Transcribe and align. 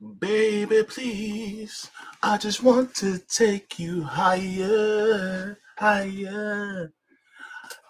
Baby, 0.00 0.84
please, 0.84 1.90
I 2.22 2.38
just 2.38 2.62
want 2.62 2.94
to 2.96 3.18
take 3.18 3.78
you 3.80 4.04
higher, 4.04 5.58
higher. 5.76 6.92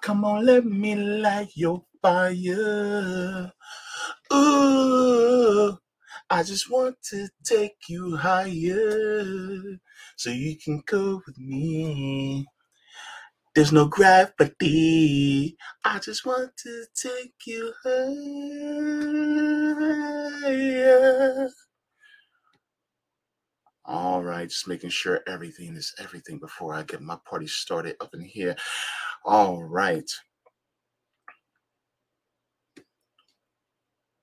Come 0.03 0.25
on, 0.25 0.47
let 0.47 0.65
me 0.67 0.95
light 0.97 1.51
your 1.55 1.85
fire. 2.03 3.53
Ooh, 4.33 5.79
I 6.31 6.43
just 6.43 6.71
want 6.71 6.97
to 7.11 7.29
take 7.45 7.77
you 7.89 8.17
higher 8.17 9.79
so 10.17 10.31
you 10.31 10.57
can 10.59 10.83
go 10.87 11.23
with 11.27 11.39
me. 11.39 12.47
There's 13.55 13.73
no 13.73 13.87
gravity. 13.87 15.57
I 15.85 15.99
just 16.01 16.27
want 16.27 16.57
to 16.59 16.87
take 16.95 17.35
you 17.47 17.73
higher. 20.43 21.51
All 23.87 24.23
right, 24.23 24.49
just 24.49 24.67
making 24.67 24.89
sure 24.89 25.21
everything 25.27 25.77
is 25.77 25.95
everything 25.99 26.39
before 26.39 26.73
I 26.73 26.85
get 26.85 27.03
my 27.03 27.19
party 27.29 27.47
started 27.47 27.97
up 28.01 28.15
in 28.15 28.23
here. 28.23 28.57
All 29.27 29.63
right. 29.63 30.11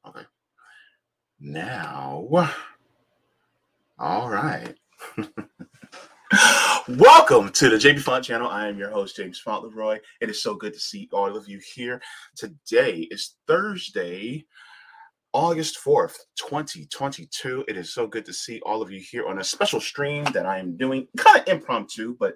Okay. 0.07 0.25
Now, 1.39 2.49
all 3.99 4.29
right. 4.29 4.73
Welcome 6.87 7.51
to 7.51 7.69
the 7.69 7.75
Jaybefaunt 7.75 8.23
channel. 8.23 8.47
I 8.47 8.67
am 8.67 8.79
your 8.79 8.89
host, 8.89 9.15
James 9.15 9.39
Fauntleroy. 9.39 9.99
It 10.21 10.29
is 10.31 10.41
so 10.41 10.55
good 10.55 10.73
to 10.73 10.79
see 10.79 11.07
all 11.13 11.37
of 11.37 11.47
you 11.47 11.59
here. 11.75 12.01
Today 12.35 13.07
is 13.11 13.35
Thursday, 13.47 14.43
August 15.33 15.77
4th, 15.85 16.17
2022. 16.37 17.65
It 17.67 17.77
is 17.77 17.93
so 17.93 18.05
good 18.05 18.25
to 18.25 18.33
see 18.33 18.59
all 18.65 18.81
of 18.81 18.91
you 18.91 18.99
here 18.99 19.27
on 19.27 19.39
a 19.39 19.43
special 19.43 19.79
stream 19.79 20.25
that 20.33 20.45
I 20.45 20.59
am 20.59 20.75
doing, 20.75 21.07
kind 21.17 21.39
of 21.39 21.47
impromptu, 21.47 22.17
but 22.19 22.35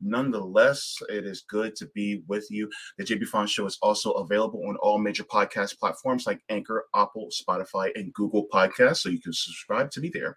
nonetheless, 0.00 0.96
it 1.08 1.24
is 1.24 1.44
good 1.48 1.76
to 1.76 1.86
be 1.94 2.22
with 2.26 2.46
you. 2.50 2.68
The 2.98 3.04
Jaybefaunt 3.04 3.48
Show 3.48 3.64
is 3.66 3.78
also 3.80 4.10
available 4.12 4.62
on 4.68 4.76
all 4.82 4.98
major 4.98 5.22
podcast 5.22 5.78
platforms 5.78 6.26
like 6.26 6.40
Anchor, 6.48 6.86
Apple, 6.96 7.28
Spotify, 7.30 7.92
and 7.94 8.12
Google 8.12 8.46
Podcasts, 8.52 8.98
so 8.98 9.08
you 9.08 9.20
can 9.20 9.32
subscribe 9.32 9.90
to 9.92 10.00
me 10.00 10.10
there. 10.12 10.36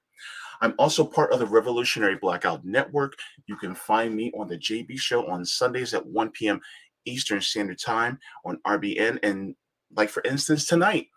I'm 0.61 0.75
also 0.77 1.03
part 1.03 1.31
of 1.31 1.39
the 1.39 1.47
Revolutionary 1.47 2.17
Blackout 2.21 2.65
Network. 2.65 3.13
You 3.47 3.55
can 3.55 3.73
find 3.73 4.15
me 4.15 4.31
on 4.37 4.47
the 4.47 4.57
JB 4.57 4.99
Show 4.99 5.25
on 5.27 5.43
Sundays 5.43 5.93
at 5.93 6.05
1 6.05 6.31
p.m. 6.31 6.61
Eastern 7.05 7.41
Standard 7.41 7.79
Time 7.79 8.19
on 8.45 8.59
RBN. 8.67 9.19
And, 9.23 9.55
like, 9.95 10.09
for 10.09 10.21
instance, 10.23 10.65
tonight, 10.65 11.07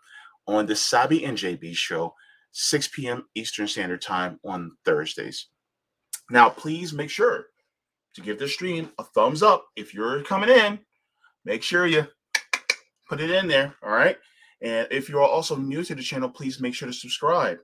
on 0.47 0.65
the 0.65 0.75
Sabi 0.75 1.25
and 1.25 1.37
JB 1.37 1.75
show, 1.75 2.13
6 2.51 2.89
p.m. 2.89 3.25
Eastern 3.35 3.67
Standard 3.67 4.01
Time 4.01 4.39
on 4.45 4.71
Thursdays. 4.85 5.47
Now, 6.29 6.49
please 6.49 6.93
make 6.93 7.09
sure 7.09 7.47
to 8.15 8.21
give 8.21 8.39
the 8.39 8.47
stream 8.47 8.91
a 8.99 9.03
thumbs 9.03 9.43
up 9.43 9.65
if 9.75 9.93
you're 9.93 10.23
coming 10.23 10.49
in. 10.49 10.79
Make 11.45 11.63
sure 11.63 11.85
you 11.87 12.07
put 13.09 13.19
it 13.19 13.31
in 13.31 13.47
there. 13.47 13.73
All 13.83 13.91
right. 13.91 14.17
And 14.61 14.87
if 14.91 15.09
you're 15.09 15.21
also 15.21 15.55
new 15.55 15.83
to 15.83 15.95
the 15.95 16.01
channel, 16.01 16.29
please 16.29 16.61
make 16.61 16.73
sure 16.73 16.87
to 16.87 16.93
subscribe 16.93 17.57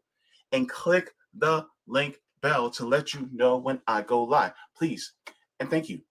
and 0.52 0.68
click 0.68 1.12
the 1.38 1.66
link 1.88 2.18
bell 2.42 2.70
to 2.72 2.86
let 2.86 3.14
you 3.14 3.30
know 3.32 3.58
when 3.58 3.82
I 3.88 4.02
go 4.02 4.24
live. 4.24 4.54
Please. 4.78 5.14
And 5.60 5.70
thank 5.70 5.90
you. 5.90 6.02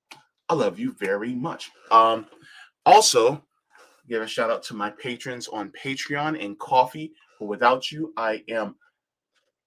I 0.48 0.54
love 0.54 0.78
you 0.78 0.94
very 0.98 1.34
much. 1.34 1.70
Um, 1.90 2.26
also, 2.86 3.44
give 4.08 4.22
a 4.22 4.26
shout 4.26 4.50
out 4.50 4.62
to 4.64 4.74
my 4.74 4.90
patrons 4.90 5.48
on 5.48 5.72
Patreon 5.72 6.42
and 6.42 6.58
Ko-Fi. 6.58 7.10
For 7.38 7.46
without 7.46 7.92
you, 7.92 8.12
I 8.16 8.42
am 8.48 8.74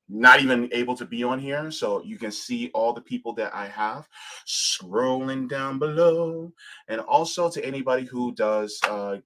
not 0.10 0.42
even 0.42 0.68
able 0.74 0.96
to 0.98 1.06
be 1.06 1.24
on 1.24 1.40
here. 1.40 1.72
So 1.72 2.04
you 2.04 2.18
can 2.18 2.32
see 2.32 2.70
all 2.74 2.92
the 2.92 3.02
people 3.02 3.34
that 3.36 3.54
I 3.56 3.68
have 3.68 4.08
scrolling 4.48 5.48
down 5.48 5.80
below. 5.80 6.52
And 6.90 7.00
also 7.02 7.50
to 7.50 7.66
anybody 7.66 8.06
who 8.06 8.34
does 8.34 8.80
uh, 8.90 9.18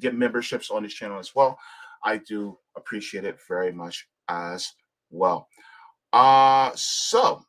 get 0.00 0.16
memberships 0.16 0.70
on 0.70 0.82
this 0.82 0.94
channel 0.94 1.18
as 1.18 1.34
well. 1.34 1.58
I 2.04 2.18
do 2.18 2.58
appreciate 2.76 3.24
it 3.24 3.38
very 3.48 3.72
much 3.72 4.08
as 4.28 4.72
well. 5.10 5.48
Uh, 6.12 6.70
so. 6.74 7.44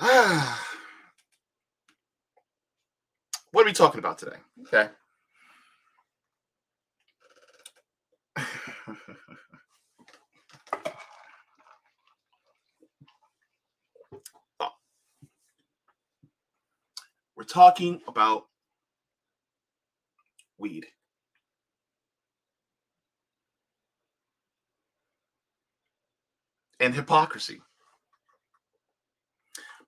what 3.52 3.62
are 3.62 3.66
we 3.66 3.72
talking 3.72 3.98
about 3.98 4.18
today? 4.18 4.36
Okay. 4.66 4.88
Oh. 14.60 14.70
We're 17.36 17.44
talking 17.44 18.00
about 18.08 18.46
weed. 20.58 20.86
And 26.80 26.94
hypocrisy. 26.94 27.60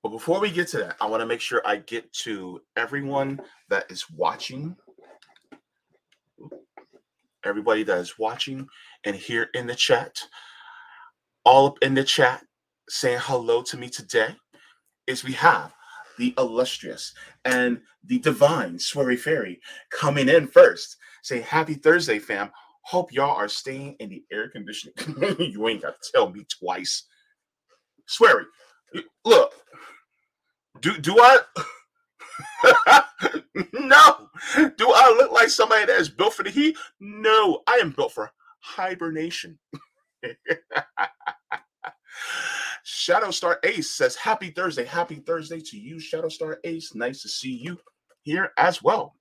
But 0.03 0.11
before 0.11 0.41
we 0.41 0.51
get 0.51 0.69
to 0.69 0.79
that, 0.79 0.97
I 1.01 1.07
want 1.07 1.21
to 1.21 1.27
make 1.27 1.41
sure 1.41 1.61
I 1.65 1.77
get 1.77 2.11
to 2.25 2.63
everyone 2.77 3.41
that 3.69 3.91
is 3.91 4.11
watching, 4.11 4.77
everybody 7.45 7.83
that 7.83 7.99
is 7.99 8.19
watching 8.19 8.67
and 9.05 9.15
here 9.15 9.49
in 9.55 9.67
the 9.67 9.75
chat, 9.75 10.19
all 11.45 11.67
up 11.67 11.79
in 11.83 11.95
the 11.95 12.05
chat 12.05 12.43
saying 12.89 13.19
hello 13.23 13.63
to 13.63 13.77
me 13.77 13.89
today 13.89 14.35
is 15.07 15.25
we 15.25 15.33
have 15.33 15.75
the 16.19 16.35
illustrious 16.39 17.15
and 17.45 17.81
the 18.05 18.19
divine 18.19 18.79
Swery 18.79 19.17
Fairy 19.19 19.61
coming 19.91 20.29
in 20.29 20.47
first. 20.47 20.97
Say 21.23 21.41
happy 21.41 21.75
Thursday, 21.75 22.19
fam. 22.19 22.51
Hope 22.83 23.13
y'all 23.13 23.37
are 23.37 23.49
staying 23.49 23.97
in 24.01 24.09
the 24.09 24.25
air 24.33 24.49
conditioning. 24.49 24.95
you 25.39 25.69
ain't 25.69 25.83
got 25.83 25.95
to 26.01 26.13
tell 26.13 26.31
me 26.31 26.45
twice. 26.49 27.05
Swery, 28.07 28.45
look, 29.25 29.53
do 30.81 30.99
do 30.99 31.17
I 31.21 31.39
no 33.75 34.29
do 34.77 34.93
I 34.95 35.15
look 35.19 35.33
like 35.33 35.51
somebody 35.51 35.87
that 35.87 36.01
is 36.01 36.09
built 36.11 36.35
for 36.35 36.43
the 36.45 36.51
heat? 36.51 36.77
No, 37.01 37.63
I 37.67 37.77
am 37.77 37.91
built 37.93 38.13
for 38.13 38.31
hibernation. 38.61 39.59
Shadow 42.85 43.31
Star 43.31 43.59
Ace 43.65 43.91
says, 43.91 44.17
Happy 44.17 44.51
Thursday. 44.51 44.85
Happy 44.85 45.17
Thursday 45.17 45.61
to 45.61 45.79
you, 45.79 46.01
Shadow 46.01 46.29
Star 46.29 46.59
Ace. 46.65 46.95
Nice 46.95 47.23
to 47.23 47.29
see 47.29 47.53
you 47.53 47.79
here 48.23 48.53
as 48.57 48.83
well. 48.83 49.15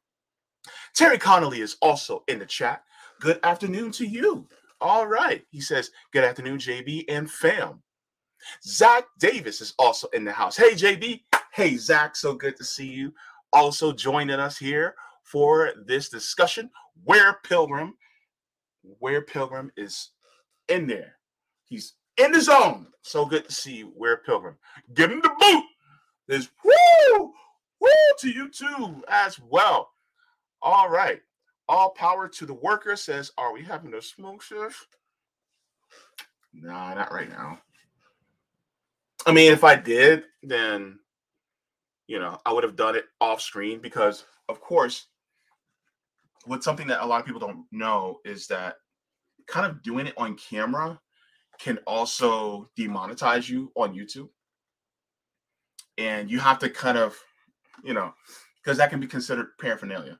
Terry 0.96 1.18
Connolly 1.18 1.62
is 1.62 1.78
also 1.82 2.24
in 2.28 2.40
the 2.40 2.46
chat. 2.46 2.84
Good 3.22 3.40
afternoon 3.44 3.92
to 3.94 4.06
you. 4.06 4.48
All 4.82 5.08
right. 5.08 5.44
He 5.52 5.62
says, 5.62 5.92
Good 6.14 6.24
afternoon, 6.24 6.58
JB 6.60 7.06
and 7.10 7.30
fam. 7.30 7.84
Zach 8.64 9.06
Davis 9.20 9.62
is 9.62 9.74
also 9.80 10.08
in 10.10 10.26
the 10.26 10.32
house. 10.32 10.58
Hey, 10.58 10.72
JB. 10.74 11.22
Hey, 11.54 11.78
Zach. 11.78 12.16
So 12.16 12.34
good 12.34 12.58
to 12.58 12.64
see 12.64 12.88
you. 12.88 13.14
Also 13.52 13.92
joining 13.92 14.40
us 14.40 14.58
here 14.58 14.96
for 15.24 15.74
this 15.86 16.10
discussion. 16.10 16.70
Where 17.04 17.40
Pilgrim, 17.44 17.96
where 19.00 19.22
Pilgrim 19.22 19.72
is 19.78 20.12
in 20.68 20.88
there. 20.88 21.16
He's 21.66 21.96
in 22.18 22.32
the 22.32 22.42
zone. 22.42 22.88
So 23.02 23.26
good 23.26 23.46
to 23.46 23.52
see 23.52 23.78
you, 23.78 23.94
Where 23.96 24.18
Pilgrim. 24.18 24.58
Give 24.94 25.12
him 25.12 25.22
the 25.22 25.32
boot. 25.40 25.64
There's 26.28 26.50
woo, 26.64 27.34
woo 27.80 27.90
to 28.20 28.30
you 28.30 28.50
too 28.50 29.02
as 29.08 29.40
well. 29.40 29.90
All 30.62 30.90
right. 30.90 31.22
All 31.68 31.92
power 31.92 32.28
to 32.28 32.46
the 32.46 32.54
worker 32.54 32.96
says, 32.96 33.32
Are 33.38 33.54
we 33.54 33.64
having 33.64 33.94
a 33.94 34.02
smoke 34.02 34.42
shift? 34.42 34.98
Nah, 36.54 36.94
not 36.94 37.12
right 37.12 37.30
now. 37.30 37.60
I 39.26 39.32
mean, 39.32 39.52
if 39.52 39.64
I 39.64 39.76
did, 39.76 40.24
then 40.42 41.00
you 42.10 42.18
know, 42.18 42.40
I 42.44 42.52
would 42.52 42.64
have 42.64 42.76
done 42.76 42.96
it 42.96 43.06
off 43.22 43.40
screen 43.40 43.80
because, 43.80 44.26
of 44.50 44.60
course, 44.60 45.06
what's 46.46 46.66
something 46.66 46.88
that 46.88 47.04
a 47.04 47.06
lot 47.06 47.20
of 47.20 47.26
people 47.28 47.40
don't 47.40 47.66
know 47.72 48.18
is 48.26 48.48
that 48.48 48.78
kind 49.48 49.68
of 49.68 49.84
doing 49.84 50.08
it 50.08 50.16
on 50.18 50.36
camera 50.36 51.00
can 51.60 51.78
also 51.86 52.68
demonetize 52.76 53.48
you 53.48 53.72
on 53.76 53.94
YouTube. 53.94 54.28
And 56.00 56.32
you 56.32 56.40
have 56.40 56.58
to 56.60 56.70
kind 56.70 56.98
of, 56.98 57.16
you 57.84 57.94
know, 57.94 58.12
because 58.64 58.80
that 58.80 58.90
can 58.90 59.00
be 59.00 59.06
considered 59.06 59.56
paraphernalia. 59.62 60.18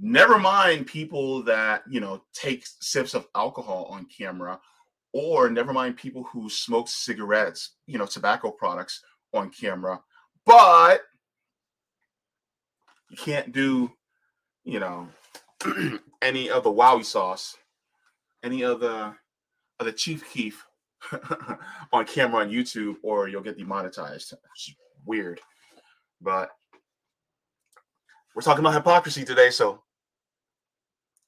Never 0.00 0.36
mind 0.36 0.88
people 0.88 1.44
that, 1.44 1.84
you 1.88 2.00
know, 2.00 2.24
take 2.34 2.64
sips 2.80 3.14
of 3.14 3.28
alcohol 3.36 3.86
on 3.88 4.04
camera, 4.06 4.58
or 5.12 5.48
never 5.48 5.72
mind 5.72 5.96
people 5.96 6.24
who 6.24 6.50
smoke 6.50 6.88
cigarettes, 6.88 7.76
you 7.86 7.98
know, 7.98 8.06
tobacco 8.06 8.50
products 8.50 9.00
on 9.32 9.50
camera. 9.50 10.00
But 10.44 11.02
you 13.10 13.16
can't 13.16 13.52
do, 13.52 13.90
you 14.64 14.80
know, 14.80 15.08
any 16.22 16.48
of 16.48 16.64
the 16.64 16.72
wowie 16.72 17.04
sauce, 17.04 17.56
any 18.42 18.62
of 18.62 18.80
the 18.80 19.14
of 19.78 19.86
the 19.86 19.92
Chief 19.92 20.24
Keef 20.32 20.64
on 21.92 22.06
camera 22.06 22.42
on 22.42 22.50
YouTube, 22.50 22.96
or 23.02 23.28
you'll 23.28 23.42
get 23.42 23.58
demonetized. 23.58 24.34
Weird, 25.04 25.40
but 26.20 26.50
we're 28.34 28.42
talking 28.42 28.60
about 28.60 28.74
hypocrisy 28.74 29.24
today, 29.24 29.50
so 29.50 29.82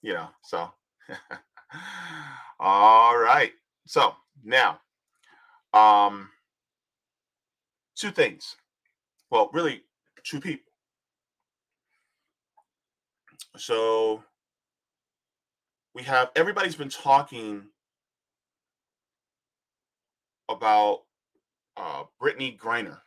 you 0.03 0.13
know, 0.13 0.29
so 0.43 0.71
all 2.61 3.19
right. 3.19 3.53
So 3.87 4.15
now, 4.45 4.79
um, 5.75 6.29
two 7.97 8.11
things. 8.11 8.57
Well, 9.31 9.51
really, 9.53 9.83
two 10.23 10.41
people. 10.41 10.72
So 13.57 14.25
we 15.95 16.03
have 16.05 16.31
everybody's 16.35 16.77
been 16.77 16.89
talking 16.89 17.65
about 20.49 21.01
uh, 21.77 22.05
Brittney 22.21 22.59
Griner. 22.59 23.01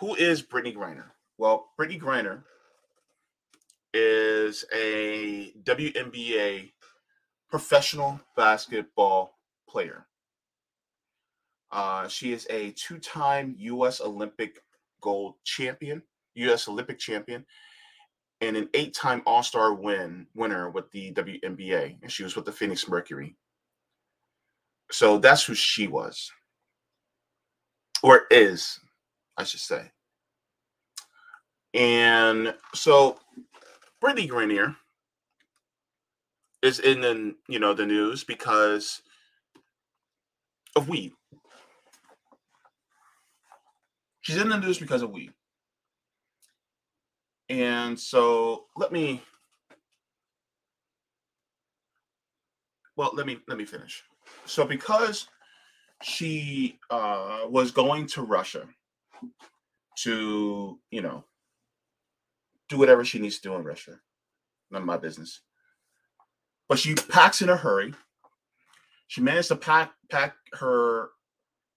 Who 0.00 0.14
is 0.14 0.42
Brittney 0.42 0.74
Griner? 0.74 1.06
Well, 1.38 1.70
Brittney 1.78 2.00
Griner 2.00 2.42
is 3.94 4.64
a 4.74 5.52
WNBA 5.62 6.72
professional 7.50 8.20
basketball 8.36 9.38
player. 9.68 10.06
Uh, 11.70 12.08
she 12.08 12.32
is 12.32 12.46
a 12.50 12.72
two 12.72 12.98
time 12.98 13.54
U.S. 13.58 14.02
Olympic 14.02 14.62
gold 15.00 15.36
champion, 15.44 16.02
U.S. 16.34 16.68
Olympic 16.68 16.98
champion, 16.98 17.46
and 18.42 18.56
an 18.56 18.68
eight 18.74 18.92
time 18.92 19.22
All 19.24 19.42
Star 19.42 19.72
win 19.72 20.26
winner 20.34 20.68
with 20.68 20.90
the 20.90 21.12
WNBA. 21.12 21.96
And 22.02 22.10
she 22.12 22.24
was 22.24 22.36
with 22.36 22.44
the 22.44 22.52
Phoenix 22.52 22.86
Mercury. 22.88 23.36
So 24.90 25.16
that's 25.16 25.44
who 25.44 25.54
she 25.54 25.86
was, 25.86 26.30
or 28.02 28.24
is, 28.30 28.78
I 29.38 29.44
should 29.44 29.60
say. 29.60 29.90
And 31.72 32.54
so 32.74 33.18
Brittney 34.04 34.28
Griner 34.28 34.76
is 36.60 36.78
in 36.78 37.00
the 37.00 37.34
you 37.48 37.58
know 37.58 37.72
the 37.72 37.86
news 37.86 38.22
because 38.22 39.00
of 40.76 40.90
weed. 40.90 41.12
She's 44.20 44.36
in 44.36 44.50
the 44.50 44.58
news 44.58 44.78
because 44.78 45.00
of 45.00 45.10
weed. 45.10 45.32
And 47.52 48.00
so 48.00 48.64
let 48.76 48.92
me 48.92 49.20
well 52.96 53.10
let 53.12 53.26
me 53.26 53.40
let 53.46 53.58
me 53.58 53.66
finish. 53.66 54.02
So 54.46 54.64
because 54.64 55.28
she 56.02 56.78
uh, 56.88 57.40
was 57.50 57.70
going 57.70 58.06
to 58.06 58.22
Russia 58.22 58.66
to, 59.98 60.80
you 60.90 61.02
know, 61.02 61.24
do 62.70 62.78
whatever 62.78 63.04
she 63.04 63.18
needs 63.18 63.36
to 63.36 63.50
do 63.50 63.54
in 63.54 63.64
Russia. 63.64 64.00
None 64.70 64.80
of 64.80 64.86
my 64.86 64.96
business. 64.96 65.42
But 66.70 66.78
she 66.78 66.94
packs 66.94 67.42
in 67.42 67.50
a 67.50 67.56
hurry. 67.56 67.92
She 69.08 69.20
managed 69.20 69.48
to 69.48 69.56
pack 69.56 69.92
pack 70.10 70.36
her 70.54 71.10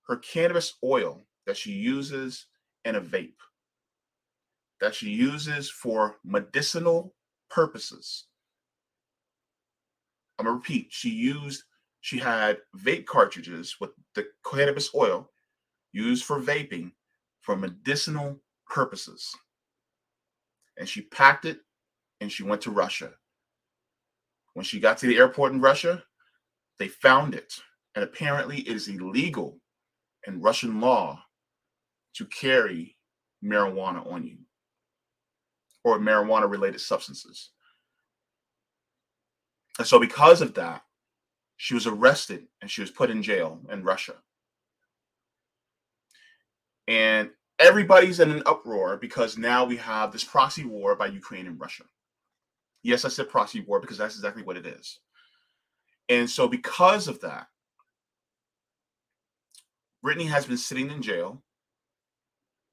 her 0.07 0.15
cannabis 0.15 0.75
oil 0.81 1.25
that 1.45 1.57
she 1.57 1.73
uses 1.73 2.45
in 2.85 2.95
a 2.95 3.01
vape 3.01 3.33
that 4.81 4.95
she 4.95 5.09
uses 5.09 5.69
for 5.69 6.17
medicinal 6.23 7.13
purposes. 7.49 8.25
I'm 10.37 10.45
gonna 10.45 10.57
repeat, 10.57 10.87
she 10.89 11.09
used 11.09 11.63
she 12.01 12.19
had 12.19 12.59
vape 12.77 13.07
cartridges 13.07 13.77
with 13.79 13.89
the 14.13 14.27
cannabis 14.47 14.93
oil 14.93 15.31
used 15.91 16.23
for 16.23 16.39
vaping 16.39 16.91
for 17.41 17.55
medicinal 17.55 18.39
purposes. 18.69 19.35
And 20.77 20.87
she 20.87 21.01
packed 21.01 21.45
it 21.45 21.61
and 22.21 22.31
she 22.31 22.43
went 22.43 22.61
to 22.61 22.69
Russia. 22.69 23.11
When 24.53 24.63
she 24.63 24.79
got 24.79 24.99
to 24.99 25.07
the 25.07 25.17
airport 25.17 25.53
in 25.53 25.61
Russia, 25.61 26.03
they 26.77 26.89
found 26.89 27.33
it. 27.33 27.59
And 27.95 28.03
apparently, 28.03 28.59
it 28.59 28.75
is 28.75 28.87
illegal 28.87 29.59
in 30.27 30.41
Russian 30.41 30.79
law 30.79 31.23
to 32.17 32.25
carry 32.27 32.97
marijuana 33.43 34.05
on 34.11 34.27
you 34.27 34.44
or 35.85 35.99
marijuana 35.99 36.49
related 36.49 36.81
substances. 36.81 37.51
And 39.77 39.87
so, 39.87 39.99
because 39.99 40.41
of 40.41 40.55
that, 40.55 40.81
she 41.57 41.75
was 41.75 41.87
arrested 41.87 42.47
and 42.61 42.69
she 42.69 42.81
was 42.81 42.91
put 42.91 43.09
in 43.09 43.21
jail 43.23 43.61
in 43.71 43.83
Russia. 43.83 44.15
And 46.87 47.29
everybody's 47.59 48.19
in 48.19 48.31
an 48.31 48.43
uproar 48.45 48.97
because 48.97 49.37
now 49.37 49.63
we 49.63 49.77
have 49.77 50.11
this 50.11 50.23
proxy 50.23 50.65
war 50.65 50.95
by 50.95 51.07
Ukraine 51.07 51.47
and 51.47 51.59
Russia. 51.59 51.83
Yes, 52.83 53.05
I 53.05 53.09
said 53.09 53.29
proxy 53.29 53.61
war 53.61 53.79
because 53.79 53.97
that's 53.97 54.15
exactly 54.15 54.43
what 54.43 54.57
it 54.57 54.65
is. 54.65 54.99
And 56.09 56.29
so, 56.29 56.47
because 56.47 57.07
of 57.07 57.21
that, 57.21 57.47
Brittney 60.03 60.27
has 60.27 60.45
been 60.47 60.57
sitting 60.57 60.89
in 60.89 61.01
jail 61.01 61.43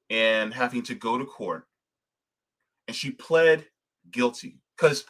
and 0.08 0.52
having 0.52 0.82
to 0.84 0.94
go 0.94 1.18
to 1.18 1.24
court. 1.24 1.66
And 2.88 2.96
she 2.96 3.10
pled 3.10 3.66
guilty 4.10 4.58
because 4.76 5.04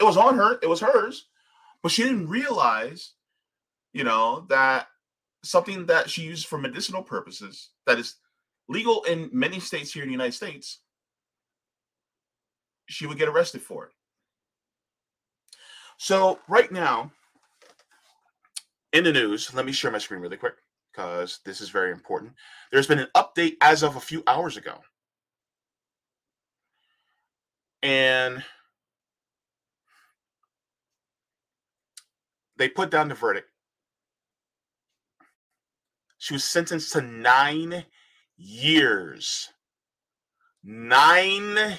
it 0.00 0.04
was 0.04 0.16
on 0.16 0.36
her, 0.36 0.58
it 0.62 0.68
was 0.68 0.80
hers, 0.80 1.26
but 1.82 1.92
she 1.92 2.02
didn't 2.02 2.28
realize 2.28 3.12
you 3.96 4.04
know, 4.04 4.44
that 4.50 4.88
something 5.42 5.86
that 5.86 6.10
she 6.10 6.20
used 6.20 6.48
for 6.48 6.58
medicinal 6.58 7.02
purposes 7.02 7.70
that 7.86 7.98
is 7.98 8.16
legal 8.68 9.02
in 9.04 9.30
many 9.32 9.58
states 9.58 9.90
here 9.90 10.02
in 10.02 10.10
the 10.10 10.12
United 10.12 10.34
States, 10.34 10.80
she 12.90 13.06
would 13.06 13.16
get 13.16 13.30
arrested 13.30 13.62
for 13.62 13.86
it. 13.86 13.92
So, 15.96 16.40
right 16.46 16.70
now, 16.70 17.10
in 18.92 19.04
the 19.04 19.14
news, 19.14 19.54
let 19.54 19.64
me 19.64 19.72
share 19.72 19.90
my 19.90 19.96
screen 19.96 20.20
really 20.20 20.36
quick 20.36 20.56
because 20.92 21.40
this 21.46 21.62
is 21.62 21.70
very 21.70 21.90
important. 21.90 22.34
There's 22.70 22.86
been 22.86 22.98
an 22.98 23.08
update 23.16 23.54
as 23.62 23.82
of 23.82 23.96
a 23.96 24.00
few 24.00 24.22
hours 24.26 24.58
ago. 24.58 24.74
And 27.86 28.42
they 32.56 32.68
put 32.68 32.90
down 32.90 33.08
the 33.08 33.14
verdict 33.14 33.48
she 36.26 36.34
was 36.34 36.42
sentenced 36.42 36.92
to 36.92 37.00
nine 37.00 37.84
years. 38.36 39.50
Nine 40.64 41.78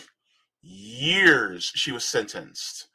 years 0.61 1.69
she 1.75 1.91
was 1.91 2.05
sentenced 2.05 2.87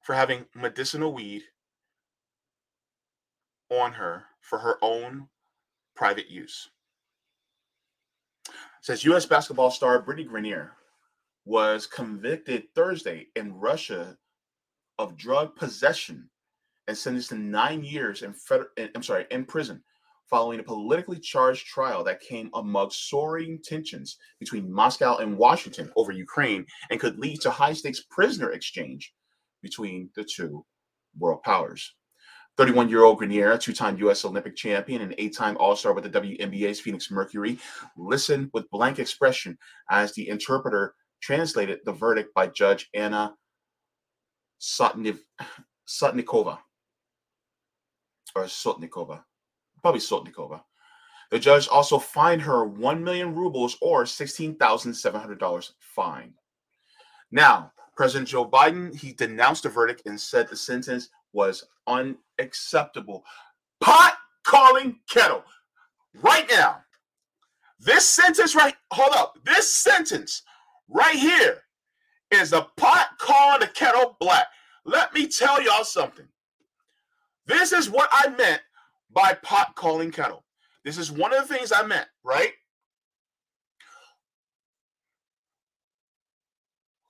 for 0.00 0.14
having 0.14 0.46
medicinal 0.54 1.12
weed 1.12 1.42
on 3.70 3.92
her 3.92 4.24
for 4.40 4.60
her 4.60 4.78
own 4.80 5.28
private 5.94 6.30
use. 6.30 6.70
Says 8.80 9.04
U.S. 9.04 9.26
basketball 9.26 9.70
star 9.70 10.02
Brittney 10.02 10.26
Griner 10.26 10.70
was 11.48 11.86
convicted 11.86 12.64
Thursday 12.74 13.26
in 13.34 13.54
Russia 13.54 14.14
of 14.98 15.16
drug 15.16 15.56
possession 15.56 16.28
and 16.86 16.96
sentenced 16.96 17.30
to 17.30 17.36
nine 17.36 17.82
years 17.82 18.20
in 18.20 18.34
federal, 18.34 18.68
I'm 18.94 19.02
sorry, 19.02 19.24
in 19.30 19.46
prison 19.46 19.82
following 20.28 20.60
a 20.60 20.62
politically 20.62 21.18
charged 21.18 21.64
trial 21.64 22.04
that 22.04 22.20
came 22.20 22.50
among 22.52 22.90
soaring 22.90 23.58
tensions 23.64 24.18
between 24.38 24.70
Moscow 24.70 25.16
and 25.16 25.38
Washington 25.38 25.90
over 25.96 26.12
Ukraine 26.12 26.66
and 26.90 27.00
could 27.00 27.18
lead 27.18 27.40
to 27.40 27.50
high 27.50 27.72
stakes 27.72 28.04
prisoner 28.10 28.50
exchange 28.50 29.14
between 29.62 30.10
the 30.16 30.24
two 30.24 30.66
world 31.18 31.42
powers. 31.44 31.94
31 32.58 32.90
year 32.90 33.04
old 33.04 33.20
Griner, 33.20 33.58
two 33.58 33.72
time 33.72 33.96
U.S. 34.00 34.26
Olympic 34.26 34.54
champion 34.54 35.00
and 35.00 35.14
eight 35.16 35.34
time 35.34 35.56
All 35.56 35.76
Star 35.76 35.94
with 35.94 36.04
the 36.04 36.20
WNBA's 36.20 36.78
Phoenix 36.78 37.10
Mercury, 37.10 37.58
listened 37.96 38.50
with 38.52 38.68
blank 38.68 38.98
expression 38.98 39.56
as 39.90 40.12
the 40.12 40.28
interpreter 40.28 40.94
translated 41.20 41.80
the 41.84 41.92
verdict 41.92 42.34
by 42.34 42.46
Judge 42.46 42.88
Anna 42.94 43.34
Sotnikova 44.60 46.58
or 48.34 48.44
Sotnikova, 48.44 49.22
probably 49.82 50.00
Sotnikova. 50.00 50.62
The 51.30 51.38
judge 51.38 51.68
also 51.68 51.98
fined 51.98 52.42
her 52.42 52.64
1 52.64 53.04
million 53.04 53.34
rubles 53.34 53.76
or 53.80 54.04
$16,700 54.04 55.72
fine. 55.80 56.34
Now, 57.30 57.72
President 57.96 58.28
Joe 58.28 58.48
Biden, 58.48 58.94
he 58.94 59.12
denounced 59.12 59.64
the 59.64 59.68
verdict 59.68 60.02
and 60.06 60.18
said 60.18 60.48
the 60.48 60.56
sentence 60.56 61.10
was 61.32 61.64
unacceptable. 61.86 63.24
Pot 63.80 64.16
calling 64.44 65.00
kettle. 65.08 65.44
Right 66.22 66.48
now, 66.48 66.82
this 67.78 68.08
sentence 68.08 68.54
right, 68.54 68.74
hold 68.92 69.12
up, 69.14 69.38
this 69.44 69.72
sentence 69.72 70.42
right 70.88 71.16
here 71.16 71.62
is 72.30 72.52
a 72.52 72.66
pot 72.76 73.08
calling 73.18 73.60
the 73.60 73.66
kettle 73.68 74.16
black. 74.20 74.46
Let 74.84 75.12
me 75.14 75.26
tell 75.26 75.62
y'all 75.62 75.84
something. 75.84 76.26
This 77.46 77.72
is 77.72 77.90
what 77.90 78.08
I 78.12 78.28
meant 78.30 78.62
by 79.10 79.34
pot 79.42 79.74
calling 79.74 80.10
kettle. 80.10 80.44
This 80.84 80.98
is 80.98 81.10
one 81.10 81.34
of 81.34 81.46
the 81.46 81.54
things 81.54 81.72
I 81.72 81.84
meant, 81.84 82.06
right? 82.22 82.52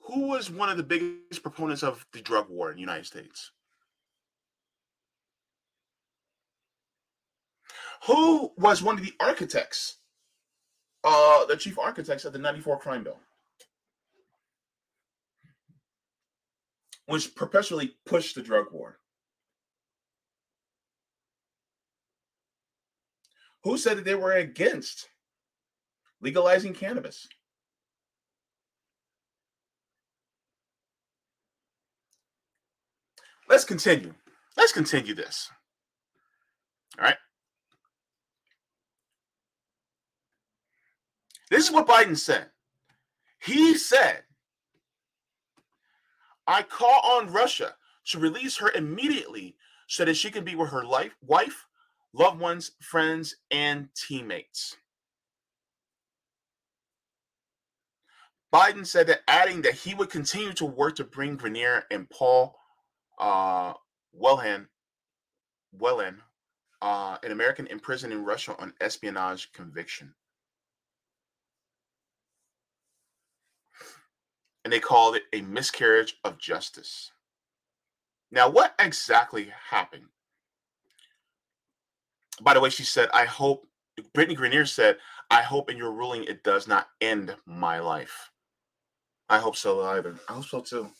Who 0.02 0.28
was 0.28 0.50
one 0.50 0.70
of 0.70 0.76
the 0.76 0.82
biggest 0.82 1.42
proponents 1.42 1.82
of 1.82 2.06
the 2.12 2.20
drug 2.20 2.48
war 2.48 2.70
in 2.70 2.76
the 2.76 2.80
United 2.80 3.04
States? 3.04 3.50
Who 8.06 8.52
was 8.56 8.82
one 8.82 8.96
of 8.96 9.04
the 9.04 9.12
architects, 9.20 9.96
uh, 11.04 11.44
the 11.46 11.56
chief 11.56 11.78
architects 11.78 12.24
of 12.24 12.32
the 12.32 12.38
94 12.38 12.78
crime 12.78 13.04
bill? 13.04 13.18
Which 17.08 17.34
perpetually 17.34 17.94
pushed 18.04 18.34
the 18.34 18.42
drug 18.42 18.66
war. 18.70 18.98
Who 23.64 23.78
said 23.78 23.96
that 23.96 24.04
they 24.04 24.14
were 24.14 24.32
against 24.32 25.08
legalizing 26.20 26.74
cannabis? 26.74 27.26
Let's 33.48 33.64
continue. 33.64 34.12
Let's 34.58 34.72
continue 34.72 35.14
this. 35.14 35.50
All 36.98 37.06
right. 37.06 37.16
This 41.50 41.64
is 41.64 41.72
what 41.72 41.88
Biden 41.88 42.18
said. 42.18 42.50
He 43.40 43.78
said, 43.78 44.24
I 46.48 46.62
call 46.62 47.00
on 47.04 47.30
Russia 47.30 47.74
to 48.06 48.18
release 48.18 48.56
her 48.56 48.70
immediately 48.70 49.54
so 49.86 50.06
that 50.06 50.16
she 50.16 50.30
can 50.30 50.44
be 50.44 50.54
with 50.54 50.70
her 50.70 50.82
life, 50.82 51.14
wife, 51.20 51.66
loved 52.14 52.40
ones, 52.40 52.72
friends, 52.80 53.36
and 53.50 53.88
teammates. 53.94 54.76
Biden 58.52 58.86
said 58.86 59.06
that, 59.08 59.20
adding 59.28 59.60
that 59.62 59.74
he 59.74 59.94
would 59.94 60.08
continue 60.08 60.54
to 60.54 60.64
work 60.64 60.96
to 60.96 61.04
bring 61.04 61.36
Griner 61.36 61.82
and 61.90 62.08
Paul 62.08 62.56
uh, 63.18 63.74
Whelan, 64.12 64.68
uh, 66.80 67.18
an 67.22 67.32
American 67.32 67.66
in 67.66 67.78
prison 67.78 68.10
in 68.10 68.24
Russia 68.24 68.56
on 68.58 68.72
espionage 68.80 69.52
conviction. 69.52 70.14
And 74.68 74.72
they 74.74 74.80
called 74.80 75.16
it 75.16 75.22
a 75.32 75.40
miscarriage 75.40 76.18
of 76.24 76.36
justice. 76.36 77.10
Now, 78.30 78.50
what 78.50 78.74
exactly 78.78 79.50
happened? 79.70 80.04
By 82.42 82.52
the 82.52 82.60
way, 82.60 82.68
she 82.68 82.82
said, 82.82 83.08
I 83.14 83.24
hope, 83.24 83.66
Brittney 84.14 84.36
Griner 84.36 84.68
said, 84.68 84.98
I 85.30 85.40
hope 85.40 85.70
in 85.70 85.78
your 85.78 85.92
ruling 85.92 86.24
it 86.24 86.44
does 86.44 86.68
not 86.68 86.90
end 87.00 87.34
my 87.46 87.78
life. 87.78 88.30
I 89.30 89.38
hope 89.38 89.56
so 89.56 89.82
either. 89.84 90.16
I 90.28 90.34
hope 90.34 90.44
so 90.44 90.60
too. 90.60 90.90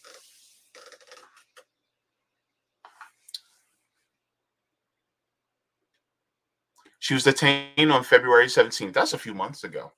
She 7.00 7.12
was 7.12 7.24
detained 7.24 7.92
on 7.92 8.02
February 8.02 8.46
17th. 8.46 8.94
That's 8.94 9.12
a 9.12 9.18
few 9.18 9.34
months 9.34 9.62
ago. 9.62 9.92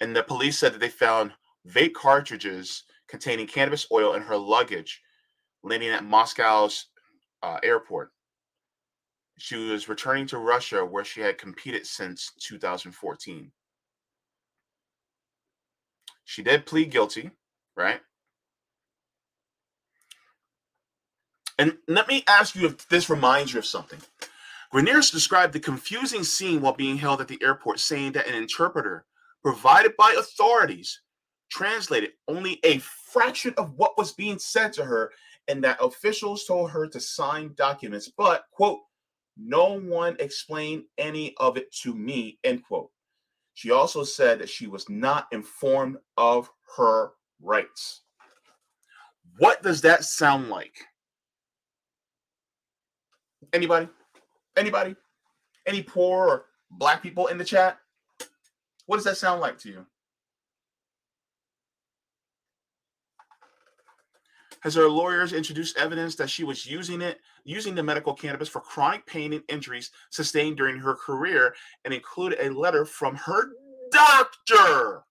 And 0.00 0.16
the 0.16 0.24
police 0.24 0.58
said 0.58 0.72
that 0.72 0.80
they 0.80 0.88
found 0.88 1.30
vape 1.68 1.94
cartridges 1.94 2.84
containing 3.08 3.46
cannabis 3.46 3.86
oil 3.92 4.14
in 4.14 4.22
her 4.22 4.36
luggage 4.36 5.02
landing 5.62 5.90
at 5.90 6.04
Moscow's 6.04 6.86
uh, 7.42 7.58
airport. 7.62 8.10
She 9.38 9.56
was 9.56 9.88
returning 9.88 10.26
to 10.28 10.38
Russia 10.38 10.84
where 10.84 11.04
she 11.04 11.20
had 11.20 11.38
competed 11.38 11.86
since 11.86 12.32
2014. 12.40 13.50
She 16.24 16.42
did 16.42 16.66
plead 16.66 16.90
guilty, 16.90 17.30
right? 17.76 18.00
And 21.58 21.76
let 21.88 22.08
me 22.08 22.24
ask 22.26 22.54
you 22.54 22.66
if 22.66 22.88
this 22.88 23.10
reminds 23.10 23.52
you 23.52 23.58
of 23.58 23.66
something. 23.66 24.00
Griner 24.72 25.10
described 25.10 25.52
the 25.52 25.60
confusing 25.60 26.22
scene 26.22 26.60
while 26.60 26.72
being 26.72 26.96
held 26.96 27.20
at 27.20 27.28
the 27.28 27.38
airport, 27.42 27.80
saying 27.80 28.12
that 28.12 28.28
an 28.28 28.34
interpreter 28.34 29.04
provided 29.42 29.96
by 29.96 30.14
authorities 30.18 31.00
translated 31.50 32.12
only 32.28 32.60
a 32.64 32.78
fraction 32.78 33.52
of 33.56 33.74
what 33.74 33.98
was 33.98 34.12
being 34.12 34.38
said 34.38 34.72
to 34.74 34.84
her, 34.84 35.12
and 35.48 35.62
that 35.64 35.82
officials 35.82 36.44
told 36.44 36.70
her 36.70 36.86
to 36.86 37.00
sign 37.00 37.52
documents, 37.56 38.10
but, 38.16 38.44
quote, 38.52 38.80
no 39.36 39.80
one 39.80 40.16
explained 40.20 40.84
any 40.98 41.34
of 41.38 41.56
it 41.56 41.72
to 41.82 41.94
me, 41.94 42.38
end 42.44 42.62
quote. 42.64 42.90
She 43.54 43.70
also 43.70 44.04
said 44.04 44.38
that 44.38 44.48
she 44.48 44.66
was 44.66 44.88
not 44.88 45.26
informed 45.32 45.96
of 46.16 46.50
her 46.76 47.12
rights. 47.42 48.02
What 49.38 49.62
does 49.62 49.80
that 49.82 50.04
sound 50.04 50.48
like? 50.48 50.74
Anybody? 53.52 53.88
Anybody? 54.56 54.94
Any 55.66 55.82
poor 55.82 56.28
or 56.28 56.44
black 56.70 57.02
people 57.02 57.26
in 57.28 57.38
the 57.38 57.44
chat? 57.44 57.78
What 58.86 58.96
does 58.96 59.04
that 59.04 59.16
sound 59.16 59.40
like 59.40 59.58
to 59.58 59.68
you? 59.68 59.86
Has 64.60 64.74
her 64.74 64.88
lawyers 64.88 65.32
introduced 65.32 65.78
evidence 65.78 66.14
that 66.16 66.30
she 66.30 66.44
was 66.44 66.66
using 66.66 67.00
it, 67.00 67.20
using 67.44 67.74
the 67.74 67.82
medical 67.82 68.14
cannabis 68.14 68.48
for 68.48 68.60
chronic 68.60 69.06
pain 69.06 69.32
and 69.32 69.42
injuries 69.48 69.90
sustained 70.10 70.56
during 70.58 70.78
her 70.78 70.94
career, 70.94 71.54
and 71.84 71.94
included 71.94 72.38
a 72.40 72.52
letter 72.52 72.84
from 72.84 73.16
her 73.16 73.50
doctor 73.90 75.04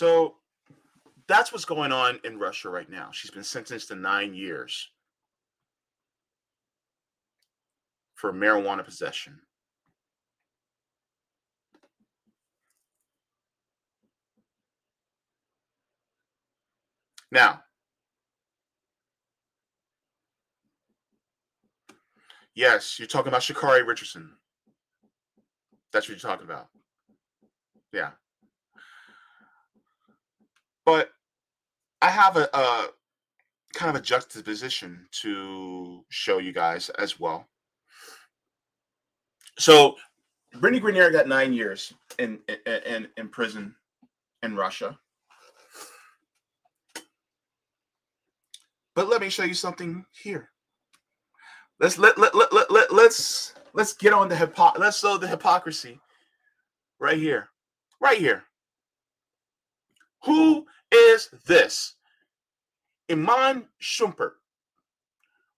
So 0.00 0.36
that's 1.28 1.52
what's 1.52 1.66
going 1.66 1.92
on 1.92 2.20
in 2.24 2.38
Russia 2.38 2.70
right 2.70 2.88
now. 2.88 3.10
She's 3.12 3.30
been 3.30 3.44
sentenced 3.44 3.88
to 3.88 3.94
nine 3.94 4.32
years 4.32 4.88
for 8.14 8.32
marijuana 8.32 8.82
possession. 8.82 9.38
Now, 17.30 17.60
yes, 22.54 22.98
you're 22.98 23.06
talking 23.06 23.28
about 23.28 23.42
Sha'Carri 23.42 23.86
Richardson. 23.86 24.30
That's 25.92 26.08
what 26.08 26.22
you're 26.22 26.30
talking 26.30 26.46
about. 26.46 26.68
Yeah. 27.92 28.12
But 30.84 31.10
I 32.02 32.10
have 32.10 32.36
a, 32.36 32.48
a 32.54 32.88
kind 33.74 33.94
of 33.94 34.00
a 34.00 34.04
juxtaposition 34.04 35.06
to 35.22 36.04
show 36.08 36.38
you 36.38 36.52
guys 36.52 36.88
as 36.90 37.20
well. 37.20 37.46
So, 39.58 39.96
Brittney 40.56 40.80
Griner 40.80 41.12
got 41.12 41.28
nine 41.28 41.52
years 41.52 41.92
in, 42.18 42.40
in 42.86 43.08
in 43.16 43.28
prison 43.28 43.74
in 44.42 44.56
Russia. 44.56 44.98
But 48.94 49.08
let 49.08 49.20
me 49.20 49.28
show 49.28 49.44
you 49.44 49.54
something 49.54 50.04
here. 50.12 50.50
Let's 51.78 51.98
let 51.98 52.18
let 52.18 52.34
let, 52.34 52.52
let, 52.52 52.70
let 52.70 52.92
let's 52.92 53.54
let's 53.72 53.92
get 53.92 54.12
on 54.12 54.28
the 54.28 54.36
hypo- 54.36 54.78
let's 54.78 54.98
show 54.98 55.16
the 55.16 55.28
hypocrisy 55.28 56.00
right 56.98 57.18
here. 57.18 57.48
Right 58.00 58.18
here. 58.18 58.44
Who 60.24 60.66
is 60.92 61.30
this? 61.46 61.94
Iman 63.10 63.66
Shumpert. 63.80 64.32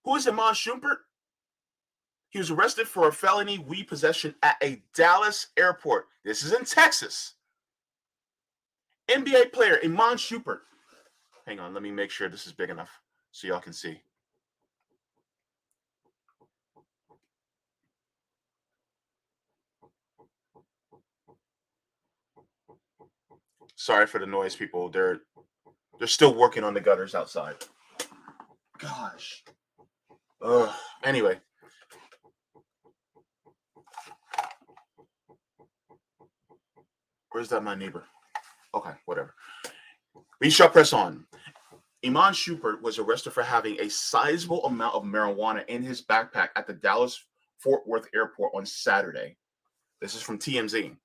Who 0.04 0.16
is 0.16 0.26
Iman 0.26 0.54
Shumpert? 0.54 0.98
He 2.30 2.38
was 2.38 2.50
arrested 2.50 2.88
for 2.88 3.08
a 3.08 3.12
felony 3.12 3.58
weed 3.58 3.84
possession 3.84 4.34
at 4.42 4.56
a 4.62 4.82
Dallas 4.94 5.48
airport. 5.56 6.06
This 6.24 6.42
is 6.42 6.52
in 6.52 6.64
Texas. 6.64 7.34
NBA 9.10 9.52
player 9.52 9.78
Iman 9.84 10.16
Shumpert. 10.16 10.60
Hang 11.46 11.60
on, 11.60 11.74
let 11.74 11.82
me 11.82 11.90
make 11.90 12.10
sure 12.10 12.28
this 12.28 12.46
is 12.46 12.52
big 12.52 12.70
enough 12.70 13.00
so 13.32 13.48
y'all 13.48 13.60
can 13.60 13.72
see. 13.72 14.00
Sorry 23.82 24.06
for 24.06 24.20
the 24.20 24.26
noise, 24.26 24.54
people. 24.54 24.88
They're 24.90 25.22
they're 25.98 26.06
still 26.06 26.36
working 26.36 26.62
on 26.62 26.72
the 26.72 26.80
gutters 26.80 27.16
outside. 27.16 27.56
Gosh. 28.78 29.42
Ugh. 30.40 30.72
Anyway. 31.02 31.40
Where's 37.32 37.48
that 37.48 37.64
my 37.64 37.74
neighbor? 37.74 38.04
Okay, 38.72 38.92
whatever. 39.06 39.34
We 40.40 40.48
shall 40.48 40.68
press 40.68 40.92
on. 40.92 41.26
Iman 42.06 42.34
Shumpert 42.34 42.82
was 42.82 43.00
arrested 43.00 43.32
for 43.32 43.42
having 43.42 43.80
a 43.80 43.90
sizable 43.90 44.64
amount 44.64 44.94
of 44.94 45.02
marijuana 45.02 45.66
in 45.66 45.82
his 45.82 46.02
backpack 46.02 46.50
at 46.54 46.68
the 46.68 46.74
Dallas 46.74 47.20
Fort 47.58 47.84
Worth 47.88 48.06
airport 48.14 48.52
on 48.54 48.64
Saturday. 48.64 49.36
This 50.00 50.14
is 50.14 50.22
from 50.22 50.38
TMZ. 50.38 50.96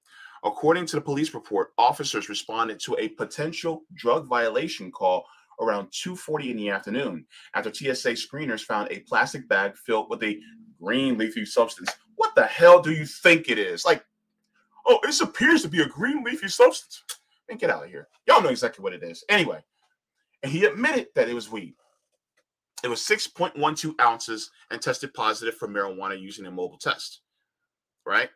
According 0.43 0.85
to 0.87 0.95
the 0.95 1.01
police 1.01 1.33
report, 1.33 1.73
officers 1.77 2.29
responded 2.29 2.79
to 2.81 2.95
a 2.99 3.09
potential 3.09 3.83
drug 3.95 4.27
violation 4.27 4.91
call 4.91 5.25
around 5.59 5.87
2:40 5.91 6.51
in 6.51 6.57
the 6.57 6.69
afternoon 6.69 7.25
after 7.55 7.73
TSA 7.73 8.11
screeners 8.11 8.63
found 8.63 8.91
a 8.91 8.99
plastic 9.01 9.47
bag 9.47 9.75
filled 9.75 10.09
with 10.09 10.23
a 10.23 10.39
green 10.81 11.17
leafy 11.17 11.45
substance. 11.45 11.89
What 12.15 12.35
the 12.35 12.45
hell 12.45 12.81
do 12.81 12.91
you 12.91 13.05
think 13.05 13.49
it 13.49 13.57
is? 13.57 13.85
Like, 13.85 14.05
oh, 14.85 14.99
this 15.03 15.21
appears 15.21 15.61
to 15.63 15.67
be 15.67 15.81
a 15.81 15.87
green 15.87 16.23
leafy 16.23 16.47
substance. 16.47 17.03
And 17.49 17.59
get 17.59 17.69
out 17.69 17.85
of 17.85 17.89
here. 17.89 18.09
Y'all 18.27 18.41
know 18.41 18.49
exactly 18.49 18.83
what 18.83 18.93
it 18.93 19.03
is. 19.03 19.23
Anyway, 19.29 19.63
and 20.43 20.51
he 20.51 20.65
admitted 20.65 21.07
that 21.15 21.29
it 21.29 21.33
was 21.33 21.49
weed. 21.49 21.75
It 22.83 22.89
was 22.89 22.99
6.12 22.99 23.95
ounces 24.01 24.51
and 24.69 24.81
tested 24.81 25.13
positive 25.13 25.55
for 25.55 25.67
marijuana 25.67 26.19
using 26.19 26.45
a 26.45 26.51
mobile 26.51 26.77
test. 26.77 27.21
Right? 28.05 28.29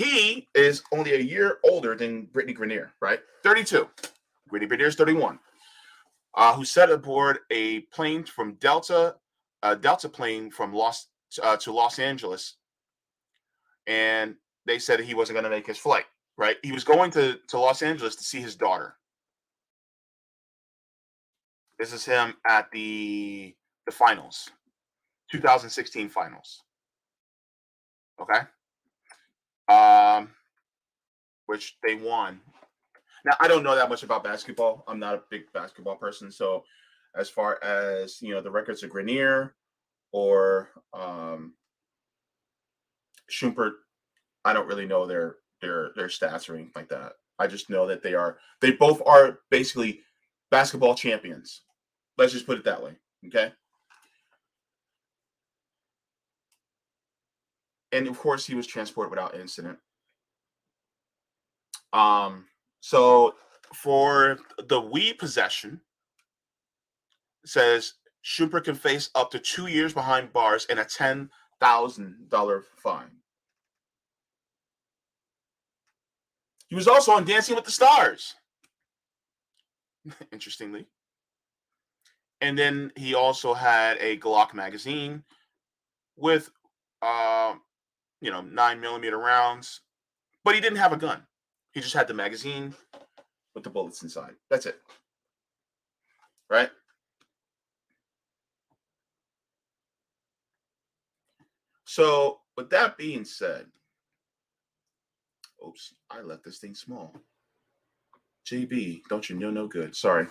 He 0.00 0.48
is 0.54 0.82
only 0.92 1.12
a 1.12 1.18
year 1.18 1.58
older 1.62 1.94
than 1.94 2.26
Brittney 2.28 2.56
Griner, 2.56 2.88
right? 3.02 3.20
32. 3.42 3.86
Brittney 4.50 4.66
Griner 4.66 4.86
is 4.86 4.94
31. 4.94 5.38
Uh, 6.32 6.54
who 6.54 6.64
set 6.64 6.88
aboard 6.88 7.40
a 7.50 7.80
plane 7.92 8.24
from 8.24 8.54
Delta, 8.54 9.16
a 9.62 9.76
Delta 9.76 10.08
plane 10.08 10.50
from 10.50 10.72
Los 10.72 11.08
uh, 11.42 11.58
to 11.58 11.70
Los 11.70 11.98
Angeles, 11.98 12.56
and 13.86 14.36
they 14.64 14.78
said 14.78 15.00
he 15.00 15.12
wasn't 15.12 15.34
going 15.34 15.44
to 15.44 15.50
make 15.50 15.66
his 15.66 15.76
flight. 15.76 16.06
Right? 16.38 16.56
He 16.62 16.72
was 16.72 16.84
going 16.84 17.10
to 17.10 17.38
to 17.48 17.58
Los 17.58 17.82
Angeles 17.82 18.16
to 18.16 18.24
see 18.24 18.40
his 18.40 18.56
daughter. 18.56 18.94
This 21.78 21.92
is 21.92 22.06
him 22.06 22.36
at 22.48 22.70
the 22.70 23.54
the 23.84 23.92
finals, 23.92 24.48
2016 25.30 26.08
finals. 26.08 26.62
Okay 28.18 28.40
um, 29.70 30.30
which 31.46 31.76
they 31.82 31.94
won. 31.94 32.40
Now 33.24 33.32
I 33.40 33.48
don't 33.48 33.62
know 33.62 33.74
that 33.74 33.88
much 33.88 34.02
about 34.02 34.24
basketball. 34.24 34.84
I'm 34.88 34.98
not 34.98 35.14
a 35.14 35.22
big 35.30 35.52
basketball 35.52 35.96
person, 35.96 36.30
so 36.32 36.64
as 37.16 37.28
far 37.28 37.62
as 37.62 38.20
you 38.22 38.34
know, 38.34 38.40
the 38.40 38.50
records 38.50 38.82
of 38.82 38.90
Griner 38.90 39.52
or 40.12 40.70
um, 40.92 41.54
Shumpert, 43.30 43.72
I 44.44 44.52
don't 44.52 44.68
really 44.68 44.86
know 44.86 45.06
their 45.06 45.36
their 45.60 45.90
their 45.96 46.08
stats 46.08 46.48
or 46.48 46.54
anything 46.54 46.72
like 46.74 46.88
that. 46.88 47.12
I 47.38 47.46
just 47.46 47.70
know 47.70 47.86
that 47.86 48.02
they 48.02 48.14
are 48.14 48.38
they 48.60 48.72
both 48.72 49.02
are 49.06 49.40
basically 49.50 50.00
basketball 50.50 50.94
champions. 50.94 51.62
Let's 52.18 52.32
just 52.32 52.46
put 52.46 52.58
it 52.58 52.64
that 52.64 52.82
way. 52.82 52.96
Okay. 53.26 53.52
And 57.92 58.06
of 58.06 58.18
course 58.18 58.46
he 58.46 58.54
was 58.54 58.66
transported 58.66 59.10
without 59.10 59.34
incident. 59.34 59.78
Um, 61.92 62.46
so 62.80 63.34
for 63.74 64.38
the 64.68 64.80
weed 64.80 65.18
possession, 65.18 65.80
says 67.44 67.94
Shumpert 68.24 68.64
can 68.64 68.74
face 68.74 69.10
up 69.14 69.30
to 69.30 69.38
two 69.38 69.66
years 69.66 69.92
behind 69.92 70.32
bars 70.32 70.66
and 70.70 70.78
a 70.78 70.84
ten 70.84 71.30
thousand 71.60 72.28
dollar 72.28 72.64
fine. 72.76 73.10
He 76.68 76.76
was 76.76 76.86
also 76.86 77.12
on 77.12 77.24
Dancing 77.24 77.56
with 77.56 77.64
the 77.64 77.70
Stars. 77.72 78.34
Interestingly. 80.32 80.86
And 82.40 82.56
then 82.58 82.92
he 82.96 83.14
also 83.14 83.52
had 83.52 83.98
a 83.98 84.16
Glock 84.18 84.54
magazine 84.54 85.24
with 86.16 86.50
uh, 87.02 87.54
you 88.20 88.30
know, 88.30 88.40
nine 88.40 88.80
millimeter 88.80 89.18
rounds, 89.18 89.80
but 90.44 90.54
he 90.54 90.60
didn't 90.60 90.78
have 90.78 90.92
a 90.92 90.96
gun. 90.96 91.22
He 91.72 91.80
just 91.80 91.94
had 91.94 92.08
the 92.08 92.14
magazine 92.14 92.74
with 93.54 93.64
the 93.64 93.70
bullets 93.70 94.02
inside. 94.02 94.34
That's 94.48 94.66
it. 94.66 94.80
Right? 96.48 96.70
So, 101.84 102.40
with 102.56 102.70
that 102.70 102.96
being 102.96 103.24
said, 103.24 103.66
oops, 105.66 105.94
I 106.10 106.20
left 106.20 106.44
this 106.44 106.58
thing 106.58 106.74
small. 106.74 107.14
JB, 108.46 109.02
don't 109.08 109.28
you 109.28 109.36
know 109.36 109.50
no 109.50 109.66
good? 109.66 109.94
Sorry. 109.94 110.26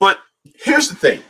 But 0.00 0.18
here's 0.42 0.88
the 0.88 0.94
thing 0.94 1.22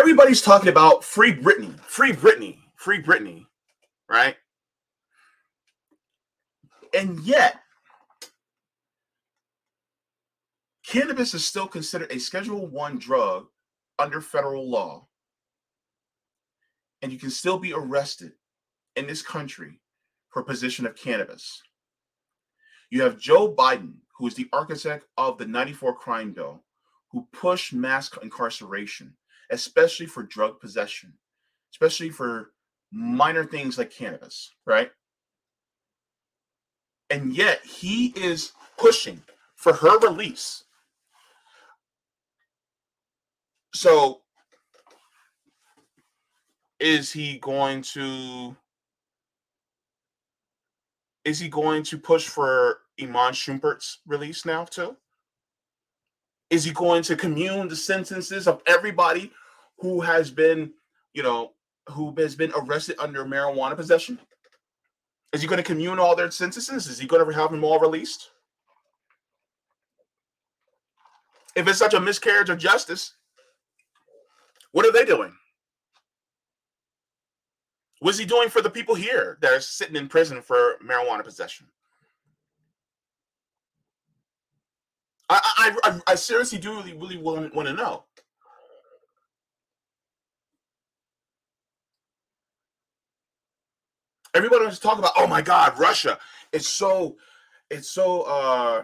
everybody's 0.00 0.40
talking 0.40 0.70
about 0.70 1.04
free 1.04 1.30
Brittney, 1.30 1.78
free 1.80 2.12
Brittney, 2.12 2.56
free 2.74 3.02
Brittney, 3.02 3.44
right? 4.08 4.34
And 6.94 7.20
yet, 7.20 7.60
cannabis 10.86 11.34
is 11.34 11.44
still 11.44 11.68
considered 11.68 12.10
a 12.10 12.18
Schedule 12.18 12.66
One 12.66 12.98
drug 12.98 13.48
under 13.98 14.22
federal 14.22 14.70
law, 14.70 15.06
and 17.02 17.12
you 17.12 17.18
can 17.18 17.30
still 17.30 17.58
be 17.58 17.74
arrested 17.74 18.32
in 18.96 19.06
this 19.06 19.20
country 19.20 19.80
for 20.30 20.42
possession 20.42 20.86
of 20.86 20.96
cannabis. 20.96 21.62
You 22.88 23.02
have 23.02 23.18
Joe 23.18 23.54
Biden, 23.54 23.96
who 24.16 24.26
is 24.26 24.34
the 24.34 24.48
architect 24.54 25.04
of 25.18 25.36
the 25.36 25.46
94 25.46 25.94
crime 25.96 26.32
bill, 26.32 26.64
who 27.10 27.28
pushed 27.32 27.74
mass 27.74 28.10
incarceration 28.22 29.14
especially 29.50 30.06
for 30.06 30.22
drug 30.22 30.60
possession, 30.60 31.12
especially 31.72 32.10
for 32.10 32.52
minor 32.92 33.44
things 33.44 33.78
like 33.78 33.90
cannabis, 33.90 34.52
right? 34.66 34.90
And 37.10 37.34
yet 37.34 37.60
he 37.64 38.08
is 38.16 38.52
pushing 38.78 39.22
for 39.56 39.72
her 39.72 39.98
release. 39.98 40.64
So 43.74 44.22
is 46.78 47.12
he 47.12 47.38
going 47.38 47.82
to 47.82 48.56
is 51.24 51.38
he 51.38 51.48
going 51.48 51.82
to 51.84 51.98
push 51.98 52.26
for 52.26 52.78
Iman 53.00 53.34
Shumpert's 53.34 53.98
release 54.06 54.46
now 54.46 54.64
too? 54.64 54.96
Is 56.50 56.64
he 56.64 56.72
going 56.72 57.02
to 57.04 57.16
commune 57.16 57.68
the 57.68 57.76
sentences 57.76 58.48
of 58.48 58.60
everybody 58.66 59.30
who 59.78 60.00
has 60.00 60.30
been, 60.30 60.72
you 61.14 61.22
know, 61.22 61.52
who 61.88 62.14
has 62.18 62.34
been 62.34 62.52
arrested 62.54 62.96
under 62.98 63.24
marijuana 63.24 63.76
possession? 63.76 64.18
Is 65.32 65.40
he 65.40 65.46
going 65.46 65.58
to 65.58 65.62
commune 65.62 66.00
all 66.00 66.16
their 66.16 66.30
sentences? 66.30 66.88
Is 66.88 66.98
he 66.98 67.06
going 67.06 67.24
to 67.24 67.32
have 67.32 67.52
them 67.52 67.62
all 67.62 67.78
released? 67.78 68.30
If 71.54 71.68
it's 71.68 71.78
such 71.78 71.94
a 71.94 72.00
miscarriage 72.00 72.50
of 72.50 72.58
justice, 72.58 73.14
what 74.72 74.86
are 74.86 74.92
they 74.92 75.04
doing? 75.04 75.32
What's 78.00 78.18
he 78.18 78.24
doing 78.24 78.48
for 78.48 78.62
the 78.62 78.70
people 78.70 78.94
here 78.94 79.38
that 79.40 79.52
are 79.52 79.60
sitting 79.60 79.96
in 79.96 80.08
prison 80.08 80.42
for 80.42 80.76
marijuana 80.84 81.22
possession? 81.24 81.66
I 85.30 85.76
I, 85.84 86.00
I, 86.08 86.14
seriously 86.16 86.58
do 86.58 86.74
really, 86.74 86.94
really 86.94 87.16
want, 87.16 87.54
want 87.54 87.68
to 87.68 87.74
know. 87.74 88.04
everybody 94.34 94.62
wants 94.64 94.78
to 94.78 94.82
talk 94.82 94.98
about, 94.98 95.12
oh 95.16 95.26
my 95.26 95.42
God, 95.42 95.78
Russia. 95.78 96.18
It's 96.52 96.68
so, 96.68 97.16
it's 97.70 97.90
so 97.90 98.22
uh 98.22 98.82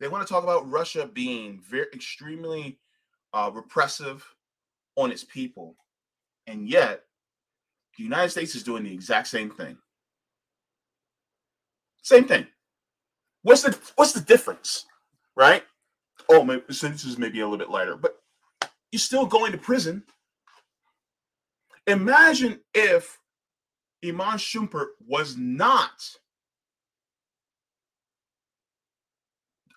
they 0.00 0.08
want 0.08 0.26
to 0.26 0.32
talk 0.32 0.42
about 0.42 0.68
Russia 0.68 1.08
being 1.12 1.60
very 1.60 1.86
extremely 1.94 2.78
uh, 3.32 3.50
repressive 3.54 4.26
on 4.96 5.12
its 5.12 5.24
people, 5.24 5.76
and 6.48 6.68
yet 6.68 7.04
the 7.96 8.02
United 8.02 8.30
States 8.30 8.56
is 8.56 8.64
doing 8.64 8.82
the 8.82 8.92
exact 8.92 9.28
same 9.28 9.50
thing. 9.50 9.78
Same 12.02 12.26
thing. 12.26 12.46
What's 13.42 13.62
the 13.62 13.78
what's 13.96 14.12
the 14.12 14.20
difference, 14.20 14.86
right? 15.36 15.64
Oh, 16.28 16.44
maybe 16.44 16.62
sentences 16.70 17.18
may 17.18 17.28
be 17.28 17.40
a 17.40 17.44
little 17.44 17.58
bit 17.58 17.70
lighter, 17.70 17.96
but 17.96 18.16
you're 18.92 19.00
still 19.00 19.26
going 19.26 19.52
to 19.52 19.58
prison 19.58 20.02
Imagine 21.86 22.60
if 22.74 23.18
Iman 24.04 24.38
Shumpert 24.38 24.88
was 25.06 25.36
not 25.36 26.16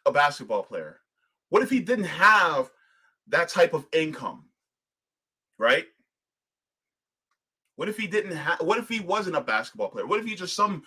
a 0.05 0.11
basketball 0.11 0.63
player. 0.63 0.99
What 1.49 1.63
if 1.63 1.69
he 1.69 1.79
didn't 1.79 2.05
have 2.05 2.69
that 3.27 3.49
type 3.49 3.73
of 3.73 3.88
income? 3.91 4.45
Right? 5.57 5.85
What 7.75 7.89
if 7.89 7.97
he 7.97 8.07
didn't 8.07 8.35
have 8.35 8.61
what 8.61 8.77
if 8.77 8.88
he 8.88 8.99
wasn't 8.99 9.35
a 9.35 9.41
basketball 9.41 9.89
player? 9.89 10.05
What 10.05 10.19
if 10.19 10.25
he 10.25 10.35
just 10.35 10.55
some 10.55 10.83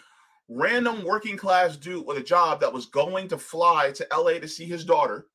random 0.48 1.04
working 1.04 1.36
class 1.36 1.76
dude 1.76 2.06
with 2.06 2.16
a 2.16 2.22
job 2.22 2.60
that 2.60 2.72
was 2.72 2.86
going 2.86 3.28
to 3.28 3.38
fly 3.38 3.92
to 3.92 4.06
LA 4.10 4.38
to 4.38 4.48
see 4.48 4.64
his 4.64 4.84
daughter? 4.84 5.26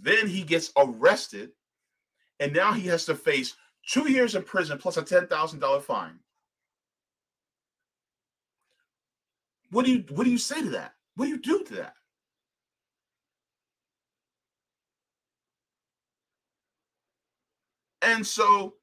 Then 0.00 0.26
he 0.26 0.42
gets 0.42 0.72
arrested 0.76 1.50
and 2.40 2.52
now 2.52 2.72
he 2.72 2.86
has 2.88 3.04
to 3.06 3.14
face 3.14 3.56
two 3.86 4.10
years 4.10 4.34
in 4.34 4.42
prison 4.42 4.78
plus 4.78 4.96
a 4.96 5.02
$10,000 5.02 5.82
fine. 5.82 6.18
What 9.70 9.84
do 9.84 9.92
you 9.92 10.04
what 10.10 10.24
do 10.24 10.30
you 10.30 10.38
say 10.38 10.62
to 10.62 10.70
that? 10.70 10.94
What 11.16 11.26
do 11.26 11.30
you 11.32 11.38
do 11.38 11.64
to 11.64 11.74
that? 11.74 11.94
And 18.02 18.24
so, 18.24 18.74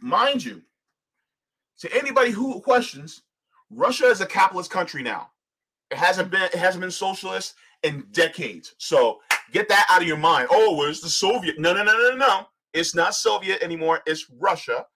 mind 0.00 0.44
you, 0.44 0.62
to 1.80 1.96
anybody 1.96 2.30
who 2.30 2.60
questions, 2.60 3.22
Russia 3.70 4.06
is 4.06 4.20
a 4.20 4.26
capitalist 4.26 4.70
country 4.70 5.02
now. 5.02 5.30
It 5.90 5.98
hasn't 5.98 6.30
been 6.30 6.42
it 6.42 6.54
hasn't 6.54 6.80
been 6.80 6.90
socialist 6.90 7.54
in 7.82 8.06
decades. 8.12 8.74
So 8.78 9.20
get 9.52 9.68
that 9.68 9.86
out 9.90 10.02
of 10.02 10.08
your 10.08 10.16
mind. 10.16 10.48
Oh, 10.50 10.76
where's 10.76 11.00
the 11.00 11.08
Soviet? 11.08 11.58
No, 11.58 11.72
no, 11.72 11.82
no, 11.82 11.96
no, 11.96 12.16
no. 12.16 12.46
It's 12.74 12.94
not 12.94 13.14
Soviet 13.14 13.62
anymore. 13.62 14.00
It's 14.06 14.30
Russia. 14.38 14.86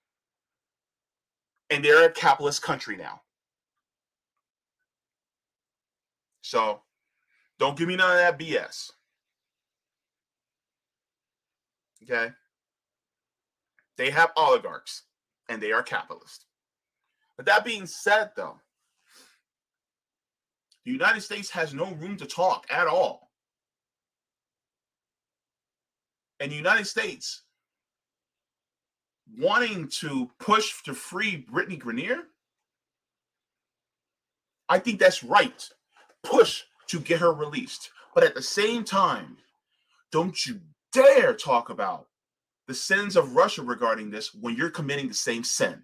And 1.70 1.84
they're 1.84 2.04
a 2.04 2.12
capitalist 2.12 2.62
country 2.62 2.96
now. 2.96 3.22
So 6.42 6.82
don't 7.58 7.78
give 7.78 7.88
me 7.88 7.96
none 7.96 8.10
of 8.10 8.18
that 8.18 8.38
BS. 8.38 8.90
Okay. 12.02 12.32
They 13.96 14.10
have 14.10 14.32
oligarchs 14.36 15.04
and 15.48 15.62
they 15.62 15.72
are 15.72 15.82
capitalist. 15.82 16.46
But 17.36 17.46
that 17.46 17.64
being 17.64 17.86
said, 17.86 18.30
though, 18.36 18.60
the 20.84 20.92
United 20.92 21.20
States 21.20 21.50
has 21.50 21.72
no 21.72 21.92
room 21.92 22.16
to 22.16 22.26
talk 22.26 22.66
at 22.70 22.86
all. 22.86 23.30
And 26.40 26.50
the 26.50 26.56
United 26.56 26.86
States 26.86 27.42
wanting 29.38 29.88
to 30.00 30.30
push 30.40 30.82
to 30.82 30.94
free 30.94 31.46
Brittney 31.50 31.80
Griner, 31.80 32.22
I 34.68 34.78
think 34.78 34.98
that's 34.98 35.22
right 35.22 35.68
push 36.22 36.62
to 36.88 37.00
get 37.00 37.20
her 37.20 37.32
released. 37.32 37.90
But 38.14 38.24
at 38.24 38.34
the 38.34 38.42
same 38.42 38.84
time, 38.84 39.36
don't 40.10 40.46
you 40.46 40.60
dare 40.92 41.34
talk 41.34 41.70
about 41.70 42.06
the 42.68 42.74
sins 42.74 43.16
of 43.16 43.34
Russia 43.34 43.62
regarding 43.62 44.10
this 44.10 44.34
when 44.34 44.56
you're 44.56 44.70
committing 44.70 45.08
the 45.08 45.14
same 45.14 45.44
sin. 45.44 45.82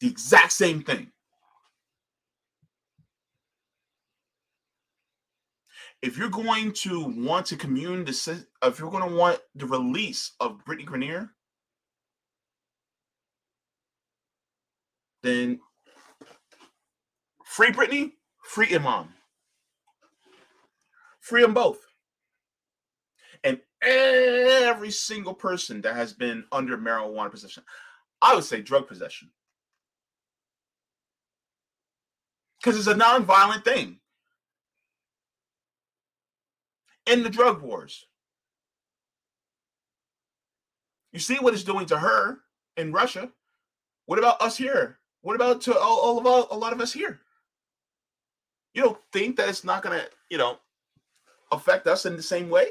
The 0.00 0.08
exact 0.08 0.52
same 0.52 0.82
thing. 0.82 1.12
If 6.02 6.16
you're 6.16 6.30
going 6.30 6.72
to 6.72 7.04
want 7.04 7.46
to 7.46 7.56
commune 7.56 8.04
the, 8.04 8.46
if 8.62 8.78
you're 8.78 8.90
going 8.90 9.08
to 9.08 9.14
want 9.14 9.38
the 9.54 9.66
release 9.66 10.32
of 10.40 10.64
Brittney 10.64 10.86
Griner, 10.86 11.28
then 15.22 15.60
Free 17.50 17.72
Brittney, 17.72 18.12
free 18.44 18.72
Iman. 18.72 19.08
Free 21.18 21.42
them 21.42 21.52
both. 21.52 21.80
And 23.42 23.60
every 23.82 24.92
single 24.92 25.34
person 25.34 25.80
that 25.80 25.96
has 25.96 26.12
been 26.12 26.44
under 26.52 26.78
marijuana 26.78 27.28
possession, 27.28 27.64
I 28.22 28.36
would 28.36 28.44
say 28.44 28.62
drug 28.62 28.86
possession. 28.86 29.32
Because 32.60 32.78
it's 32.78 32.86
a 32.86 32.96
non-violent 32.96 33.64
thing. 33.64 33.98
In 37.06 37.22
the 37.22 37.30
drug 37.30 37.62
wars. 37.62 38.06
You 41.12 41.18
see 41.18 41.38
what 41.38 41.54
it's 41.54 41.64
doing 41.64 41.86
to 41.86 41.98
her 41.98 42.38
in 42.76 42.92
Russia. 42.92 43.30
What 44.06 44.18
about 44.18 44.40
us 44.42 44.56
here? 44.56 44.98
What 45.22 45.36
about 45.36 45.60
to 45.62 45.78
all, 45.78 45.98
all 46.00 46.18
of 46.18 46.26
all, 46.26 46.48
a 46.50 46.56
lot 46.56 46.72
of 46.72 46.80
us 46.80 46.92
here? 46.92 47.20
You 48.74 48.82
don't 48.82 48.98
think 49.12 49.36
that 49.36 49.48
it's 49.48 49.64
not 49.64 49.82
going 49.82 49.98
to, 49.98 50.06
you 50.28 50.38
know, 50.38 50.58
affect 51.50 51.86
us 51.86 52.06
in 52.06 52.16
the 52.16 52.22
same 52.22 52.48
way? 52.48 52.66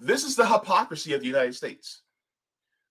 This 0.00 0.22
is 0.22 0.36
the 0.36 0.46
hypocrisy 0.46 1.12
of 1.14 1.20
the 1.20 1.26
United 1.26 1.54
States. 1.56 2.02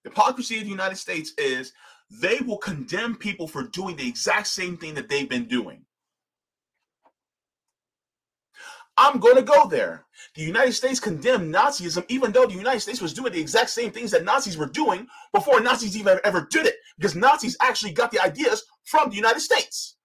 The 0.03 0.10
hypocrisy 0.10 0.57
of 0.57 0.63
the 0.63 0.69
United 0.69 0.97
States 0.97 1.33
is 1.38 1.73
they 2.10 2.39
will 2.45 2.57
condemn 2.57 3.15
people 3.15 3.47
for 3.47 3.63
doing 3.63 3.95
the 3.95 4.07
exact 4.07 4.47
same 4.47 4.77
thing 4.77 4.93
that 4.93 5.10
they've 5.10 5.29
been 5.29 5.45
doing. 5.47 5.83
I'm 8.97 9.19
going 9.19 9.36
to 9.36 9.43
go 9.43 9.67
there. 9.67 10.05
The 10.33 10.41
United 10.41 10.73
States 10.73 10.99
condemned 10.99 11.53
Nazism, 11.53 12.03
even 12.07 12.31
though 12.31 12.47
the 12.47 12.53
United 12.55 12.79
States 12.79 12.99
was 12.99 13.13
doing 13.13 13.31
the 13.31 13.39
exact 13.39 13.69
same 13.69 13.91
things 13.91 14.10
that 14.12 14.23
Nazis 14.23 14.57
were 14.57 14.65
doing 14.65 15.07
before 15.33 15.62
Nazis 15.62 15.95
even 15.95 16.19
ever 16.23 16.47
did 16.49 16.65
it, 16.65 16.75
because 16.97 17.15
Nazis 17.15 17.55
actually 17.62 17.91
got 17.91 18.12
the 18.12 18.19
ideas 18.19 18.63
from 18.86 19.10
the 19.10 19.15
United 19.15 19.41
States. 19.41 19.97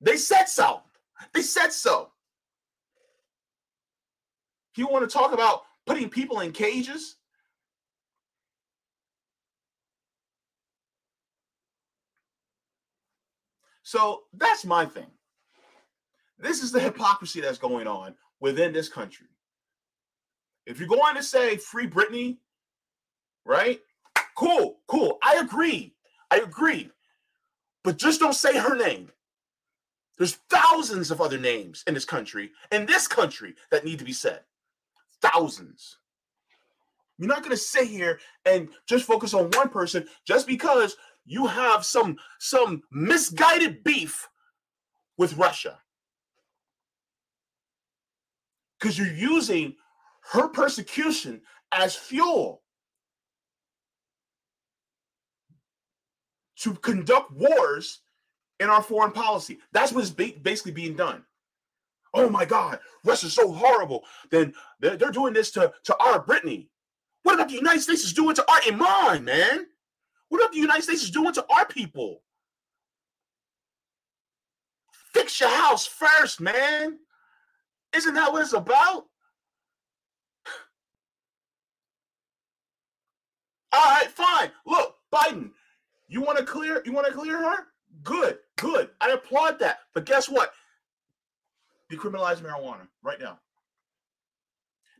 They 0.00 0.16
said 0.16 0.44
so. 0.44 0.82
They 1.34 1.42
said 1.42 1.72
so. 1.72 2.12
You 4.78 4.86
want 4.86 5.08
to 5.08 5.12
talk 5.12 5.32
about 5.32 5.62
putting 5.86 6.08
people 6.08 6.38
in 6.40 6.52
cages? 6.52 7.16
So 13.82 14.22
that's 14.32 14.64
my 14.64 14.86
thing. 14.86 15.08
This 16.38 16.62
is 16.62 16.70
the 16.70 16.78
hypocrisy 16.78 17.40
that's 17.40 17.58
going 17.58 17.88
on 17.88 18.14
within 18.38 18.72
this 18.72 18.88
country. 18.88 19.26
If 20.64 20.78
you're 20.78 20.88
going 20.88 21.16
to 21.16 21.22
say 21.24 21.56
free 21.56 21.88
Brittney, 21.88 22.36
right? 23.44 23.80
Cool, 24.36 24.78
cool. 24.86 25.18
I 25.24 25.36
agree. 25.36 25.94
I 26.30 26.36
agree. 26.36 26.90
But 27.82 27.96
just 27.96 28.20
don't 28.20 28.34
say 28.34 28.56
her 28.56 28.76
name. 28.76 29.10
There's 30.18 30.34
thousands 30.50 31.10
of 31.10 31.20
other 31.20 31.38
names 31.38 31.82
in 31.88 31.94
this 31.94 32.04
country, 32.04 32.50
in 32.70 32.86
this 32.86 33.08
country, 33.08 33.54
that 33.70 33.84
need 33.84 33.98
to 33.98 34.04
be 34.04 34.12
said. 34.12 34.42
Thousands. 35.22 35.98
You're 37.18 37.28
not 37.28 37.42
going 37.42 37.50
to 37.50 37.56
sit 37.56 37.88
here 37.88 38.20
and 38.44 38.68
just 38.86 39.04
focus 39.04 39.34
on 39.34 39.50
one 39.50 39.68
person 39.68 40.06
just 40.24 40.46
because 40.46 40.96
you 41.26 41.46
have 41.46 41.84
some 41.84 42.16
some 42.38 42.82
misguided 42.92 43.82
beef 43.82 44.28
with 45.16 45.36
Russia. 45.36 45.78
Because 48.78 48.96
you're 48.96 49.12
using 49.12 49.74
her 50.32 50.48
persecution 50.48 51.40
as 51.72 51.96
fuel 51.96 52.62
to 56.60 56.74
conduct 56.74 57.32
wars 57.32 58.00
in 58.60 58.68
our 58.68 58.82
foreign 58.82 59.12
policy. 59.12 59.58
That's 59.72 59.92
what 59.92 60.04
is 60.04 60.10
basically 60.10 60.72
being 60.72 60.94
done. 60.94 61.24
Oh 62.14 62.28
my 62.28 62.44
God, 62.44 62.78
Russia's 63.04 63.34
so 63.34 63.52
horrible. 63.52 64.04
Then 64.30 64.54
they're, 64.80 64.96
they're 64.96 65.10
doing 65.10 65.32
this 65.32 65.50
to, 65.52 65.72
to 65.84 65.96
our 65.98 66.24
Brittney. 66.24 66.68
What 67.22 67.34
about 67.34 67.48
the 67.48 67.54
United 67.54 67.80
States 67.80 68.04
is 68.04 68.12
doing 68.12 68.34
to 68.36 68.50
our 68.50 68.60
Iman, 68.66 69.24
man? 69.24 69.66
What 70.28 70.38
about 70.40 70.52
the 70.52 70.58
United 70.58 70.82
States 70.82 71.02
is 71.02 71.10
doing 71.10 71.32
to 71.34 71.44
our 71.50 71.66
people? 71.66 72.22
Fix 75.12 75.40
your 75.40 75.50
house 75.50 75.86
first, 75.86 76.40
man. 76.40 76.98
Isn't 77.94 78.14
that 78.14 78.32
what 78.32 78.42
it's 78.42 78.52
about? 78.52 79.06
All 83.72 83.84
right, 83.84 84.10
fine. 84.10 84.50
Look, 84.66 84.96
Biden, 85.12 85.50
you 86.08 86.20
want 86.20 86.38
to 86.38 86.44
clear? 86.44 86.82
You 86.84 86.92
want 86.92 87.06
to 87.06 87.12
clear 87.12 87.38
her? 87.38 87.66
Good, 88.02 88.38
good. 88.56 88.90
I 89.00 89.10
applaud 89.10 89.58
that. 89.60 89.80
But 89.94 90.06
guess 90.06 90.28
what? 90.28 90.52
Decriminalize 91.92 92.40
marijuana 92.40 92.86
right 93.02 93.20
now. 93.20 93.38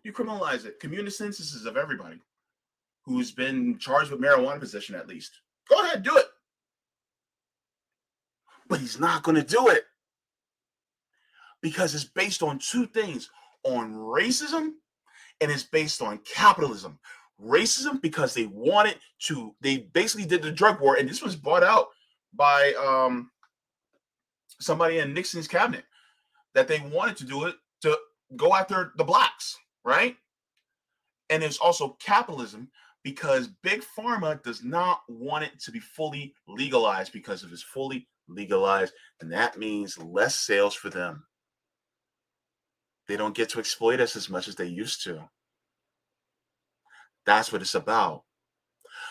Decriminalize 0.07 0.65
it. 0.65 0.81
Community 0.81 1.11
censuses 1.11 1.67
of 1.67 1.77
everybody 1.77 2.19
who's 3.05 3.31
been 3.31 3.79
charged 3.79 4.11
with 4.11 4.21
marijuana 4.21 4.61
possession 4.61 4.95
at 4.95 5.09
least. 5.09 5.33
Go 5.69 5.83
ahead, 5.83 6.03
do 6.03 6.17
it. 6.17 6.27
but 8.69 8.81
he's 8.81 9.01
not 9.01 9.23
going 9.23 9.35
to 9.35 9.43
do 9.43 9.69
it 9.69 9.85
because 11.63 11.95
it's 11.95 12.05
based 12.05 12.43
on 12.43 12.59
two 12.59 12.87
things 12.87 13.31
on 13.65 13.95
racism 13.95 14.73
and 15.41 15.51
it's 15.51 15.65
based 15.65 16.03
on 16.03 16.19
capitalism. 16.19 16.99
Racism 17.43 18.01
because 18.03 18.35
they 18.35 18.47
wanted 18.47 18.97
to, 19.21 19.55
they 19.61 19.79
basically 19.79 20.27
did 20.27 20.43
the 20.43 20.51
drug 20.51 20.81
war, 20.81 20.97
and 20.97 21.09
this 21.09 21.23
was 21.23 21.37
brought 21.37 21.63
out 21.63 21.87
by 22.35 22.73
um, 22.75 23.31
somebody 24.61 24.99
in 24.99 25.15
Nixon's 25.15 25.49
cabinet 25.49 25.85
that 26.59 26.67
they 26.67 26.81
wanted 26.81 27.17
to 27.17 27.25
do 27.25 27.45
it 27.45 27.55
to 27.83 27.97
go 28.37 28.53
after 28.53 28.93
the 28.97 29.05
blacks, 29.05 29.57
right? 29.85 30.17
And 31.31 31.45
it's 31.45 31.59
also 31.59 31.97
capitalism 32.01 32.69
because 33.05 33.47
big 33.63 33.85
pharma 33.97 34.43
does 34.43 34.65
not 34.65 35.03
want 35.09 35.45
it 35.45 35.61
to 35.61 35.71
be 35.71 35.79
fully 35.79 36.35
legalized 36.49 37.13
because 37.13 37.45
if 37.45 37.53
it's 37.53 37.63
fully 37.63 38.09
legalized, 38.27 38.93
and 39.21 39.31
that 39.31 39.57
means 39.57 39.99
less 39.99 40.35
sales 40.35 40.75
for 40.75 40.91
them. 40.91 41.23
They 43.07 43.17
don't 43.17 43.37
get 43.37 43.51
to 43.51 43.61
exploit 43.61 44.01
us 44.01 44.17
as 44.17 44.29
much 44.29 44.49
as 44.49 44.57
they 44.57 44.67
used 44.67 45.05
to. 45.05 45.31
That's 47.25 47.53
what 47.53 47.63
it's 47.63 47.77
about. 47.77 48.25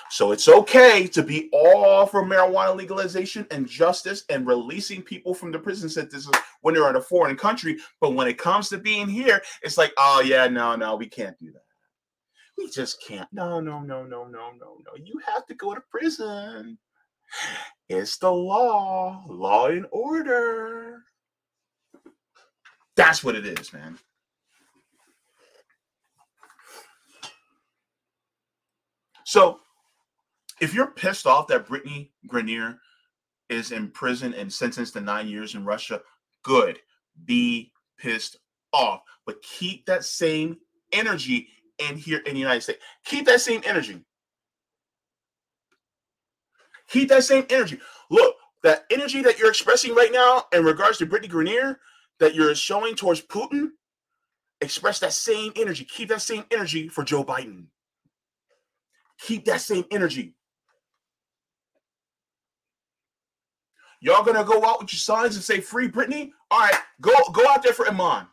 So 0.10 0.32
it's 0.32 0.48
okay 0.48 1.08
to 1.08 1.22
be 1.22 1.50
all 1.52 2.06
for 2.06 2.24
marijuana 2.24 2.76
legalization 2.76 3.46
and 3.52 3.68
justice 3.68 4.24
and 4.30 4.48
releasing 4.48 5.02
people 5.02 5.34
from 5.34 5.52
the 5.52 5.60
prison 5.60 5.90
sentences 5.90 6.32
when 6.62 6.74
they're 6.74 6.90
in 6.90 6.96
a 6.96 7.02
foreign 7.02 7.36
country. 7.36 7.78
But 8.00 8.14
when 8.14 8.28
it 8.28 8.38
comes 8.38 8.70
to 8.70 8.78
being 8.78 9.08
here, 9.08 9.42
it's 9.62 9.78
like, 9.78 9.94
oh 9.98 10.22
yeah, 10.22 10.48
no, 10.48 10.76
no, 10.76 10.96
we 10.96 11.08
can't 11.08 11.38
do 11.40 11.52
that. 11.52 11.64
We 12.58 12.70
just 12.70 13.04
can't. 13.04 13.28
No, 13.32 13.60
no, 13.60 13.80
no, 13.80 14.04
no, 14.04 14.24
no, 14.26 14.52
no, 14.52 14.78
no. 14.86 14.92
You 15.04 15.20
have 15.26 15.46
to 15.48 15.54
go 15.54 15.76
to 15.76 15.82
prison. 15.92 16.78
It's 17.90 18.18
the 18.18 18.32
law, 18.32 19.24
law 19.28 19.68
and 19.68 19.86
order. 19.92 21.04
That's 22.96 23.24
what 23.24 23.36
it 23.36 23.46
is, 23.46 23.72
man. 23.74 24.00
So, 29.24 29.60
if 30.60 30.74
you're 30.74 30.92
pissed 30.92 31.28
off 31.28 31.48
that 31.48 31.68
Brittney 31.68 32.10
Griner 32.28 32.78
is 33.50 33.72
in 33.72 33.90
prison 33.92 34.34
and 34.34 34.52
sentenced 34.52 34.94
to 34.94 35.02
nine 35.02 35.28
years 35.28 35.56
in 35.56 35.66
Russia, 35.66 36.02
good. 36.44 36.80
Be 37.26 37.72
pissed 37.98 38.38
off, 38.74 39.02
but 39.26 39.42
keep 39.42 39.86
that 39.86 40.04
same 40.04 40.58
energy 40.92 41.48
in 41.80 41.98
here 41.98 42.20
in 42.20 42.34
the 42.34 42.40
United 42.40 42.62
States. 42.62 42.84
Keep 43.06 43.26
that 43.26 43.42
same 43.42 43.62
energy. 43.66 44.04
Keep 46.90 47.10
that 47.10 47.24
same 47.24 47.46
energy. 47.50 47.80
Look, 48.10 48.36
that 48.64 48.86
energy 48.90 49.22
that 49.22 49.40
you're 49.40 49.50
expressing 49.50 49.94
right 49.94 50.12
now 50.12 50.46
in 50.54 50.64
regards 50.64 50.98
to 51.00 51.06
Brittney 51.06 51.30
Griner 51.30 51.78
that 52.20 52.34
you're 52.34 52.56
showing 52.56 52.96
towards 52.96 53.22
Putin, 53.22 53.70
express 54.62 55.00
that 55.00 55.14
same 55.14 55.52
energy. 55.56 55.86
Keep 55.86 56.10
that 56.10 56.22
same 56.22 56.46
energy 56.52 56.88
for 56.88 57.04
Joe 57.04 57.24
Biden. 57.24 57.68
Keep 59.20 59.46
that 59.46 59.62
same 59.62 59.86
energy. 59.92 60.36
Y'all 64.08 64.24
gonna 64.24 64.42
go 64.42 64.66
out 64.66 64.80
with 64.80 64.94
your 64.94 65.00
signs 65.00 65.36
and 65.36 65.44
say 65.44 65.60
free 65.60 65.90
Brittney? 65.90 66.32
All 66.50 66.62
right, 66.62 66.80
go 67.02 67.12
go 67.34 67.46
out 67.46 67.62
there 67.62 67.74
for 67.74 67.86
Iman. 67.90 68.26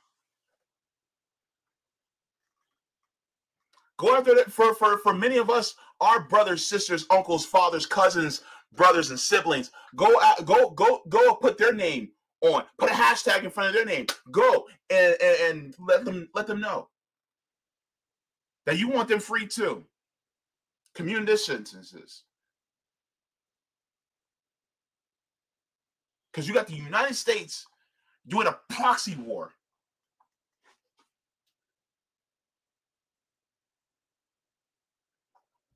Go 3.97 4.15
out 4.15 4.25
there 4.25 4.37
for 4.45 4.73
for 4.77 4.99
for 4.99 5.13
many 5.13 5.37
of 5.37 5.51
us, 5.51 5.75
our 6.01 6.29
brothers, 6.29 6.65
sisters, 6.65 7.07
uncles, 7.11 7.45
fathers, 7.45 7.87
cousins, 7.87 8.43
brothers, 8.77 9.11
and 9.11 9.19
siblings. 9.19 9.73
Go 9.97 10.21
out, 10.23 10.45
go 10.47 10.71
go 10.71 11.03
go 11.09 11.35
put 11.35 11.59
their 11.59 11.73
name 11.73 12.11
on. 12.43 12.63
Put 12.79 12.91
a 12.91 12.95
hashtag 12.95 13.43
in 13.43 13.51
front 13.51 13.71
of 13.71 13.75
their 13.75 13.85
name. 13.85 14.07
Go 14.31 14.69
and, 14.91 15.17
and, 15.21 15.37
and 15.51 15.75
let 15.81 16.05
them 16.05 16.29
let 16.37 16.47
them 16.47 16.61
know 16.61 16.89
that 18.65 18.79
you 18.79 18.87
want 18.87 19.09
them 19.09 19.19
free 19.19 19.49
too. 19.49 19.83
Community 20.95 21.37
sentences. 21.37 22.23
Because 26.35 26.49
you 26.49 26.55
got 26.55 26.67
the 26.67 26.75
United 26.75 27.15
States 27.15 27.65
doing 28.27 28.49
a 28.49 28.59
proxy 28.69 29.15
war. 29.15 29.53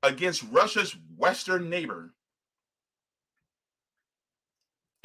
Against 0.03 0.43
Russia's 0.51 0.97
western 1.15 1.69
neighbor. 1.69 2.13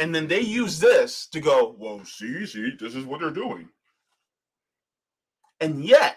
And 0.01 0.12
then 0.12 0.27
they 0.27 0.40
use 0.40 0.81
this 0.81 1.29
to 1.29 1.40
go, 1.40 1.77
well, 1.79 2.05
see, 2.05 2.47
see, 2.47 2.73
this 2.79 2.97
is 2.97 3.05
what 3.05 3.21
they're 3.21 3.31
doing. 3.31 3.69
And 5.61 5.85
yet, 5.85 6.17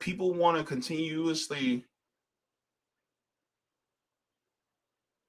people 0.00 0.34
want 0.34 0.58
to 0.58 0.64
continuously 0.64 1.84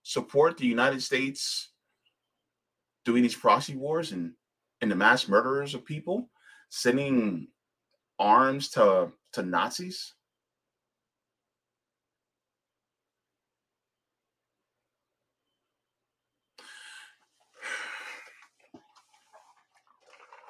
support 0.07 0.57
the 0.57 0.65
United 0.65 1.03
States 1.03 1.71
doing 3.03 3.21
these 3.23 3.35
proxy 3.35 3.75
wars 3.75 4.13
and 4.13 4.31
and 4.79 4.89
the 4.89 4.95
mass 4.95 5.27
murderers 5.27 5.73
of 5.73 5.83
people, 5.83 6.29
sending 6.69 7.49
arms 8.17 8.69
to 8.69 9.11
to 9.33 9.43
Nazis? 9.43 10.13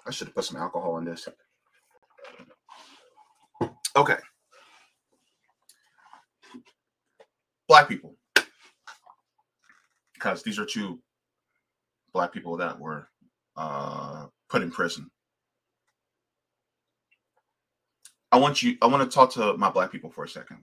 I 0.06 0.12
should 0.12 0.28
have 0.28 0.36
put 0.36 0.46
some 0.46 0.58
alcohol 0.58 1.00
in 1.00 1.06
this. 1.06 1.28
Okay. 3.96 4.18
Black 7.68 7.90
people 7.90 8.17
because 10.18 10.44
these 10.44 10.60
are 10.60 10.66
two 10.66 11.00
black 12.14 12.32
people 12.34 12.58
that 12.58 12.80
were 12.80 13.08
uh, 13.56 14.26
put 14.50 14.62
in 14.62 14.72
prison. 14.72 15.10
I 18.32 18.38
want 18.38 18.62
you. 18.62 18.78
I 18.82 18.88
want 18.88 19.10
to 19.10 19.14
talk 19.14 19.32
to 19.34 19.56
my 19.58 19.70
black 19.70 19.92
people 19.92 20.10
for 20.10 20.24
a 20.24 20.30
second. 20.30 20.58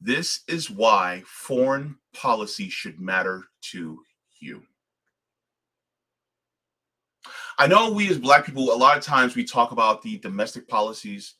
This 0.00 0.40
is 0.46 0.70
why 0.70 1.22
foreign 1.26 1.96
policy 2.12 2.68
should 2.68 3.00
matter 3.00 3.44
to 3.72 3.98
you. 4.38 4.62
I 7.56 7.66
know 7.66 7.90
we 7.90 8.10
as 8.10 8.18
black 8.18 8.44
people, 8.44 8.72
a 8.72 8.76
lot 8.76 8.98
of 8.98 9.02
times 9.02 9.34
we 9.34 9.44
talk 9.44 9.72
about 9.72 10.02
the 10.02 10.18
domestic 10.18 10.68
policies 10.68 11.34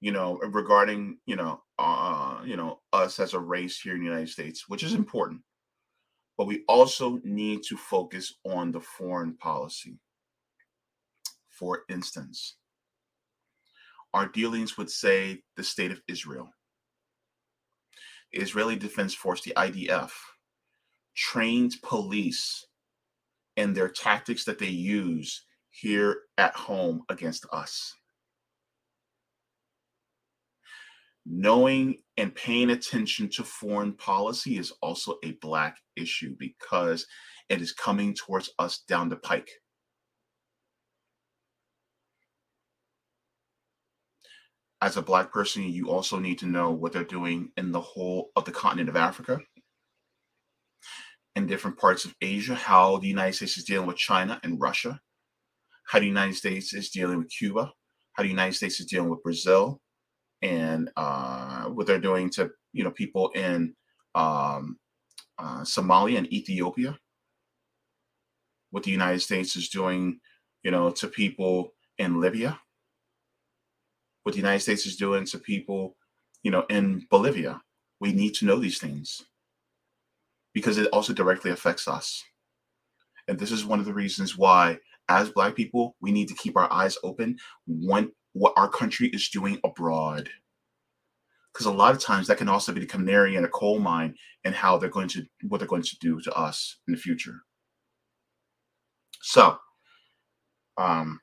you 0.00 0.12
know, 0.12 0.38
regarding 0.38 1.18
you 1.26 1.36
know, 1.36 1.60
uh, 1.78 2.40
you 2.44 2.56
know, 2.56 2.80
us 2.92 3.20
as 3.20 3.34
a 3.34 3.38
race 3.38 3.80
here 3.80 3.94
in 3.94 4.00
the 4.00 4.06
United 4.06 4.28
States, 4.28 4.68
which 4.68 4.82
is 4.82 4.94
important. 4.94 5.42
But 6.36 6.46
we 6.46 6.62
also 6.68 7.20
need 7.24 7.64
to 7.64 7.76
focus 7.76 8.34
on 8.44 8.70
the 8.70 8.80
foreign 8.80 9.34
policy. 9.34 9.98
For 11.50 11.80
instance, 11.88 12.56
our 14.14 14.28
dealings 14.28 14.78
with, 14.78 14.90
say, 14.90 15.42
the 15.56 15.64
state 15.64 15.90
of 15.90 16.00
Israel. 16.06 16.48
Israeli 18.32 18.76
Defense 18.76 19.14
Force, 19.14 19.42
the 19.42 19.52
IDF, 19.56 20.12
trained 21.16 21.74
police 21.82 22.66
and 23.56 23.74
their 23.74 23.88
tactics 23.88 24.44
that 24.44 24.58
they 24.58 24.66
use 24.66 25.44
here 25.70 26.20
at 26.36 26.54
home 26.54 27.02
against 27.08 27.46
us. 27.52 27.94
Knowing 31.30 31.98
and 32.16 32.34
paying 32.34 32.70
attention 32.70 33.28
to 33.28 33.44
foreign 33.44 33.92
policy 33.92 34.56
is 34.56 34.72
also 34.80 35.16
a 35.24 35.32
black 35.42 35.76
issue 35.96 36.34
because 36.38 37.06
it 37.48 37.60
is 37.60 37.72
coming 37.72 38.14
towards 38.14 38.50
us 38.58 38.82
down 38.88 39.08
the 39.08 39.16
pike. 39.16 39.50
As 44.80 44.96
a 44.96 45.02
black 45.02 45.32
person, 45.32 45.64
you 45.64 45.90
also 45.90 46.18
need 46.18 46.38
to 46.38 46.46
know 46.46 46.70
what 46.70 46.92
they're 46.92 47.04
doing 47.04 47.50
in 47.56 47.72
the 47.72 47.80
whole 47.80 48.30
of 48.36 48.44
the 48.44 48.52
continent 48.52 48.88
of 48.88 48.96
Africa 48.96 49.38
in 51.34 51.46
different 51.46 51.78
parts 51.78 52.04
of 52.04 52.14
Asia, 52.20 52.54
how 52.54 52.98
the 52.98 53.08
United 53.08 53.34
States 53.34 53.58
is 53.58 53.64
dealing 53.64 53.86
with 53.86 53.96
China 53.96 54.40
and 54.42 54.60
Russia, 54.60 55.00
how 55.88 55.98
the 55.98 56.06
United 56.06 56.36
States 56.36 56.72
is 56.74 56.90
dealing 56.90 57.18
with 57.18 57.30
Cuba, 57.30 57.72
how 58.14 58.22
the 58.22 58.28
United 58.28 58.54
States 58.54 58.80
is 58.80 58.86
dealing 58.86 59.10
with 59.10 59.22
Brazil, 59.22 59.80
and 60.42 60.90
uh, 60.96 61.64
what 61.64 61.86
they're 61.86 62.00
doing 62.00 62.30
to 62.30 62.50
you 62.72 62.84
know 62.84 62.90
people 62.90 63.30
in 63.30 63.74
um, 64.14 64.78
uh, 65.38 65.62
Somalia 65.62 66.18
and 66.18 66.32
Ethiopia. 66.32 66.98
What 68.70 68.82
the 68.82 68.90
United 68.90 69.20
States 69.20 69.56
is 69.56 69.68
doing, 69.68 70.20
you 70.62 70.70
know, 70.70 70.90
to 70.90 71.08
people 71.08 71.72
in 71.96 72.20
Libya. 72.20 72.58
What 74.24 74.32
the 74.32 74.40
United 74.40 74.60
States 74.60 74.84
is 74.84 74.96
doing 74.96 75.24
to 75.26 75.38
people, 75.38 75.96
you 76.42 76.50
know, 76.50 76.64
in 76.68 77.06
Bolivia, 77.10 77.60
We 78.00 78.12
need 78.12 78.34
to 78.34 78.44
know 78.46 78.58
these 78.58 78.78
things 78.78 79.22
because 80.52 80.78
it 80.78 80.88
also 80.92 81.12
directly 81.12 81.50
affects 81.50 81.88
us. 81.88 82.22
And 83.26 83.38
this 83.38 83.52
is 83.52 83.64
one 83.64 83.78
of 83.78 83.86
the 83.86 83.94
reasons 83.94 84.36
why, 84.36 84.78
as 85.08 85.30
Black 85.30 85.54
people, 85.54 85.96
we 86.00 86.12
need 86.12 86.28
to 86.28 86.34
keep 86.34 86.56
our 86.56 86.70
eyes 86.72 86.98
open 87.02 87.38
when 87.66 88.12
what 88.38 88.54
our 88.56 88.68
country 88.68 89.08
is 89.08 89.28
doing 89.28 89.60
abroad. 89.64 90.28
Because 91.52 91.66
a 91.66 91.72
lot 91.72 91.94
of 91.94 92.00
times 92.00 92.28
that 92.28 92.38
can 92.38 92.48
also 92.48 92.72
be 92.72 92.80
the 92.80 92.86
canary 92.86 93.36
in 93.36 93.44
a 93.44 93.48
coal 93.48 93.78
mine 93.78 94.14
and 94.44 94.54
how 94.54 94.78
they're 94.78 94.88
going 94.88 95.08
to 95.08 95.24
what 95.48 95.58
they're 95.58 95.66
going 95.66 95.82
to 95.82 95.98
do 95.98 96.20
to 96.20 96.32
us 96.34 96.76
in 96.86 96.94
the 96.94 97.00
future. 97.00 97.40
So, 99.20 99.58
um, 100.76 101.20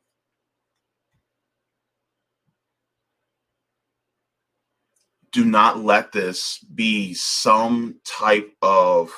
do 5.32 5.46
not 5.46 5.80
let 5.84 6.12
this 6.12 6.60
be 6.74 7.14
some 7.14 8.00
type 8.06 8.52
of 8.62 9.12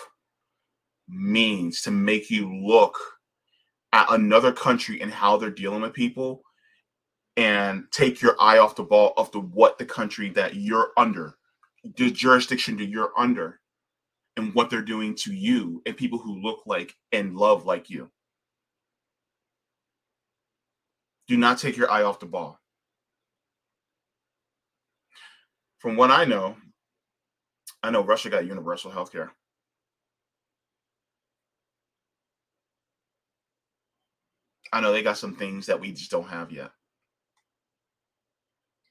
means 1.07 1.81
to 1.81 1.91
make 1.91 2.29
you 2.29 2.53
look 2.53 2.97
at 3.93 4.11
another 4.11 4.51
country 4.51 5.01
and 5.01 5.11
how 5.11 5.37
they're 5.37 5.49
dealing 5.49 5.81
with 5.81 5.93
people 5.93 6.41
and 7.37 7.85
take 7.91 8.21
your 8.21 8.35
eye 8.39 8.57
off 8.57 8.75
the 8.75 8.83
ball 8.83 9.13
of 9.17 9.31
the 9.31 9.39
what 9.39 9.77
the 9.77 9.85
country 9.85 10.29
that 10.29 10.55
you're 10.55 10.91
under 10.97 11.35
the 11.95 12.11
jurisdiction 12.11 12.77
that 12.77 12.87
you're 12.87 13.11
under 13.17 13.59
and 14.35 14.53
what 14.53 14.69
they're 14.69 14.81
doing 14.81 15.15
to 15.15 15.33
you 15.33 15.81
and 15.85 15.95
people 15.95 16.19
who 16.19 16.41
look 16.41 16.61
like 16.65 16.95
and 17.11 17.37
love 17.37 17.65
like 17.65 17.89
you 17.89 18.09
do 21.27 21.37
not 21.37 21.59
take 21.59 21.77
your 21.77 21.89
eye 21.91 22.03
off 22.03 22.19
the 22.19 22.25
ball 22.25 22.59
from 25.79 25.95
what 25.95 26.11
I 26.11 26.25
know, 26.25 26.55
I 27.83 27.91
know 27.91 28.03
Russia 28.03 28.29
got 28.29 28.45
universal 28.45 28.91
health 28.91 29.11
care. 29.11 29.31
I 34.73 34.81
know 34.81 34.91
they 34.91 35.03
got 35.03 35.17
some 35.17 35.35
things 35.35 35.67
that 35.67 35.79
we 35.79 35.93
just 35.93 36.11
don't 36.11 36.27
have 36.27 36.51
yet. 36.51 36.71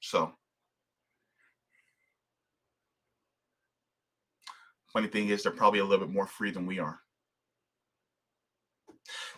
So, 0.07 0.31
funny 4.93 5.09
thing 5.09 5.27
is, 5.27 5.43
they're 5.43 5.51
probably 5.51 5.79
a 5.79 5.83
little 5.83 6.05
bit 6.05 6.15
more 6.15 6.27
free 6.27 6.49
than 6.49 6.65
we 6.65 6.79
are. 6.79 7.01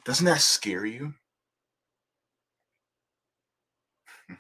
Doesn't 0.06 0.28
that 0.28 0.42
scare 0.42 0.86
you? 0.86 1.16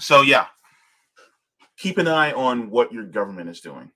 So 0.00 0.22
yeah, 0.22 0.46
keep 1.78 1.96
an 1.98 2.08
eye 2.08 2.32
on 2.32 2.70
what 2.70 2.92
your 2.92 3.04
government 3.04 3.48
is 3.48 3.60
doing. 3.60 3.92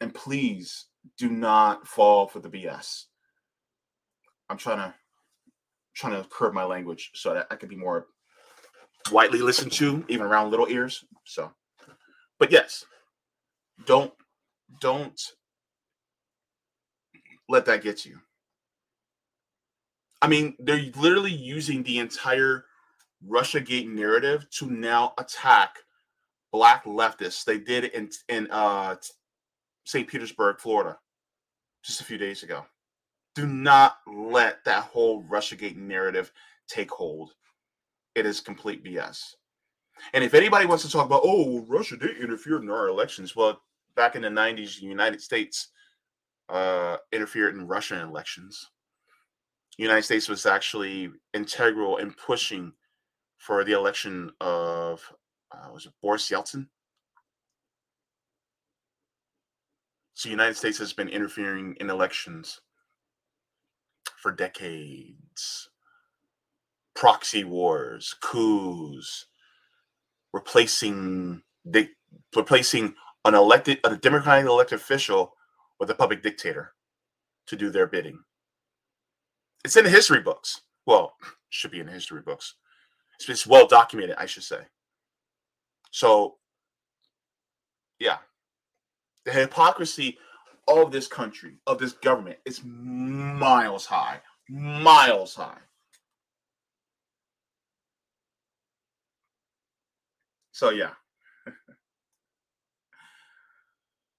And 0.00 0.12
please 0.12 0.86
do 1.18 1.30
not 1.30 1.86
fall 1.86 2.26
for 2.26 2.40
the 2.40 2.48
BS. 2.50 3.04
I'm 4.48 4.56
trying 4.56 4.78
to 4.78 4.94
trying 5.94 6.20
to 6.20 6.28
curb 6.28 6.54
my 6.54 6.64
language 6.64 7.10
so 7.14 7.34
that 7.34 7.46
I 7.50 7.56
can 7.56 7.68
be 7.68 7.76
more 7.76 8.06
widely 9.10 9.40
listened 9.40 9.72
to, 9.72 10.04
even 10.08 10.26
around 10.26 10.50
little 10.50 10.68
ears. 10.68 11.04
So, 11.24 11.50
but 12.38 12.50
yes, 12.50 12.84
don't 13.86 14.12
don't 14.80 15.20
let 17.48 17.66
that 17.66 17.82
get 17.82 18.04
you. 18.04 18.18
I 20.20 20.28
mean, 20.28 20.54
they're 20.60 20.90
literally 20.96 21.32
using 21.32 21.82
the 21.82 21.98
entire 21.98 22.64
Russia 23.26 23.60
Gate 23.60 23.88
narrative 23.88 24.48
to 24.50 24.66
now 24.70 25.14
attack 25.18 25.76
black 26.52 26.84
leftists. 26.84 27.44
They 27.44 27.58
did 27.58 27.84
it 27.84 27.94
in 27.94 28.10
in 28.28 28.48
uh, 28.50 28.96
St. 29.84 30.08
Petersburg, 30.08 30.60
Florida, 30.60 30.98
just 31.82 32.00
a 32.00 32.04
few 32.04 32.18
days 32.18 32.42
ago. 32.42 32.64
Do 33.34 33.46
not 33.46 33.96
let 34.06 34.64
that 34.64 34.84
whole 34.84 35.24
Russiagate 35.24 35.76
narrative 35.76 36.32
take 36.68 36.90
hold. 36.90 37.32
It 38.14 38.26
is 38.26 38.40
complete 38.40 38.84
BS. 38.84 39.34
And 40.12 40.22
if 40.22 40.34
anybody 40.34 40.66
wants 40.66 40.84
to 40.84 40.90
talk 40.90 41.06
about, 41.06 41.22
oh, 41.24 41.64
Russia 41.66 41.96
did 41.96 42.18
interfere 42.18 42.60
in 42.60 42.68
our 42.68 42.88
elections, 42.88 43.34
well, 43.34 43.60
back 43.94 44.16
in 44.16 44.22
the 44.22 44.28
90s, 44.28 44.80
the 44.80 44.86
United 44.86 45.20
States 45.20 45.68
uh, 46.48 46.96
interfered 47.12 47.54
in 47.54 47.66
Russian 47.66 47.98
elections. 47.98 48.70
The 49.78 49.84
United 49.84 50.02
States 50.02 50.28
was 50.28 50.44
actually 50.44 51.10
integral 51.32 51.96
in 51.96 52.12
pushing 52.12 52.72
for 53.38 53.64
the 53.64 53.72
election 53.72 54.30
of 54.40 55.02
uh, 55.52 55.68
was 55.72 55.86
it 55.86 55.92
Boris 56.02 56.30
Yeltsin? 56.30 56.66
So, 60.14 60.28
the 60.28 60.30
United 60.30 60.56
States 60.56 60.78
has 60.78 60.92
been 60.92 61.08
interfering 61.08 61.76
in 61.80 61.90
elections 61.90 62.60
for 64.22 64.32
decades. 64.32 65.68
Proxy 66.94 67.42
wars, 67.42 68.14
coups, 68.20 69.26
replacing 70.32 71.42
the 71.64 71.88
replacing 72.36 72.94
an 73.24 73.34
elected 73.34 73.78
a 73.84 73.96
democratic 73.96 74.46
elected 74.46 74.78
official 74.78 75.34
with 75.80 75.90
a 75.90 75.94
public 75.94 76.22
dictator 76.22 76.72
to 77.46 77.56
do 77.56 77.70
their 77.70 77.86
bidding. 77.86 78.18
It's 79.64 79.76
in 79.76 79.84
the 79.84 79.90
history 79.90 80.20
books. 80.20 80.62
Well, 80.86 81.14
should 81.50 81.70
be 81.70 81.80
in 81.80 81.86
the 81.86 81.92
history 81.92 82.22
books. 82.22 82.54
It's, 83.18 83.28
it's 83.28 83.46
well 83.46 83.66
documented, 83.66 84.16
I 84.16 84.26
should 84.26 84.42
say. 84.42 84.60
So, 85.90 86.36
yeah, 87.98 88.18
the 89.24 89.32
hypocrisy 89.32 90.18
of 90.68 90.92
this 90.92 91.06
country, 91.06 91.56
of 91.66 91.78
this 91.78 91.92
government, 91.92 92.38
is 92.44 92.60
miles 92.64 93.86
high, 93.86 94.20
miles 94.48 95.34
high. 95.34 95.58
So, 100.52 100.70
yeah. 100.70 100.90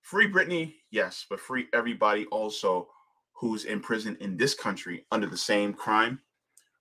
free 0.01 0.29
Brittney, 0.29 0.75
yes, 0.91 1.25
but 1.29 1.39
free 1.39 1.67
everybody 1.73 2.25
also 2.25 2.89
who's 3.33 3.65
in 3.65 3.79
prison 3.79 4.17
in 4.19 4.37
this 4.37 4.53
country 4.53 5.05
under 5.11 5.27
the 5.27 5.37
same 5.37 5.73
crime. 5.73 6.19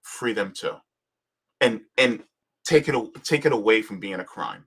Free 0.03 0.33
them 0.33 0.53
too 0.53 0.77
and 1.63 1.81
and 1.97 2.23
take 2.65 2.89
it 2.89 3.25
take 3.25 3.47
it 3.47 3.53
away 3.53 3.81
from 3.81 3.99
being 3.99 4.21
a 4.21 4.25
crime. 4.25 4.67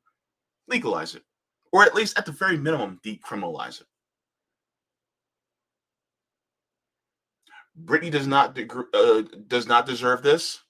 Legalize 0.68 1.14
it, 1.14 1.22
or 1.72 1.84
at 1.84 1.94
least 1.94 2.18
at 2.18 2.26
the 2.26 2.32
very 2.32 2.58
minimum, 2.58 3.00
decriminalize 3.06 3.82
it. 3.82 3.88
Brittney 7.84 8.12
does 8.12 8.28
not 8.28 8.58
uh, 8.94 9.24
does 9.48 9.68
not 9.68 9.86
deserve 9.86 10.24
this. 10.24 10.62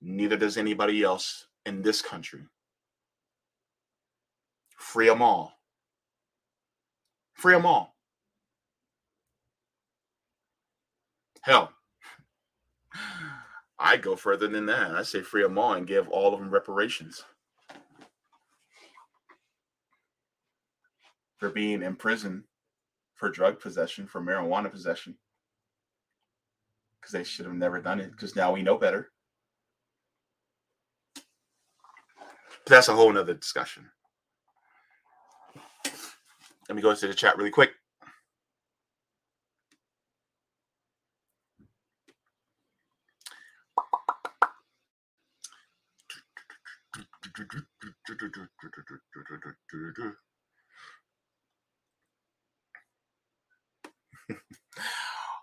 Neither 0.00 0.36
does 0.36 0.56
anybody 0.56 1.02
else 1.02 1.46
in 1.64 1.82
this 1.82 2.02
country. 2.02 2.42
Free 4.76 5.08
them 5.08 5.22
all. 5.22 5.58
Free 7.34 7.54
them 7.54 7.66
all. 7.66 7.96
Hell, 11.42 11.72
I 13.78 13.96
go 13.96 14.16
further 14.16 14.48
than 14.48 14.66
that. 14.66 14.92
I 14.92 15.02
say 15.02 15.22
free 15.22 15.42
them 15.42 15.58
all 15.58 15.74
and 15.74 15.86
give 15.86 16.08
all 16.08 16.32
of 16.32 16.40
them 16.40 16.50
reparations 16.50 17.24
for 21.36 21.50
being 21.50 21.82
in 21.82 21.96
prison 21.96 22.44
for 23.14 23.30
drug 23.30 23.60
possession, 23.60 24.06
for 24.06 24.20
marijuana 24.20 24.70
possession, 24.70 25.16
because 27.06 27.12
they 27.12 27.24
should 27.24 27.46
have 27.46 27.54
never 27.54 27.80
done 27.80 28.00
it. 28.00 28.10
Because 28.10 28.34
now 28.34 28.52
we 28.52 28.62
know 28.62 28.76
better. 28.76 29.12
But 32.64 32.70
that's 32.70 32.88
a 32.88 32.94
whole 32.94 33.12
nother 33.12 33.34
discussion. 33.34 33.86
Let 36.68 36.74
me 36.74 36.82
go 36.82 36.90
into 36.90 37.06
the 37.06 37.14
chat 37.14 37.36
really 37.36 37.50
quick. 37.50 37.70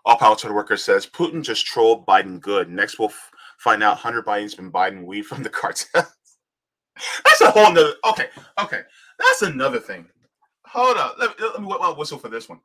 All 0.04 0.16
power 0.18 0.36
to 0.36 0.48
the 0.48 0.52
worker 0.52 0.76
says 0.76 1.06
Putin 1.06 1.42
just 1.42 1.66
trolled 1.66 2.06
Biden 2.06 2.40
good. 2.40 2.68
Next, 2.70 2.98
we'll 2.98 3.08
f- 3.08 3.30
find 3.58 3.82
out 3.82 3.98
Hunter 3.98 4.22
Biden's 4.22 4.54
been 4.54 4.70
buying 4.70 5.06
weed 5.06 5.22
from 5.22 5.42
the 5.42 5.48
cartel. 5.50 6.06
That's 7.24 7.40
a 7.40 7.50
whole 7.50 7.72
nother. 7.72 7.94
Okay, 8.10 8.28
okay. 8.60 8.82
That's 9.18 9.42
another 9.42 9.80
thing. 9.80 10.06
Hold 10.66 10.96
up. 10.96 11.16
Let 11.18 11.38
me, 11.38 11.46
let 11.46 11.60
me 11.60 11.94
whistle 11.96 12.18
for 12.18 12.28
this 12.28 12.48
one. 12.48 12.60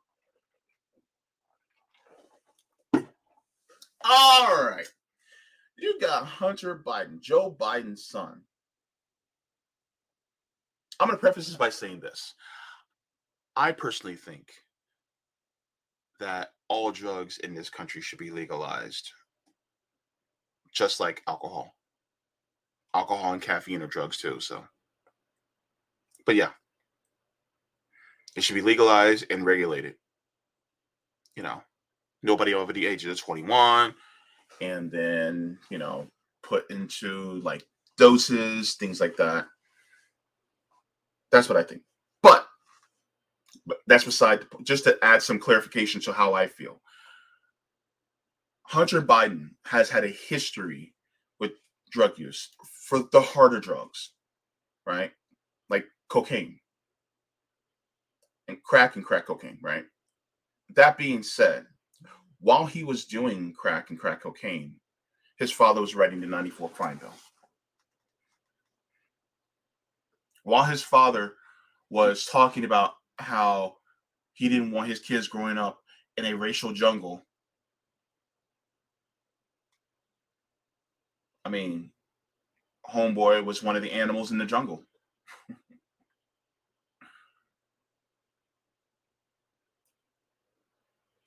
All 4.04 4.66
right. 4.66 4.86
You 5.78 5.98
got 6.00 6.26
Hunter 6.26 6.82
Biden, 6.86 7.20
Joe 7.20 7.56
Biden's 7.58 8.04
son, 8.04 8.42
I'm 11.00 11.08
going 11.08 11.16
to 11.16 11.20
preface 11.20 11.46
this 11.46 11.56
by 11.56 11.70
saying 11.70 12.00
this. 12.00 12.34
I 13.56 13.72
personally 13.72 14.16
think 14.16 14.52
that 16.20 16.50
all 16.70 16.92
drugs 16.92 17.38
in 17.38 17.52
this 17.52 17.68
country 17.68 18.00
should 18.00 18.20
be 18.20 18.30
legalized, 18.30 19.10
just 20.72 21.00
like 21.00 21.20
alcohol. 21.26 21.74
Alcohol 22.94 23.34
and 23.34 23.42
caffeine 23.42 23.82
are 23.82 23.88
drugs 23.88 24.16
too. 24.16 24.40
So, 24.40 24.64
but 26.24 26.36
yeah, 26.36 26.50
it 28.36 28.42
should 28.42 28.54
be 28.54 28.62
legalized 28.62 29.26
and 29.30 29.44
regulated. 29.44 29.96
You 31.36 31.42
know, 31.42 31.62
nobody 32.22 32.54
over 32.54 32.72
the 32.72 32.86
age 32.86 33.04
of 33.04 33.18
21, 33.18 33.94
and 34.60 34.90
then, 34.90 35.58
you 35.70 35.78
know, 35.78 36.06
put 36.42 36.70
into 36.70 37.40
like 37.42 37.64
doses, 37.98 38.74
things 38.74 39.00
like 39.00 39.16
that. 39.16 39.46
That's 41.32 41.48
what 41.48 41.58
I 41.58 41.64
think. 41.64 41.82
But, 43.70 43.78
that's 43.86 44.02
beside 44.02 44.46
just 44.64 44.82
to 44.82 44.98
add 45.00 45.22
some 45.22 45.38
clarification 45.38 46.00
to 46.00 46.12
how 46.12 46.34
I 46.34 46.48
feel. 46.48 46.80
Hunter 48.64 49.00
Biden 49.00 49.50
has 49.64 49.88
had 49.88 50.02
a 50.02 50.08
history 50.08 50.92
with 51.38 51.52
drug 51.92 52.18
use 52.18 52.48
for 52.88 53.04
the 53.12 53.20
harder 53.20 53.60
drugs, 53.60 54.10
right? 54.84 55.12
Like 55.68 55.84
cocaine 56.08 56.58
and 58.48 58.60
crack 58.64 58.96
and 58.96 59.04
crack 59.04 59.26
cocaine, 59.26 59.58
right? 59.62 59.84
That 60.74 60.98
being 60.98 61.22
said, 61.22 61.64
while 62.40 62.66
he 62.66 62.82
was 62.82 63.04
doing 63.04 63.52
crack 63.52 63.90
and 63.90 63.98
crack 64.00 64.22
cocaine, 64.22 64.74
his 65.38 65.52
father 65.52 65.80
was 65.80 65.94
writing 65.94 66.20
the 66.20 66.26
94 66.26 66.70
crime 66.70 66.98
bill. 66.98 67.14
While 70.42 70.64
his 70.64 70.82
father 70.82 71.34
was 71.88 72.26
talking 72.26 72.64
about 72.64 72.94
how 73.20 73.76
he 74.32 74.48
didn't 74.48 74.72
want 74.72 74.88
his 74.88 74.98
kids 75.00 75.28
growing 75.28 75.58
up 75.58 75.80
in 76.16 76.24
a 76.24 76.34
racial 76.34 76.72
jungle. 76.72 77.26
I 81.44 81.50
mean, 81.50 81.90
Homeboy 82.90 83.44
was 83.44 83.62
one 83.62 83.76
of 83.76 83.82
the 83.82 83.92
animals 83.92 84.32
in 84.32 84.38
the 84.38 84.46
jungle. 84.46 84.82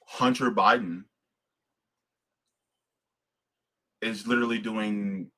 Hunter 0.08 0.52
Biden 0.52 1.04
is 4.02 4.28
literally 4.28 4.60
doing 4.60 5.32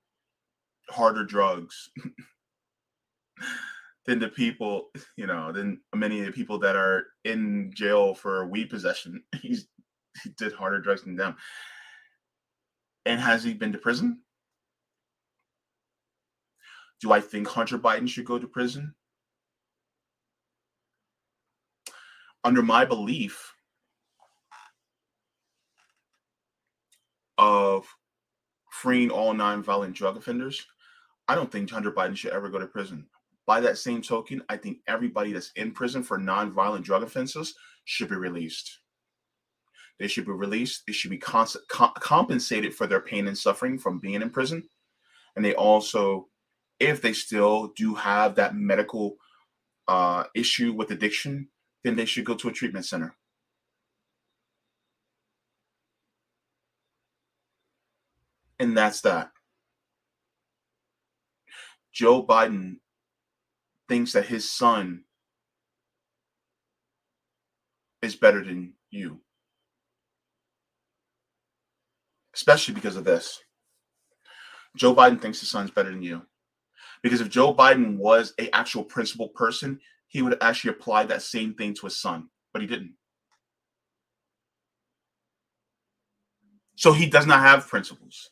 harder 0.89 1.23
drugs 1.23 1.89
than 4.05 4.19
the 4.19 4.29
people, 4.29 4.89
you 5.17 5.27
know, 5.27 5.51
than 5.51 5.81
many 5.93 6.19
of 6.19 6.25
the 6.25 6.31
people 6.31 6.59
that 6.59 6.75
are 6.75 7.07
in 7.23 7.71
jail 7.73 8.13
for 8.13 8.45
weed 8.47 8.69
possession. 8.69 9.23
He's 9.41 9.67
he 10.23 10.29
did 10.29 10.53
harder 10.53 10.79
drugs 10.79 11.03
than 11.03 11.15
them. 11.15 11.35
And 13.05 13.19
has 13.19 13.43
he 13.43 13.53
been 13.53 13.73
to 13.73 13.77
prison? 13.77 14.21
Do 17.01 17.11
I 17.11 17.19
think 17.19 17.47
Hunter 17.47 17.77
Biden 17.77 18.07
should 18.07 18.25
go 18.25 18.39
to 18.39 18.47
prison? 18.47 18.95
Under 22.45 22.61
my 22.61 22.85
belief, 22.85 23.55
of 27.37 27.85
freeing 28.71 29.09
all 29.09 29.33
nonviolent 29.33 29.93
drug 29.93 30.17
offenders, 30.17 30.65
I 31.27 31.35
don't 31.35 31.51
think 31.51 31.69
Hunter 31.69 31.91
Biden 31.91 32.15
should 32.15 32.31
ever 32.31 32.49
go 32.49 32.59
to 32.59 32.67
prison. 32.67 33.07
By 33.45 33.59
that 33.61 33.77
same 33.77 34.01
token, 34.01 34.41
I 34.49 34.57
think 34.57 34.79
everybody 34.87 35.31
that's 35.31 35.51
in 35.55 35.71
prison 35.71 36.01
for 36.01 36.17
nonviolent 36.17 36.83
drug 36.83 37.03
offenses 37.03 37.55
should 37.83 38.09
be 38.09 38.15
released. 38.15 38.79
They 39.99 40.07
should 40.07 40.25
be 40.25 40.31
released. 40.31 40.83
They 40.85 40.93
should 40.93 41.11
be 41.11 41.17
cons- 41.17 41.57
com- 41.69 41.93
compensated 41.99 42.73
for 42.73 42.87
their 42.87 42.99
pain 42.99 43.27
and 43.27 43.37
suffering 43.37 43.77
from 43.77 43.99
being 43.99 44.21
in 44.21 44.29
prison. 44.29 44.67
And 45.35 45.45
they 45.45 45.53
also, 45.53 46.27
if 46.79 47.01
they 47.01 47.13
still 47.13 47.71
do 47.75 47.93
have 47.95 48.35
that 48.35 48.55
medical 48.55 49.17
uh, 49.87 50.23
issue 50.33 50.73
with 50.73 50.91
addiction, 50.91 51.49
then 51.83 51.95
they 51.95 52.05
should 52.05 52.25
go 52.25 52.35
to 52.35 52.49
a 52.49 52.51
treatment 52.51 52.85
center. 52.85 53.15
And 58.59 58.75
that's 58.75 59.01
that. 59.01 59.31
Joe 61.93 62.25
Biden 62.25 62.77
thinks 63.87 64.13
that 64.13 64.25
his 64.25 64.49
son 64.49 65.03
is 68.01 68.15
better 68.15 68.43
than 68.43 68.73
you. 68.89 69.19
Especially 72.33 72.73
because 72.73 72.95
of 72.95 73.03
this. 73.03 73.39
Joe 74.75 74.93
Biden 74.93 75.21
thinks 75.21 75.39
his 75.39 75.49
son's 75.49 75.71
better 75.71 75.89
than 75.89 76.03
you. 76.03 76.23
Because 77.01 77.21
if 77.21 77.29
Joe 77.29 77.53
Biden 77.53 77.97
was 77.97 78.33
a 78.39 78.53
actual 78.53 78.83
principled 78.83 79.33
person, 79.33 79.79
he 80.07 80.21
would 80.21 80.37
actually 80.41 80.71
apply 80.71 81.05
that 81.05 81.21
same 81.21 81.53
thing 81.53 81.73
to 81.75 81.85
his 81.85 81.99
son, 81.99 82.29
but 82.51 82.61
he 82.61 82.67
didn't. 82.67 82.93
So 86.75 86.91
he 86.91 87.05
does 87.05 87.25
not 87.25 87.41
have 87.41 87.67
principles 87.67 88.31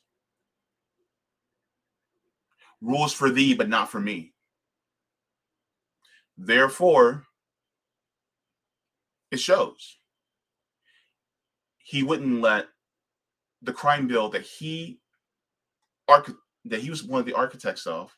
rules 2.83 3.13
for 3.13 3.29
thee, 3.29 3.53
but 3.53 3.69
not 3.69 3.89
for 3.89 3.99
me. 3.99 4.32
Therefore, 6.37 7.25
it 9.31 9.39
shows 9.39 9.97
he 11.77 12.03
wouldn't 12.03 12.41
let 12.41 12.67
the 13.61 13.73
crime 13.73 14.07
bill 14.07 14.29
that 14.29 14.43
he 14.43 14.99
arch- 16.07 16.29
that 16.65 16.81
he 16.81 16.89
was 16.89 17.03
one 17.03 17.19
of 17.19 17.25
the 17.25 17.33
architects 17.33 17.85
of 17.87 18.15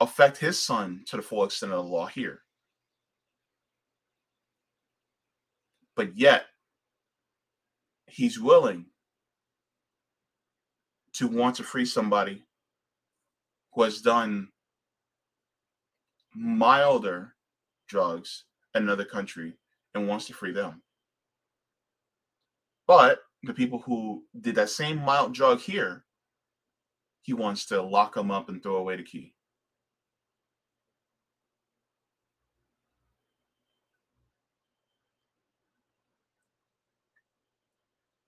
affect 0.00 0.36
his 0.36 0.62
son 0.62 1.04
to 1.06 1.16
the 1.16 1.22
full 1.22 1.44
extent 1.44 1.72
of 1.72 1.84
the 1.84 1.90
law 1.90 2.06
here. 2.06 2.42
But 5.96 6.16
yet, 6.16 6.46
he's 8.06 8.38
willing 8.38 8.86
to 11.14 11.26
want 11.26 11.56
to 11.56 11.64
free 11.64 11.84
somebody 11.84 12.46
who 13.72 13.82
has 13.82 14.00
done 14.00 14.52
milder 16.38 17.34
drugs 17.88 18.44
in 18.74 18.82
another 18.82 19.04
country 19.04 19.54
and 19.94 20.06
wants 20.06 20.26
to 20.26 20.34
free 20.34 20.52
them. 20.52 20.82
But 22.86 23.20
the 23.42 23.54
people 23.54 23.80
who 23.80 24.24
did 24.40 24.54
that 24.54 24.70
same 24.70 24.98
mild 25.04 25.34
drug 25.34 25.60
here, 25.60 26.04
he 27.22 27.32
wants 27.34 27.66
to 27.66 27.82
lock 27.82 28.14
them 28.14 28.30
up 28.30 28.48
and 28.48 28.62
throw 28.62 28.76
away 28.76 28.96
the 28.96 29.02
key. 29.02 29.34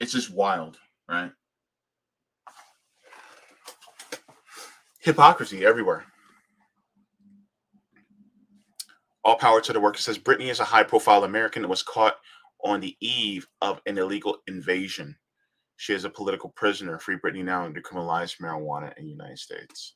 It's 0.01 0.13
just 0.13 0.31
wild, 0.31 0.79
right? 1.09 1.31
hypocrisy 5.01 5.65
everywhere. 5.65 6.05
All 9.25 9.37
power 9.37 9.61
to 9.61 9.73
the 9.73 9.81
worker 9.81 9.99
says 9.99 10.19
Brittney 10.19 10.51
is 10.51 10.61
a 10.61 10.65
high 10.65 10.83
profile 10.83 11.25
American 11.25 11.63
that 11.63 11.69
was 11.69 11.83
caught 11.83 12.17
on 12.65 12.81
the 12.81 12.97
eve 13.01 13.47
of 13.61 13.81
an 13.87 13.99
illegal 13.99 14.39
invasion. 14.47 15.17
She 15.77 15.95
is 15.95 16.05
a 16.05 16.11
political 16.11 16.51
prisoner. 16.51 16.99
Free 16.99 17.17
Brittney 17.17 17.45
now 17.45 17.65
and 17.65 17.75
decriminalize 17.75 18.39
marijuana 18.41 18.97
in 18.99 19.05
the 19.05 19.11
United 19.11 19.39
States. 19.39 19.95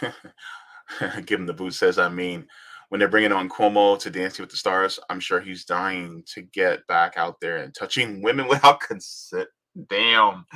Give 1.26 1.40
him 1.40 1.46
the 1.46 1.52
boot 1.52 1.74
says, 1.74 1.98
I 1.98 2.08
mean, 2.08 2.46
when 2.88 2.98
they're 3.00 3.08
bringing 3.08 3.32
on 3.32 3.48
Cuomo 3.48 3.98
to 3.98 4.10
Dancing 4.10 4.42
with 4.42 4.50
the 4.50 4.56
Stars, 4.56 5.00
I'm 5.10 5.20
sure 5.20 5.40
he's 5.40 5.64
dying 5.64 6.22
to 6.34 6.42
get 6.42 6.86
back 6.86 7.14
out 7.16 7.40
there 7.40 7.58
and 7.58 7.74
touching 7.74 8.22
women 8.22 8.46
without 8.50 8.80
consent. 8.80 9.48
Damn. 9.88 10.46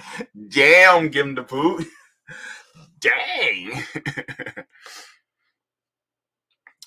Damn, 0.49 1.09
give 1.09 1.27
him 1.27 1.35
the 1.35 1.43
boot. 1.43 1.87
Dang. 3.01 3.73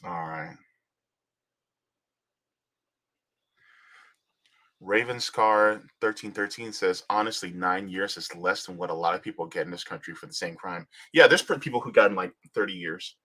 All 0.06 0.12
right. 0.12 0.56
Raven 4.82 5.20
Scar 5.20 5.76
1313 6.02 6.74
says, 6.74 7.04
honestly, 7.10 7.52
nine 7.52 7.88
years 7.88 8.18
is 8.18 8.36
less 8.36 8.66
than 8.66 8.76
what 8.78 8.90
a 8.90 8.94
lot 8.94 9.16
of 9.16 9.22
people 9.22 9.46
get 9.48 9.66
in 9.66 9.72
this 9.72 9.84
country 9.84 10.14
for 10.14 10.26
the 10.26 10.34
same 10.34 10.56
crime. 10.56 10.86
Yeah, 11.14 11.28
there's 11.28 11.42
people 11.42 11.80
who 11.80 11.92
got 11.92 12.12
in 12.12 12.18
like 12.18 12.34
30 12.54 12.74
years 12.74 13.16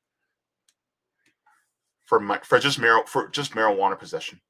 for 2.07 2.21
my, 2.21 2.39
for 2.45 2.59
just 2.59 2.81
mar- 2.81 3.07
for 3.07 3.29
just 3.29 3.53
marijuana 3.53 3.99
possession. 3.99 4.41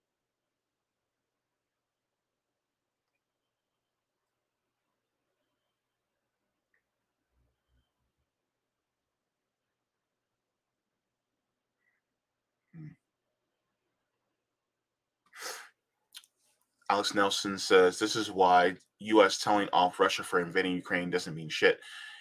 Alex 16.90 17.14
Nelson 17.14 17.58
says 17.58 17.98
this 17.98 18.16
is 18.16 18.30
why 18.30 18.74
U.S. 19.00 19.38
telling 19.38 19.68
off 19.72 20.00
Russia 20.00 20.22
for 20.22 20.40
invading 20.40 20.72
Ukraine 20.72 21.10
doesn't 21.10 21.34
mean 21.34 21.48
shit. 21.48 21.80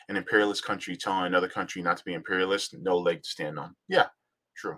An 0.09 0.15
imperialist 0.15 0.63
country 0.63 0.95
telling 0.95 1.26
another 1.26 1.47
country 1.49 1.82
not 1.82 1.97
to 1.97 2.03
be 2.05 2.13
imperialist, 2.13 2.76
no 2.80 2.97
leg 2.97 3.24
to 3.24 3.30
stand 3.30 3.59
on. 3.59 3.76
Yeah, 3.88 4.07
true. 4.55 4.78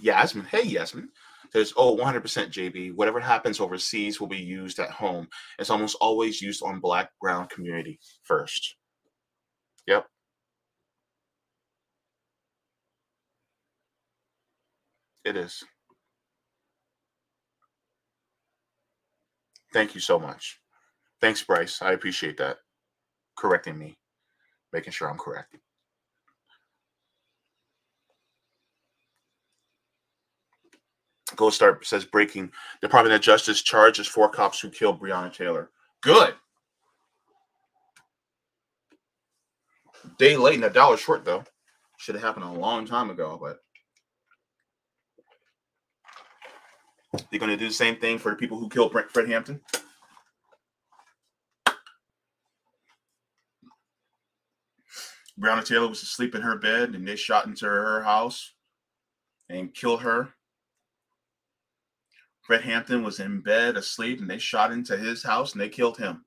Yasmin, 0.00 0.44
hey 0.46 0.62
Yasmin, 0.62 1.08
says, 1.52 1.72
oh, 1.76 1.96
100% 1.96 2.22
JB. 2.22 2.94
Whatever 2.94 3.20
happens 3.20 3.60
overseas 3.60 4.20
will 4.20 4.28
be 4.28 4.38
used 4.38 4.78
at 4.78 4.90
home. 4.90 5.28
It's 5.58 5.70
almost 5.70 5.96
always 6.00 6.40
used 6.42 6.62
on 6.62 6.80
black 6.80 7.10
brown 7.20 7.46
community 7.48 7.98
first. 8.24 8.76
Yep. 9.86 10.06
It 15.24 15.36
is. 15.36 15.64
Thank 19.74 19.96
you 19.96 20.00
so 20.00 20.20
much. 20.20 20.60
Thanks, 21.20 21.42
Bryce. 21.42 21.82
I 21.82 21.92
appreciate 21.92 22.36
that. 22.36 22.58
Correcting 23.36 23.76
me, 23.76 23.98
making 24.72 24.92
sure 24.92 25.10
I'm 25.10 25.18
correct. 25.18 25.56
Gold 31.34 31.54
Star 31.54 31.80
says 31.82 32.04
breaking 32.04 32.52
Department 32.82 33.16
of 33.16 33.20
Justice 33.20 33.62
charges 33.62 34.06
four 34.06 34.28
cops 34.28 34.60
who 34.60 34.70
killed 34.70 35.00
Breonna 35.00 35.34
Taylor. 35.34 35.70
Good. 36.02 36.34
Day 40.20 40.36
late 40.36 40.54
and 40.54 40.64
a 40.64 40.70
dollar 40.70 40.96
short 40.96 41.24
though. 41.24 41.42
Should 41.96 42.14
have 42.14 42.22
happened 42.22 42.44
a 42.44 42.52
long 42.52 42.86
time 42.86 43.10
ago, 43.10 43.36
but 43.42 43.58
they're 47.30 47.40
going 47.40 47.50
to 47.50 47.56
do 47.56 47.68
the 47.68 47.74
same 47.74 47.96
thing 47.96 48.18
for 48.18 48.30
the 48.30 48.36
people 48.36 48.58
who 48.58 48.68
killed 48.68 48.92
Fred 48.92 49.28
Hampton. 49.28 49.60
Breonna 55.40 55.64
Taylor 55.64 55.88
was 55.88 56.02
asleep 56.02 56.34
in 56.34 56.42
her 56.42 56.56
bed 56.56 56.94
and 56.94 57.06
they 57.06 57.16
shot 57.16 57.46
into 57.46 57.66
her 57.66 58.02
house 58.02 58.52
and 59.48 59.74
killed 59.74 60.02
her. 60.02 60.28
Fred 62.42 62.60
Hampton 62.60 63.02
was 63.02 63.20
in 63.20 63.40
bed 63.40 63.76
asleep 63.76 64.20
and 64.20 64.30
they 64.30 64.38
shot 64.38 64.70
into 64.70 64.96
his 64.96 65.22
house 65.22 65.52
and 65.52 65.60
they 65.60 65.68
killed 65.68 65.96
him. 65.96 66.24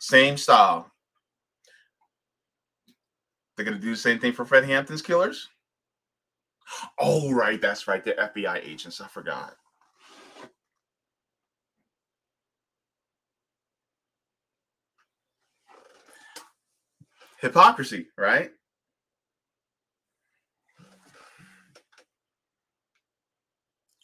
Same 0.00 0.36
style. 0.36 0.90
They're 3.56 3.64
going 3.64 3.76
to 3.76 3.82
do 3.82 3.90
the 3.90 3.96
same 3.96 4.18
thing 4.18 4.32
for 4.32 4.44
Fred 4.44 4.64
Hampton's 4.64 5.02
killers? 5.02 5.48
Oh, 6.98 7.32
right. 7.32 7.60
That's 7.60 7.88
right. 7.88 8.04
They're 8.04 8.16
FBI 8.16 8.64
agents. 8.64 9.00
I 9.00 9.08
forgot. 9.08 9.54
Hypocrisy, 17.40 18.08
right? 18.16 18.50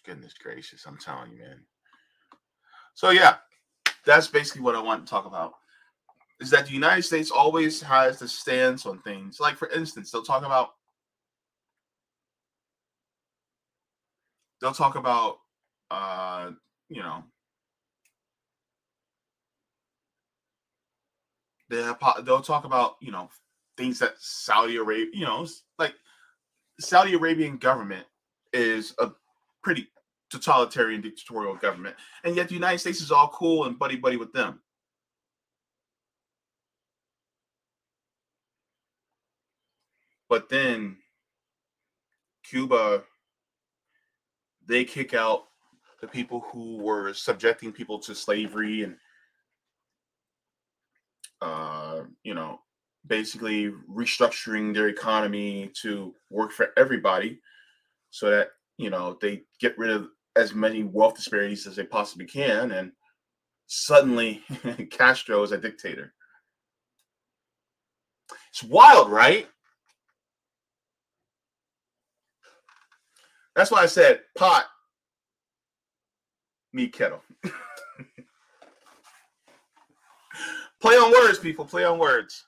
Goodness 0.04 0.34
gracious, 0.34 0.84
I'm 0.86 0.98
telling 0.98 1.32
you, 1.32 1.38
man. 1.38 1.60
So 2.94 3.10
yeah, 3.10 3.36
that's 4.04 4.28
basically 4.28 4.62
what 4.62 4.76
I 4.76 4.80
want 4.80 5.04
to 5.04 5.10
talk 5.10 5.26
about. 5.26 5.54
Is 6.40 6.50
that 6.50 6.66
the 6.66 6.72
United 6.72 7.02
States 7.02 7.30
always 7.30 7.80
has 7.82 8.18
the 8.18 8.28
stance 8.28 8.86
on 8.86 9.00
things. 9.00 9.40
Like 9.40 9.56
for 9.56 9.68
instance, 9.70 10.10
they'll 10.10 10.22
talk 10.22 10.44
about 10.44 10.74
they'll 14.64 14.72
talk 14.72 14.94
about 14.94 15.40
uh, 15.90 16.50
you 16.88 17.02
know, 17.02 17.22
they 21.68 21.86
they'll 22.22 22.40
talk 22.40 22.64
about 22.64 22.96
you 23.00 23.12
know 23.12 23.28
things 23.76 23.98
that 23.98 24.14
Saudi 24.18 24.76
Arabia, 24.76 25.10
you 25.12 25.26
know, 25.26 25.46
like 25.78 25.94
Saudi 26.80 27.12
Arabian 27.12 27.58
government 27.58 28.06
is 28.54 28.94
a 28.98 29.10
pretty 29.62 29.86
totalitarian 30.30 31.02
dictatorial 31.02 31.56
government, 31.56 31.96
and 32.24 32.34
yet 32.34 32.48
the 32.48 32.54
United 32.54 32.78
States 32.78 33.02
is 33.02 33.10
all 33.10 33.28
cool 33.28 33.66
and 33.66 33.78
buddy 33.78 33.96
buddy 33.96 34.16
with 34.16 34.32
them. 34.32 34.60
But 40.30 40.48
then 40.48 40.96
Cuba, 42.44 43.04
they 44.66 44.84
kick 44.84 45.14
out 45.14 45.44
the 46.00 46.06
people 46.06 46.44
who 46.52 46.78
were 46.78 47.12
subjecting 47.14 47.72
people 47.72 47.98
to 47.98 48.14
slavery 48.14 48.82
and 48.82 48.96
uh, 51.44 52.04
you 52.22 52.34
know, 52.34 52.60
basically 53.06 53.70
restructuring 53.90 54.72
their 54.72 54.88
economy 54.88 55.70
to 55.82 56.14
work 56.30 56.52
for 56.52 56.68
everybody 56.76 57.40
so 58.10 58.30
that, 58.30 58.48
you 58.78 58.88
know, 58.88 59.18
they 59.20 59.42
get 59.60 59.76
rid 59.76 59.90
of 59.90 60.08
as 60.36 60.54
many 60.54 60.82
wealth 60.82 61.16
disparities 61.16 61.66
as 61.66 61.76
they 61.76 61.84
possibly 61.84 62.24
can. 62.24 62.72
And 62.72 62.92
suddenly 63.66 64.42
Castro 64.90 65.42
is 65.42 65.52
a 65.52 65.58
dictator. 65.58 66.14
It's 68.50 68.62
wild, 68.62 69.10
right? 69.10 69.48
That's 73.57 73.70
why 73.70 73.82
I 73.82 73.86
said 73.86 74.20
pot, 74.36 74.66
meat 76.72 76.92
kettle. 76.92 77.22
Play 80.80 80.94
on 80.96 81.12
words, 81.12 81.38
people. 81.38 81.64
Play 81.64 81.84
on 81.84 81.98
words. 81.98 82.44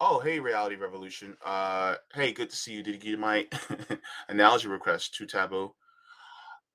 Oh, 0.00 0.18
hey, 0.20 0.40
Reality 0.40 0.76
Revolution. 0.76 1.36
Uh, 1.42 1.94
hey, 2.12 2.32
good 2.32 2.50
to 2.50 2.56
see 2.56 2.72
you. 2.74 2.82
Did 2.82 3.02
you 3.02 3.12
get 3.12 3.18
my 3.18 3.46
analogy 4.28 4.68
request 4.68 5.14
to 5.14 5.24
Taboo? 5.24 5.72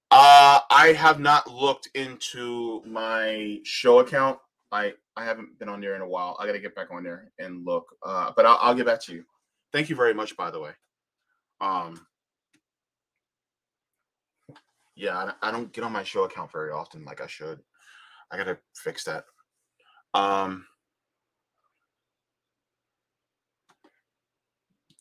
Uh, 0.09 0.61
I 0.71 0.95
have 0.97 1.19
not 1.19 1.51
looked 1.51 1.89
into 1.93 2.81
my 2.85 3.59
show 3.63 3.99
account. 3.99 4.39
I 4.71 4.93
I 5.15 5.25
haven't 5.25 5.57
been 5.59 5.69
on 5.69 5.81
there 5.81 5.95
in 5.95 6.01
a 6.01 6.07
while. 6.07 6.37
I 6.39 6.45
got 6.45 6.53
to 6.53 6.59
get 6.59 6.75
back 6.75 6.91
on 6.91 7.03
there 7.03 7.31
and 7.39 7.65
look. 7.65 7.87
Uh, 8.03 8.31
but 8.35 8.45
I'll, 8.45 8.57
I'll 8.61 8.75
get 8.75 8.85
back 8.85 9.01
to 9.03 9.13
you. 9.13 9.23
Thank 9.71 9.89
you 9.89 9.95
very 9.95 10.13
much, 10.13 10.35
by 10.37 10.51
the 10.51 10.59
way. 10.59 10.71
Um, 11.61 12.05
yeah, 14.95 15.31
I, 15.41 15.51
don't 15.51 15.71
get 15.71 15.83
on 15.83 15.91
my 15.91 16.03
show 16.03 16.23
account 16.23 16.51
very 16.51 16.71
often 16.71 17.05
like 17.05 17.21
I 17.21 17.27
should. 17.27 17.59
I 18.31 18.37
gotta 18.37 18.57
fix 18.75 19.05
that. 19.05 19.23
Um, 20.13 20.65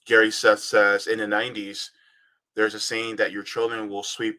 Gary 0.06 0.30
Seth 0.30 0.60
says 0.60 1.06
in 1.06 1.18
the 1.18 1.26
90s, 1.26 1.90
there's 2.54 2.74
a 2.74 2.80
saying 2.80 3.16
that 3.16 3.32
your 3.32 3.42
children 3.42 3.88
will 3.88 4.02
sweep 4.02 4.38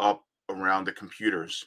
up 0.00 0.24
around 0.48 0.84
the 0.84 0.92
computers. 0.92 1.66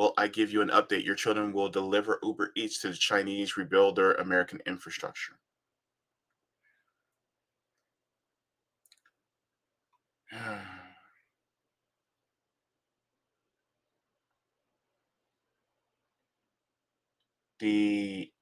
Well, 0.00 0.14
I 0.16 0.28
give 0.28 0.50
you 0.50 0.62
an 0.62 0.70
update. 0.70 1.04
Your 1.04 1.14
children 1.14 1.52
will 1.52 1.68
deliver 1.68 2.18
Uber 2.22 2.52
Eats 2.56 2.80
to 2.80 2.88
the 2.88 2.94
Chinese, 2.94 3.58
rebuild 3.58 3.96
their 3.96 4.14
American 4.14 4.62
infrastructure. 4.66 5.34
the 17.58 18.32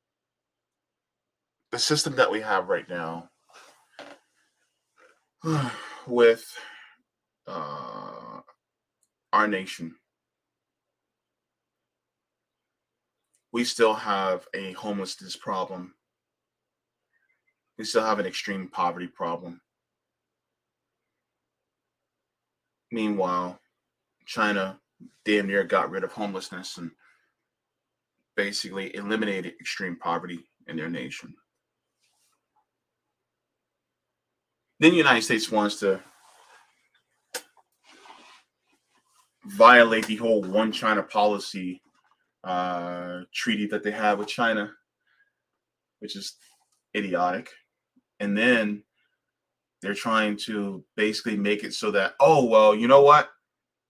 the 1.72 1.78
system 1.80 2.14
that 2.14 2.30
we 2.30 2.40
have 2.40 2.68
right 2.68 2.88
now 2.88 3.30
with 6.06 6.56
uh, 7.48 8.42
our 9.32 9.48
nation, 9.48 9.96
we 13.58 13.64
still 13.64 13.94
have 13.94 14.46
a 14.54 14.70
homelessness 14.74 15.34
problem. 15.34 15.92
We 17.76 17.84
still 17.84 18.04
have 18.04 18.20
an 18.20 18.24
extreme 18.24 18.68
poverty 18.68 19.08
problem. 19.08 19.60
Meanwhile, 22.92 23.58
China 24.26 24.78
damn 25.24 25.48
near 25.48 25.64
got 25.64 25.90
rid 25.90 26.04
of 26.04 26.12
homelessness 26.12 26.78
and 26.78 26.92
basically 28.36 28.94
eliminated 28.94 29.54
extreme 29.60 29.96
poverty 29.96 30.38
in 30.68 30.76
their 30.76 30.88
nation. 30.88 31.34
Then 34.78 34.92
the 34.92 34.98
United 34.98 35.22
States 35.22 35.50
wants 35.50 35.80
to 35.80 36.00
violate 39.46 40.06
the 40.06 40.14
whole 40.14 40.44
one 40.44 40.70
China 40.70 41.02
policy 41.02 41.82
uh, 42.48 43.24
treaty 43.32 43.66
that 43.66 43.82
they 43.82 43.90
have 43.90 44.18
with 44.18 44.26
China, 44.26 44.72
which 45.98 46.16
is 46.16 46.36
idiotic. 46.96 47.50
And 48.20 48.36
then 48.36 48.82
they're 49.82 49.94
trying 49.94 50.38
to 50.38 50.82
basically 50.96 51.36
make 51.36 51.62
it 51.62 51.74
so 51.74 51.90
that, 51.90 52.14
oh, 52.20 52.46
well, 52.46 52.74
you 52.74 52.88
know 52.88 53.02
what? 53.02 53.28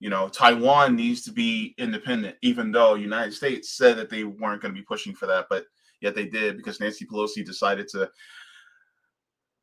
You 0.01 0.11
know, 0.11 0.29
Taiwan 0.29 0.97
needs 0.97 1.23
to 1.23 1.33
be 1.33 1.75
independent, 1.79 2.37
even 2.43 2.73
though 2.73 2.95
United 2.97 3.33
States 3.33 3.77
said 3.77 3.97
that 3.97 4.11
they 4.11 4.25
weren't 4.25 4.61
going 4.61 4.75
to 4.75 4.81
be 4.81 4.85
pushing 4.85 5.15
for 5.15 5.27
that, 5.27 5.47
but 5.49 5.65
yet 6.01 6.17
they 6.17 6.27
did 6.27 6.57
because 6.57 6.81
Nancy 6.81 7.07
Pelosi 7.07 7.47
decided 7.47 7.87
to 7.89 8.11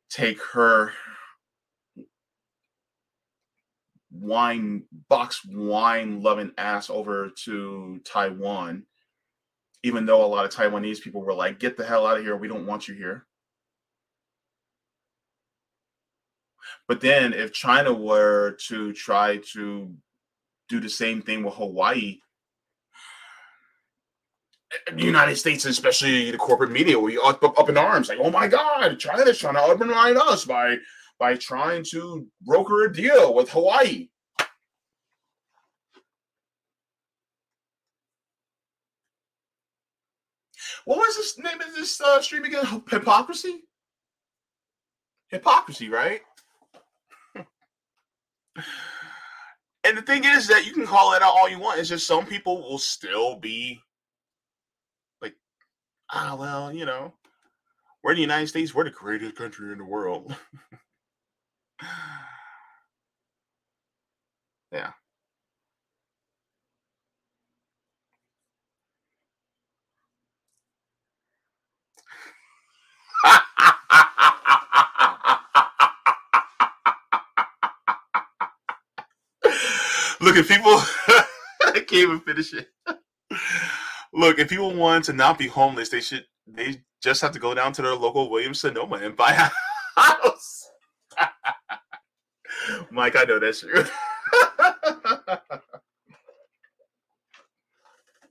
take 0.08 0.40
her 0.42 0.92
wine 4.10 4.84
box 5.08 5.44
wine 5.44 6.22
loving 6.22 6.52
ass 6.58 6.90
over 6.90 7.30
to 7.44 8.00
Taiwan, 8.04 8.84
even 9.82 10.06
though 10.06 10.24
a 10.24 10.26
lot 10.26 10.44
of 10.44 10.52
Taiwanese 10.52 11.00
people 11.00 11.22
were 11.22 11.34
like, 11.34 11.58
get 11.58 11.76
the 11.76 11.84
hell 11.84 12.06
out 12.06 12.18
of 12.18 12.24
here. 12.24 12.36
We 12.36 12.48
don't 12.48 12.66
want 12.66 12.88
you 12.88 12.94
here. 12.94 13.26
But 16.88 17.00
then 17.00 17.32
if 17.32 17.52
China 17.52 17.92
were 17.92 18.56
to 18.68 18.92
try 18.92 19.38
to 19.52 19.94
do 20.68 20.80
the 20.80 20.88
same 20.88 21.22
thing 21.22 21.42
with 21.42 21.54
Hawaii, 21.54 22.18
the 24.92 25.02
United 25.02 25.36
States, 25.36 25.64
especially 25.64 26.30
the 26.30 26.38
corporate 26.38 26.70
media, 26.70 26.98
we 26.98 27.18
up, 27.18 27.42
up 27.42 27.68
in 27.68 27.78
arms, 27.78 28.08
like, 28.08 28.18
oh 28.20 28.30
my 28.30 28.46
God, 28.48 28.98
China's 28.98 29.38
trying 29.38 29.54
to 29.54 29.62
undermine 29.62 30.16
us 30.16 30.44
by 30.44 30.76
by 31.18 31.34
trying 31.34 31.84
to 31.90 32.26
broker 32.42 32.84
a 32.84 32.92
deal 32.92 33.34
with 33.34 33.50
Hawaii. 33.50 34.08
What 40.84 40.98
was 40.98 41.16
this 41.16 41.38
name 41.38 41.60
of 41.60 41.74
this 41.74 42.00
uh, 42.00 42.22
stream 42.22 42.44
again? 42.44 42.64
Hypocrisy? 42.88 43.64
Hypocrisy, 45.28 45.88
right? 45.88 46.20
and 49.84 49.98
the 49.98 50.02
thing 50.02 50.24
is 50.24 50.46
that 50.46 50.64
you 50.64 50.72
can 50.72 50.86
call 50.86 51.14
it 51.14 51.22
out 51.22 51.34
all 51.36 51.48
you 51.48 51.58
want. 51.58 51.80
It's 51.80 51.88
just 51.88 52.06
some 52.06 52.24
people 52.24 52.62
will 52.62 52.78
still 52.78 53.36
be 53.36 53.80
like, 55.20 55.34
ah, 56.12 56.36
well, 56.38 56.72
you 56.72 56.84
know, 56.86 57.14
we're 58.04 58.14
the 58.14 58.20
United 58.20 58.46
States. 58.46 58.72
We're 58.72 58.84
the 58.84 58.90
greatest 58.90 59.34
country 59.34 59.72
in 59.72 59.78
the 59.78 59.84
world. 59.84 60.36
yeah. 64.72 64.92
Look, 80.20 80.36
if 80.36 80.48
people, 80.48 80.72
I 80.72 81.24
can't 81.74 81.92
even 81.92 82.20
finish 82.20 82.52
it. 82.54 82.68
Look, 84.14 84.38
if 84.38 84.48
people 84.50 84.74
want 84.74 85.04
to 85.06 85.12
not 85.12 85.38
be 85.38 85.48
homeless, 85.48 85.88
they 85.90 86.00
should, 86.00 86.24
they 86.46 86.82
just 87.02 87.20
have 87.22 87.32
to 87.32 87.38
go 87.40 87.54
down 87.54 87.72
to 87.74 87.82
their 87.82 87.94
local 87.94 88.30
Williams 88.30 88.60
Sonoma 88.60 88.96
and 88.96 89.16
buy 89.16 89.32
a 89.32 89.50
house. 90.00 90.35
Mike, 92.96 93.14
I 93.14 93.24
know 93.24 93.38
that's 93.38 93.60
true. 93.60 93.84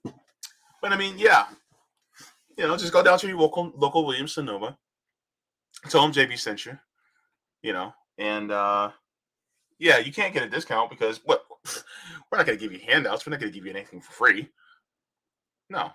but 0.04 0.92
I 0.92 0.98
mean, 0.98 1.20
yeah, 1.20 1.46
you 2.58 2.66
know, 2.66 2.76
just 2.76 2.92
go 2.92 3.04
down 3.04 3.20
to 3.20 3.28
your 3.28 3.38
local 3.38 3.72
local 3.76 4.06
Williams 4.08 4.34
Sonoma. 4.34 4.76
Tell 5.90 6.02
them 6.02 6.12
JB 6.12 6.40
sent 6.40 6.66
you. 6.66 6.80
You 7.62 7.74
know, 7.74 7.94
and 8.18 8.52
uh 8.52 8.90
yeah, 9.78 10.00
you 10.00 10.12
can't 10.12 10.34
get 10.34 10.42
a 10.42 10.50
discount 10.50 10.90
because 10.90 11.22
what 11.26 11.46
we're 12.32 12.40
not 12.40 12.48
to 12.48 12.58
give 12.58 12.74
you 12.74 12.80
handouts. 12.80 13.24
We're 13.26 13.32
not 13.32 13.42
to 13.42 13.52
give 13.52 13.66
you 13.66 13.72
anything 13.72 14.02
for 14.02 14.14
free. 14.14 14.50
No. 15.70 15.92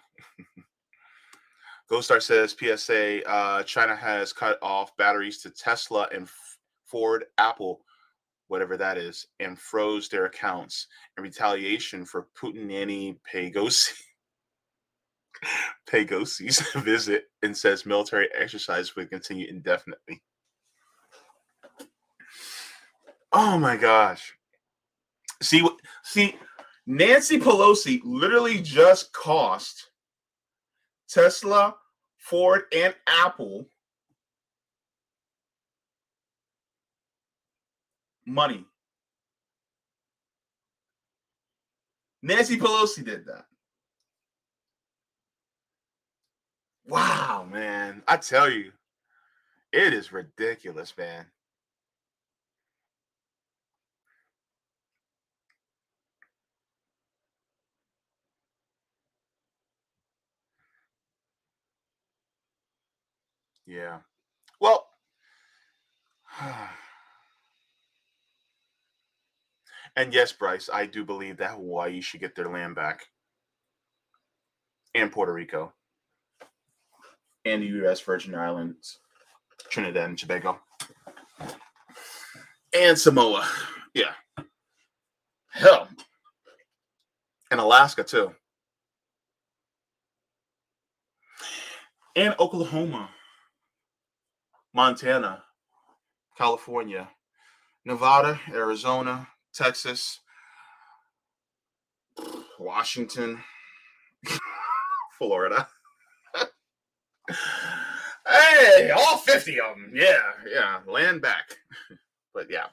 Star 2.02 2.20
says 2.20 2.56
PSA 2.56 3.28
uh, 3.28 3.64
China 3.64 3.96
has 3.96 4.32
cut 4.32 4.60
off 4.62 4.96
batteries 4.96 5.38
to 5.38 5.50
Tesla 5.50 6.06
and 6.14 6.28
Ford, 6.86 7.24
Apple, 7.36 7.80
whatever 8.50 8.76
that 8.76 8.98
is, 8.98 9.28
and 9.38 9.58
froze 9.58 10.08
their 10.08 10.26
accounts 10.26 10.88
in 11.16 11.22
retaliation 11.22 12.04
for 12.04 12.26
Putin 12.36 12.66
nanny 12.66 13.16
Pegosi. 13.32 13.92
Pegosi's 15.88 16.60
visit 16.82 17.30
and 17.42 17.56
says 17.56 17.86
military 17.86 18.28
exercise 18.34 18.94
would 18.96 19.08
continue 19.08 19.46
indefinitely. 19.48 20.20
Oh 23.32 23.56
my 23.58 23.76
gosh. 23.76 24.34
See 25.40 25.66
see 26.02 26.36
Nancy 26.86 27.38
Pelosi 27.38 28.00
literally 28.04 28.60
just 28.60 29.12
cost 29.12 29.90
Tesla, 31.08 31.76
Ford, 32.18 32.62
and 32.74 32.94
Apple 33.06 33.68
money. 38.30 38.64
Nancy 42.22 42.58
Pelosi 42.58 43.04
did 43.04 43.26
that. 43.26 43.46
Wow, 46.86 47.46
man. 47.50 48.02
I 48.06 48.16
tell 48.16 48.50
you, 48.50 48.72
it 49.72 49.92
is 49.92 50.12
ridiculous, 50.12 50.94
man. 50.96 51.26
Yeah. 63.66 63.98
Well, 64.60 64.88
and 69.96 70.12
yes, 70.14 70.32
Bryce, 70.32 70.68
I 70.72 70.86
do 70.86 71.04
believe 71.04 71.36
that 71.38 71.52
Hawaii 71.52 72.00
should 72.00 72.20
get 72.20 72.34
their 72.34 72.48
land 72.48 72.74
back 72.74 73.06
and 74.94 75.12
Puerto 75.12 75.32
Rico 75.32 75.72
and 77.44 77.62
the 77.62 77.66
U.S. 77.66 78.00
Virgin 78.00 78.34
Islands, 78.34 78.98
Trinidad 79.70 80.08
and 80.08 80.18
Tobago, 80.18 80.60
and 82.74 82.98
Samoa. 82.98 83.46
Yeah. 83.94 84.12
Hell. 85.50 85.88
And 87.50 87.60
Alaska, 87.60 88.04
too. 88.04 88.32
And 92.14 92.34
Oklahoma. 92.38 93.10
Montana, 94.72 95.42
California, 96.38 97.08
Nevada, 97.84 98.40
Arizona, 98.52 99.26
Texas, 99.52 100.20
Washington, 102.58 103.42
Florida. 105.18 105.68
hey, 108.26 108.90
all 108.90 109.18
50 109.18 109.60
of 109.60 109.76
them. 109.76 109.92
Yeah, 109.94 110.18
yeah, 110.50 110.80
land 110.86 111.22
back. 111.22 111.56
but 112.34 112.50
yeah. 112.50 112.66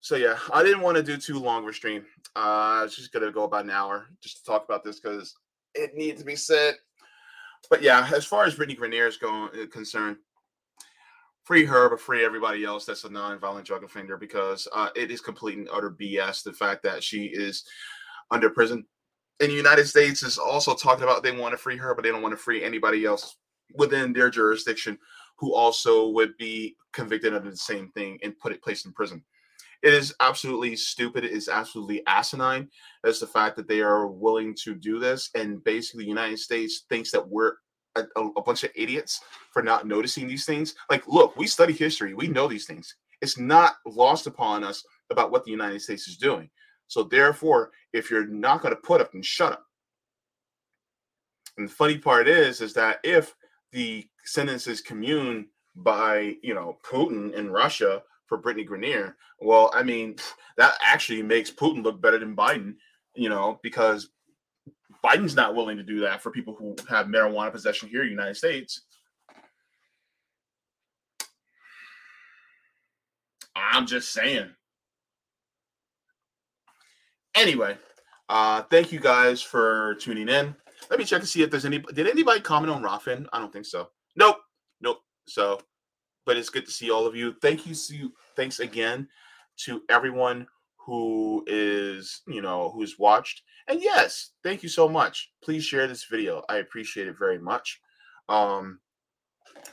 So 0.00 0.16
yeah, 0.16 0.38
I 0.52 0.62
didn't 0.62 0.82
want 0.82 0.96
to 0.96 1.02
do 1.02 1.16
too 1.16 1.38
long 1.38 1.64
of 1.64 1.70
a 1.70 1.72
stream. 1.72 2.04
Uh, 2.36 2.78
I 2.78 2.82
was 2.84 2.94
just 2.94 3.12
gonna 3.12 3.32
go 3.32 3.44
about 3.44 3.64
an 3.64 3.70
hour 3.70 4.06
just 4.22 4.38
to 4.38 4.44
talk 4.44 4.64
about 4.64 4.84
this 4.84 5.00
because 5.00 5.34
it 5.74 5.94
needs 5.94 6.20
to 6.20 6.26
be 6.26 6.36
said. 6.36 6.76
But 7.68 7.82
yeah, 7.82 8.08
as 8.14 8.24
far 8.24 8.44
as 8.44 8.54
Brittney 8.54 8.78
Griner 8.78 9.08
is 9.08 9.16
going 9.16 9.50
uh, 9.50 9.66
concerned, 9.66 10.18
free 11.46 11.64
her, 11.64 11.88
but 11.88 12.00
free 12.00 12.24
everybody 12.24 12.64
else 12.64 12.84
that's 12.84 13.04
a 13.04 13.08
non-violent 13.08 13.64
drug 13.64 13.84
offender 13.84 14.16
because 14.16 14.66
uh, 14.74 14.88
it 14.96 15.12
is 15.12 15.20
complete 15.20 15.56
and 15.56 15.68
utter 15.72 15.90
BS. 15.90 16.42
The 16.42 16.52
fact 16.52 16.82
that 16.82 17.04
she 17.04 17.26
is 17.26 17.64
under 18.32 18.50
prison 18.50 18.84
in 19.38 19.48
the 19.50 19.54
United 19.54 19.86
States 19.86 20.24
is 20.24 20.38
also 20.38 20.74
talking 20.74 21.04
about 21.04 21.22
they 21.22 21.30
want 21.30 21.52
to 21.52 21.58
free 21.58 21.76
her, 21.76 21.94
but 21.94 22.02
they 22.02 22.10
don't 22.10 22.22
want 22.22 22.32
to 22.32 22.36
free 22.36 22.64
anybody 22.64 23.04
else 23.04 23.36
within 23.76 24.12
their 24.12 24.28
jurisdiction 24.28 24.98
who 25.36 25.54
also 25.54 26.08
would 26.08 26.36
be 26.36 26.74
convicted 26.92 27.32
of 27.32 27.44
the 27.44 27.56
same 27.56 27.90
thing 27.92 28.18
and 28.24 28.38
put 28.38 28.52
it 28.52 28.62
placed 28.62 28.84
in 28.84 28.92
prison. 28.92 29.22
It 29.82 29.94
is 29.94 30.14
absolutely 30.20 30.74
stupid. 30.74 31.24
It 31.24 31.30
is 31.30 31.48
absolutely 31.48 32.04
asinine 32.08 32.68
as 33.04 33.20
the 33.20 33.26
fact 33.26 33.54
that 33.56 33.68
they 33.68 33.82
are 33.82 34.08
willing 34.08 34.52
to 34.64 34.74
do 34.74 34.98
this. 34.98 35.30
And 35.36 35.62
basically, 35.62 36.04
the 36.04 36.08
United 36.08 36.40
States 36.40 36.86
thinks 36.88 37.12
that 37.12 37.28
we're 37.28 37.52
a, 37.96 38.20
a, 38.36 38.42
bunch 38.42 38.64
of 38.64 38.70
idiots 38.74 39.20
for 39.52 39.62
not 39.62 39.86
noticing 39.86 40.26
these 40.26 40.44
things. 40.44 40.74
Like, 40.90 41.06
look, 41.06 41.36
we 41.36 41.46
study 41.46 41.72
history, 41.72 42.14
we 42.14 42.28
know 42.28 42.48
these 42.48 42.66
things. 42.66 42.94
It's 43.20 43.38
not 43.38 43.76
lost 43.86 44.26
upon 44.26 44.64
us 44.64 44.84
about 45.10 45.30
what 45.30 45.44
the 45.44 45.50
United 45.50 45.80
States 45.80 46.06
is 46.08 46.16
doing. 46.16 46.50
So, 46.88 47.02
therefore, 47.02 47.72
if 47.92 48.10
you're 48.10 48.26
not 48.26 48.62
going 48.62 48.74
to 48.74 48.80
put 48.80 49.00
up, 49.00 49.12
then 49.12 49.22
shut 49.22 49.52
up. 49.52 49.64
And 51.56 51.68
the 51.68 51.72
funny 51.72 51.98
part 51.98 52.28
is, 52.28 52.60
is 52.60 52.74
that 52.74 53.00
if 53.02 53.34
the 53.72 54.06
sentences 54.24 54.80
commune 54.80 55.46
by 55.76 56.36
you 56.42 56.54
know 56.54 56.78
Putin 56.84 57.34
in 57.34 57.50
Russia 57.50 58.02
for 58.26 58.40
Brittney 58.40 58.66
Griner. 58.68 59.14
Well, 59.40 59.70
I 59.74 59.82
mean, 59.82 60.16
that 60.56 60.74
actually 60.82 61.22
makes 61.22 61.50
Putin 61.50 61.84
look 61.84 62.00
better 62.00 62.18
than 62.18 62.34
Biden, 62.34 62.74
you 63.14 63.28
know, 63.28 63.60
because 63.62 64.10
Biden's 65.06 65.36
not 65.36 65.54
willing 65.54 65.76
to 65.76 65.84
do 65.84 66.00
that 66.00 66.20
for 66.20 66.30
people 66.30 66.54
who 66.54 66.74
have 66.88 67.06
marijuana 67.06 67.52
possession 67.52 67.88
here 67.88 68.00
in 68.02 68.08
the 68.08 68.10
United 68.10 68.36
States. 68.36 68.82
I'm 73.54 73.86
just 73.86 74.12
saying. 74.12 74.50
Anyway, 77.36 77.76
uh, 78.28 78.62
thank 78.62 78.90
you 78.90 78.98
guys 78.98 79.40
for 79.40 79.94
tuning 79.96 80.28
in. 80.28 80.56
Let 80.90 80.98
me 80.98 81.04
check 81.04 81.20
to 81.20 81.26
see 81.26 81.42
if 81.42 81.50
there's 81.50 81.64
any. 81.64 81.78
Did 81.78 82.08
anybody 82.08 82.40
comment 82.40 82.72
on 82.72 82.82
Rokfin? 82.82 83.26
I 83.32 83.38
don't 83.38 83.52
think 83.52 83.66
so. 83.66 83.90
Nope, 84.16 84.38
nope. 84.80 85.00
So, 85.26 85.60
but 86.24 86.36
it's 86.36 86.50
good 86.50 86.66
to 86.66 86.72
see 86.72 86.90
all 86.90 87.06
of 87.06 87.14
you. 87.14 87.34
Thank 87.42 87.66
you. 87.66 87.74
See, 87.74 88.08
thanks 88.34 88.60
again 88.60 89.08
to 89.58 89.82
everyone 89.88 90.46
who 90.78 91.44
is 91.46 92.22
you 92.26 92.42
know 92.42 92.72
who's 92.74 92.98
watched. 92.98 93.42
And 93.68 93.82
yes, 93.82 94.30
thank 94.42 94.62
you 94.62 94.68
so 94.68 94.88
much. 94.88 95.32
Please 95.42 95.64
share 95.64 95.86
this 95.86 96.04
video. 96.04 96.42
I 96.48 96.58
appreciate 96.58 97.08
it 97.08 97.18
very 97.18 97.38
much. 97.38 97.80
Um, 98.28 98.80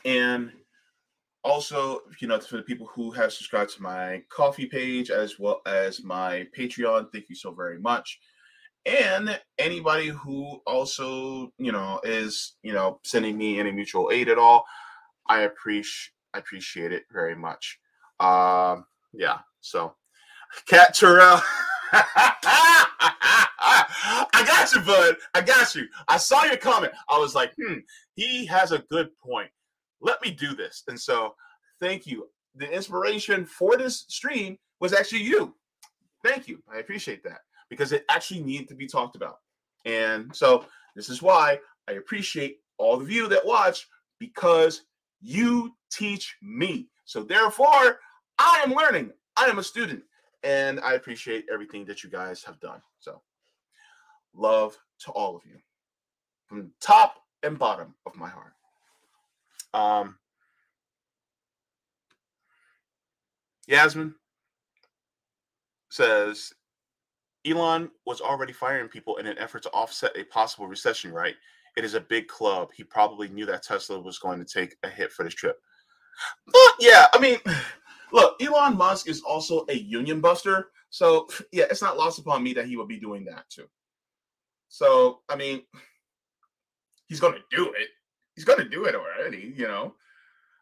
and 0.04 0.52
also, 1.44 2.00
you 2.20 2.26
know, 2.26 2.40
for 2.40 2.56
the 2.56 2.62
people 2.62 2.86
who 2.86 3.10
have 3.12 3.32
subscribed 3.32 3.70
to 3.74 3.82
my 3.82 4.22
Ko-Fi 4.30 4.66
page 4.66 5.10
as 5.10 5.38
well 5.38 5.60
as 5.66 6.02
my 6.02 6.46
Patreon, 6.56 7.12
thank 7.12 7.28
you 7.28 7.36
so 7.36 7.52
very 7.52 7.78
much. 7.78 8.18
And 8.86 9.40
anybody 9.58 10.08
who 10.08 10.60
also, 10.66 11.52
you 11.58 11.72
know, 11.72 12.00
is, 12.02 12.56
you 12.62 12.72
know, 12.72 13.00
sending 13.04 13.38
me 13.38 13.58
any 13.58 13.72
mutual 13.72 14.10
aid 14.12 14.28
at 14.28 14.38
all, 14.38 14.64
I 15.28 15.42
appreciate 15.42 16.10
I 16.34 16.38
appreciate 16.38 16.92
it 16.92 17.04
very 17.12 17.36
much. 17.36 17.78
Um, 18.18 18.86
yeah, 19.12 19.38
so 19.60 19.94
Cat 20.66 20.94
Terrell. 20.94 21.40
I 24.32 24.44
got 24.46 24.72
you, 24.74 24.80
bud. 24.80 25.16
I 25.34 25.40
got 25.40 25.74
you. 25.74 25.86
I 26.08 26.16
saw 26.16 26.44
your 26.44 26.56
comment. 26.56 26.92
I 27.08 27.18
was 27.18 27.34
like, 27.34 27.52
hmm, 27.60 27.78
he 28.14 28.46
has 28.46 28.72
a 28.72 28.78
good 28.90 29.08
point 29.18 29.50
let 30.04 30.22
me 30.22 30.30
do 30.30 30.54
this. 30.54 30.84
And 30.86 31.00
so 31.00 31.34
thank 31.80 32.06
you. 32.06 32.28
The 32.54 32.70
inspiration 32.70 33.44
for 33.46 33.76
this 33.76 34.04
stream 34.08 34.58
was 34.80 34.92
actually 34.92 35.22
you. 35.22 35.56
Thank 36.22 36.46
you. 36.46 36.62
I 36.72 36.78
appreciate 36.78 37.24
that 37.24 37.40
because 37.68 37.92
it 37.92 38.04
actually 38.10 38.42
needed 38.42 38.68
to 38.68 38.74
be 38.76 38.86
talked 38.86 39.16
about. 39.16 39.38
And 39.84 40.34
so 40.34 40.66
this 40.94 41.08
is 41.08 41.22
why 41.22 41.58
I 41.88 41.92
appreciate 41.92 42.58
all 42.78 43.00
of 43.00 43.10
you 43.10 43.28
that 43.28 43.44
watch 43.44 43.88
because 44.20 44.82
you 45.20 45.74
teach 45.90 46.36
me. 46.42 46.88
So 47.06 47.22
therefore, 47.22 47.98
I 48.38 48.62
am 48.64 48.74
learning. 48.74 49.10
I 49.36 49.46
am 49.46 49.58
a 49.58 49.62
student 49.62 50.02
and 50.44 50.78
I 50.80 50.92
appreciate 50.94 51.46
everything 51.52 51.84
that 51.86 52.04
you 52.04 52.10
guys 52.10 52.44
have 52.44 52.60
done. 52.60 52.80
So 53.00 53.22
love 54.34 54.76
to 55.00 55.10
all 55.12 55.34
of 55.34 55.42
you 55.44 55.56
from 56.46 56.70
top 56.80 57.16
and 57.42 57.58
bottom 57.58 57.94
of 58.06 58.14
my 58.14 58.28
heart. 58.28 58.52
Um, 59.72 60.18
Yasmin 63.66 64.14
says 65.90 66.52
Elon 67.46 67.90
was 68.06 68.20
already 68.20 68.52
firing 68.52 68.88
people 68.88 69.16
in 69.16 69.26
an 69.26 69.38
effort 69.38 69.62
to 69.62 69.70
offset 69.70 70.16
a 70.16 70.24
possible 70.24 70.66
recession, 70.66 71.12
right? 71.12 71.34
It 71.76 71.84
is 71.84 71.94
a 71.94 72.00
big 72.00 72.28
club. 72.28 72.70
He 72.74 72.84
probably 72.84 73.28
knew 73.28 73.46
that 73.46 73.62
Tesla 73.62 73.98
was 73.98 74.18
going 74.18 74.38
to 74.38 74.44
take 74.44 74.76
a 74.82 74.88
hit 74.88 75.10
for 75.10 75.24
this 75.24 75.34
trip. 75.34 75.58
But 76.46 76.72
yeah, 76.78 77.06
I 77.12 77.18
mean, 77.18 77.38
look, 78.14 78.40
Elon 78.40 78.78
Musk 78.78 79.08
is 79.08 79.20
also 79.20 79.66
a 79.68 79.74
union 79.74 80.22
buster. 80.22 80.68
So 80.88 81.28
yeah, 81.52 81.64
it's 81.70 81.82
not 81.82 81.98
lost 81.98 82.18
upon 82.18 82.42
me 82.42 82.54
that 82.54 82.66
he 82.66 82.76
would 82.76 82.88
be 82.88 82.98
doing 82.98 83.26
that 83.26 83.44
too. 83.50 83.66
So, 84.68 85.20
I 85.28 85.36
mean, 85.36 85.62
he's 87.06 87.20
going 87.20 87.34
to 87.34 87.56
do 87.56 87.72
it 87.72 87.88
he's 88.34 88.44
going 88.44 88.58
to 88.58 88.68
do 88.68 88.84
it 88.84 88.94
already, 88.94 89.54
you 89.56 89.66
know. 89.66 89.94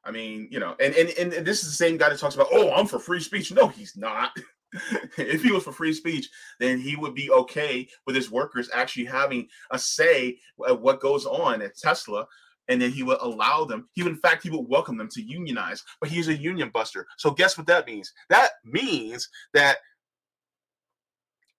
I 0.04 0.10
mean, 0.10 0.48
you 0.50 0.58
know, 0.58 0.74
and, 0.80 0.94
and 0.94 1.32
and 1.32 1.46
this 1.46 1.62
is 1.62 1.70
the 1.70 1.76
same 1.76 1.96
guy 1.96 2.08
that 2.08 2.18
talks 2.18 2.34
about, 2.34 2.48
oh, 2.52 2.72
I'm 2.72 2.86
for 2.86 2.98
free 2.98 3.20
speech. 3.20 3.52
No, 3.52 3.68
he's 3.68 3.96
not. 3.96 4.36
if 5.18 5.42
he 5.42 5.52
was 5.52 5.62
for 5.62 5.70
free 5.70 5.92
speech, 5.92 6.28
then 6.58 6.80
he 6.80 6.96
would 6.96 7.14
be 7.14 7.30
okay 7.30 7.86
with 8.06 8.16
his 8.16 8.30
workers 8.30 8.68
actually 8.74 9.04
having 9.04 9.46
a 9.70 9.78
say 9.78 10.38
at 10.68 10.80
what 10.80 11.00
goes 11.00 11.24
on 11.24 11.62
at 11.62 11.76
Tesla. 11.76 12.26
And 12.68 12.80
then 12.80 12.92
he 12.92 13.02
would 13.02 13.18
allow 13.20 13.64
them, 13.64 13.88
he 13.92 14.02
would, 14.02 14.12
in 14.12 14.18
fact, 14.18 14.42
he 14.42 14.50
would 14.50 14.68
welcome 14.68 14.96
them 14.96 15.08
to 15.10 15.22
unionize, 15.22 15.82
but 16.00 16.08
he's 16.08 16.28
a 16.28 16.36
union 16.36 16.70
buster. 16.72 17.06
So 17.18 17.30
guess 17.30 17.58
what 17.58 17.66
that 17.66 17.86
means? 17.86 18.12
That 18.28 18.50
means 18.64 19.28
that 19.52 19.78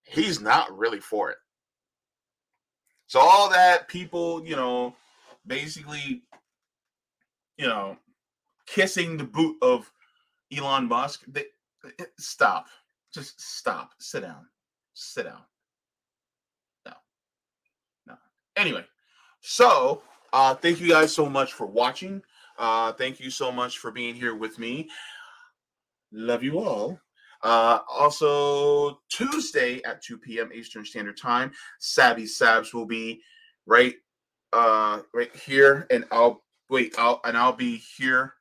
he's 0.03 0.39
not 0.39 0.75
really 0.75 0.99
for 0.99 1.29
it. 1.29 1.37
So 3.07 3.19
all 3.19 3.49
that 3.49 3.87
people, 3.87 4.45
you 4.45 4.55
know, 4.55 4.95
basically, 5.45 6.23
you 7.57 7.67
know, 7.67 7.97
kissing 8.65 9.17
the 9.17 9.23
boot 9.23 9.57
of 9.61 9.91
Elon 10.55 10.87
Musk. 10.87 11.23
They, 11.27 11.45
eh, 11.99 12.05
stop. 12.17 12.67
Just 13.13 13.39
stop. 13.39 13.91
Sit 13.99 14.21
down. 14.21 14.47
Sit 14.93 15.25
down. 15.25 15.41
No. 16.85 16.93
No. 18.07 18.15
Anyway, 18.55 18.85
so 19.41 20.01
uh 20.33 20.55
thank 20.55 20.81
you 20.81 20.89
guys 20.89 21.15
so 21.15 21.29
much 21.29 21.53
for 21.53 21.65
watching. 21.65 22.21
Uh 22.57 22.91
thank 22.91 23.19
you 23.19 23.29
so 23.29 23.51
much 23.51 23.77
for 23.77 23.91
being 23.91 24.15
here 24.15 24.35
with 24.35 24.59
me. 24.59 24.89
Love 26.11 26.43
you 26.43 26.59
all. 26.59 26.99
Uh, 27.41 27.79
also, 27.91 29.01
Tuesday 29.09 29.81
at 29.83 30.01
2 30.01 30.17
p.m. 30.17 30.49
Eastern 30.53 30.85
Standard 30.85 31.17
Time, 31.17 31.51
Savvy 31.77 32.23
Sabs 32.23 32.73
will 32.73 32.85
be 32.85 33.21
right 33.65 33.95
uh 34.53 35.01
right 35.13 35.35
here 35.35 35.87
and 35.89 36.05
I'll 36.11 36.43
wait 36.69 36.93
I'll 36.97 37.19
and 37.25 37.37
I'll 37.37 37.53
be 37.53 37.77
here 37.97 38.35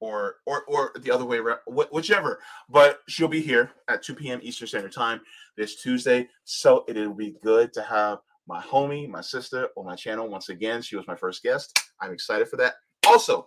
or 0.00 0.36
or 0.44 0.64
or 0.64 0.92
the 1.00 1.10
other 1.10 1.24
way 1.24 1.38
around 1.38 1.60
whichever 1.66 2.40
but 2.68 3.00
she'll 3.08 3.28
be 3.28 3.40
here 3.40 3.70
at 3.88 4.02
2 4.02 4.14
p.m 4.14 4.40
eastern 4.42 4.66
standard 4.68 4.92
time 4.92 5.20
this 5.56 5.80
tuesday 5.80 6.28
so 6.44 6.84
it'll 6.88 7.14
be 7.14 7.36
good 7.42 7.72
to 7.72 7.82
have 7.82 8.18
my 8.46 8.60
homie 8.62 9.08
my 9.08 9.20
sister 9.20 9.68
on 9.76 9.84
my 9.84 9.96
channel 9.96 10.28
once 10.28 10.48
again 10.48 10.80
she 10.82 10.96
was 10.96 11.06
my 11.06 11.16
first 11.16 11.42
guest 11.42 11.78
i'm 12.00 12.12
excited 12.12 12.48
for 12.48 12.56
that 12.56 12.74
also 13.06 13.44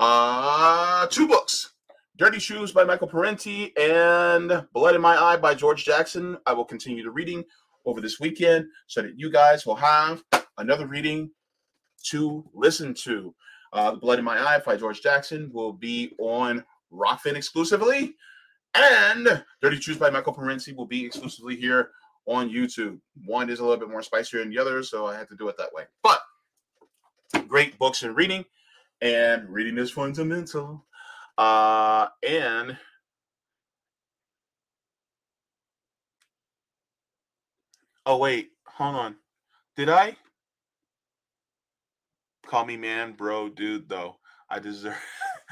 uh 0.00 1.06
two 1.08 1.26
books 1.26 1.74
dirty 2.16 2.38
shoes 2.38 2.72
by 2.72 2.84
michael 2.84 3.08
parenti 3.08 3.76
and 3.76 4.64
blood 4.72 4.94
in 4.94 5.00
my 5.00 5.16
eye 5.16 5.36
by 5.36 5.54
george 5.54 5.84
jackson 5.84 6.36
i 6.46 6.52
will 6.52 6.64
continue 6.64 7.02
the 7.02 7.10
reading 7.10 7.44
over 7.86 8.00
this 8.00 8.20
weekend 8.20 8.66
so 8.86 9.02
that 9.02 9.18
you 9.18 9.30
guys 9.30 9.64
will 9.64 9.76
have 9.76 10.22
another 10.58 10.86
reading 10.86 11.30
to 12.04 12.44
listen 12.54 12.94
to. 12.94 13.34
Uh, 13.72 13.92
the 13.92 13.96
Blood 13.96 14.18
in 14.18 14.24
My 14.24 14.38
Eye 14.38 14.60
by 14.64 14.76
George 14.76 15.02
Jackson 15.02 15.50
will 15.52 15.72
be 15.72 16.12
on 16.18 16.64
Rokfin 16.92 17.34
exclusively. 17.34 18.14
And 18.74 19.42
Dirty 19.60 19.80
Shoes 19.80 19.96
by 19.96 20.10
Michael 20.10 20.32
Parenti 20.32 20.72
will 20.72 20.86
be 20.86 21.04
exclusively 21.04 21.56
here 21.56 21.90
on 22.28 22.50
YouTube. 22.50 23.00
One 23.24 23.48
is 23.48 23.58
a 23.58 23.64
little 23.64 23.78
bit 23.78 23.90
more 23.90 24.02
spicier 24.02 24.40
than 24.40 24.50
the 24.50 24.58
other, 24.58 24.82
so 24.82 25.06
I 25.06 25.16
had 25.16 25.28
to 25.30 25.36
do 25.36 25.48
it 25.48 25.56
that 25.56 25.72
way. 25.72 25.84
But 26.02 26.20
great 27.48 27.78
books 27.78 28.02
and 28.02 28.14
reading, 28.14 28.44
and 29.00 29.48
reading 29.48 29.78
is 29.78 29.90
fundamental. 29.90 30.84
Uh, 31.38 32.08
and 32.26 32.76
oh 38.04 38.18
wait, 38.18 38.50
hold 38.66 38.94
on. 38.94 39.16
Did 39.76 39.88
I? 39.88 40.16
Call 42.46 42.66
me 42.66 42.76
man, 42.76 43.12
bro, 43.12 43.48
dude. 43.48 43.88
Though 43.88 44.16
I 44.50 44.58
deserve. 44.58 44.96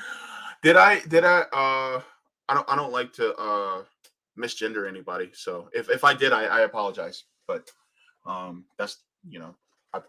did 0.63 0.77
I? 0.77 1.01
Did 1.01 1.25
I? 1.25 1.41
Uh, 1.53 2.01
I 2.49 2.55
don't. 2.55 2.69
I 2.69 2.77
don't 2.77 2.93
like 2.93 3.13
to 3.15 3.35
uh 3.37 3.83
misgender 4.39 4.89
anybody. 4.89 5.31
So 5.35 5.69
if 5.73 5.91
if 5.91 6.05
I 6.05 6.15
did, 6.15 6.33
I, 6.33 6.45
I 6.45 6.61
apologize. 6.61 7.25
But 7.47 7.71
um, 8.27 8.65
that's 8.79 9.03
you 9.29 9.39
know, 9.39 9.55
I, 9.93 10.01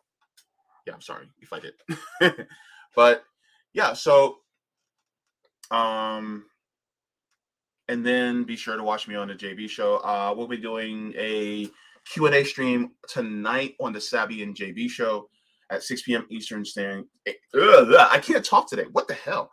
yeah, 0.85 0.93
I'm 0.93 1.01
sorry 1.01 1.27
if 1.39 1.53
I 1.53 1.59
did. 1.59 2.47
but 2.95 3.23
yeah, 3.73 3.93
so 3.93 4.37
um, 5.71 6.45
and 7.87 8.05
then 8.05 8.43
be 8.43 8.55
sure 8.55 8.77
to 8.77 8.83
watch 8.83 9.07
me 9.07 9.15
on 9.15 9.27
the 9.27 9.35
JB 9.35 9.69
show. 9.69 9.97
Uh, 9.97 10.33
we'll 10.35 10.47
be 10.47 10.57
doing 10.57 11.13
a 11.17 11.69
Q 12.11 12.25
and 12.25 12.35
A 12.35 12.43
stream 12.43 12.91
tonight 13.07 13.75
on 13.79 13.93
the 13.93 14.01
Savvy 14.01 14.43
and 14.43 14.55
JB 14.55 14.89
show 14.89 15.29
at 15.69 15.83
6 15.83 16.03
p.m. 16.03 16.25
Eastern 16.29 16.63
Standard. 16.63 17.05
Eh, 17.25 17.33
I 17.53 18.19
can't 18.21 18.45
talk 18.45 18.69
today. 18.69 18.85
What 18.91 19.07
the 19.07 19.13
hell? 19.13 19.51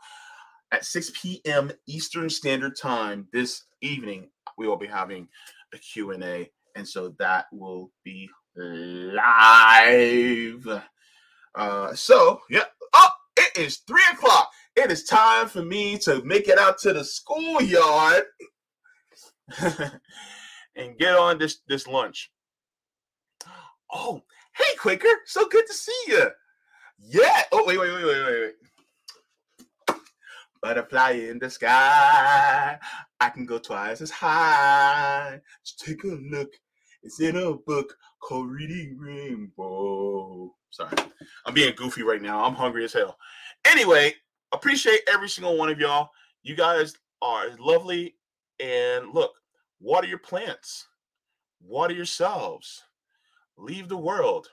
At 0.72 0.84
6 0.84 1.12
p.m. 1.20 1.72
Eastern 1.86 2.30
Standard 2.30 2.76
Time 2.76 3.28
this 3.32 3.64
evening, 3.80 4.30
we 4.58 4.66
will 4.66 4.76
be 4.76 4.86
having 4.86 5.28
a 5.72 5.78
Q&A. 5.78 6.50
And 6.76 6.86
so 6.88 7.14
that 7.18 7.46
will 7.52 7.90
be 8.04 8.28
live. 8.56 9.22
Uh, 11.54 11.94
so, 11.94 12.40
yeah. 12.50 12.64
Oh, 12.94 13.08
it, 13.36 13.56
is 13.56 13.78
three 13.86 14.02
o'clock. 14.12 14.50
It 14.76 14.90
is 14.90 15.04
time 15.04 15.48
for 15.48 15.62
me 15.62 15.98
to 15.98 16.22
make 16.24 16.48
it 16.48 16.58
out 16.58 16.78
to 16.78 16.92
the 16.92 17.04
schoolyard 17.04 18.24
and 20.76 20.98
get 20.98 21.14
on 21.14 21.38
this 21.38 21.58
this 21.68 21.86
lunch. 21.86 22.32
Oh, 23.92 24.22
hey 24.56 24.76
Quaker, 24.80 25.06
so 25.26 25.46
good 25.48 25.66
to 25.66 25.72
see 25.74 25.92
you. 26.08 26.30
Yeah. 26.98 27.42
Oh, 27.52 27.64
wait, 27.66 27.78
wait, 27.78 27.92
wait, 27.92 28.04
wait, 28.04 28.24
wait. 28.24 28.52
Butterfly 30.64 31.10
in 31.28 31.38
the 31.38 31.50
sky. 31.50 32.78
I 33.20 33.28
can 33.28 33.44
go 33.44 33.58
twice 33.58 34.00
as 34.00 34.10
high. 34.10 35.38
Just 35.62 35.80
take 35.80 36.02
a 36.04 36.06
look. 36.06 36.54
It's 37.02 37.20
in 37.20 37.36
a 37.36 37.52
book 37.52 37.94
called 38.22 38.50
Reading 38.50 38.96
Rainbow. 38.98 40.54
Sorry, 40.70 40.96
I'm 41.44 41.52
being 41.52 41.74
goofy 41.76 42.02
right 42.02 42.22
now. 42.22 42.42
I'm 42.42 42.54
hungry 42.54 42.82
as 42.82 42.94
hell. 42.94 43.18
Anyway, 43.66 44.14
appreciate 44.52 45.00
every 45.06 45.28
single 45.28 45.58
one 45.58 45.68
of 45.68 45.78
y'all. 45.78 46.08
You 46.42 46.56
guys 46.56 46.94
are 47.20 47.50
lovely. 47.58 48.14
And 48.58 49.12
look, 49.12 49.32
water 49.80 50.06
your 50.06 50.16
plants, 50.16 50.88
water 51.62 51.92
yourselves, 51.92 52.84
leave 53.58 53.90
the 53.90 53.98
world 53.98 54.48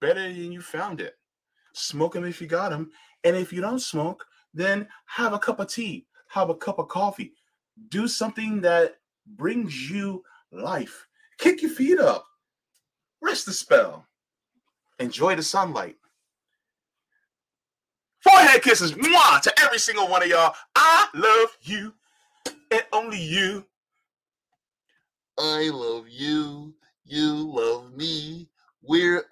better 0.00 0.22
than 0.22 0.50
you 0.50 0.60
found 0.60 1.00
it. 1.00 1.14
Smoke 1.72 2.14
them 2.14 2.24
if 2.24 2.40
you 2.40 2.48
got 2.48 2.70
them. 2.70 2.90
And 3.22 3.36
if 3.36 3.52
you 3.52 3.60
don't 3.60 3.78
smoke, 3.78 4.26
then 4.54 4.88
have 5.06 5.32
a 5.32 5.38
cup 5.38 5.60
of 5.60 5.68
tea, 5.68 6.06
have 6.28 6.50
a 6.50 6.54
cup 6.54 6.78
of 6.78 6.88
coffee. 6.88 7.32
Do 7.88 8.06
something 8.08 8.60
that 8.62 8.96
brings 9.26 9.90
you 9.90 10.22
life. 10.50 11.06
Kick 11.38 11.62
your 11.62 11.70
feet 11.70 11.98
up, 11.98 12.26
rest 13.20 13.46
the 13.46 13.52
spell, 13.52 14.06
enjoy 14.98 15.34
the 15.34 15.42
sunlight. 15.42 15.96
Forehead 18.20 18.62
kisses, 18.62 18.92
mwah, 18.92 19.40
to 19.42 19.52
every 19.60 19.78
single 19.78 20.08
one 20.08 20.22
of 20.22 20.28
y'all. 20.28 20.54
I 20.76 21.08
love 21.14 21.56
you 21.62 21.92
and 22.70 22.84
only 22.92 23.20
you. 23.20 23.64
I 25.38 25.70
love 25.70 26.06
you. 26.08 26.74
You 27.04 27.50
love 27.50 27.92
me. 27.94 28.48
We're 28.82 29.24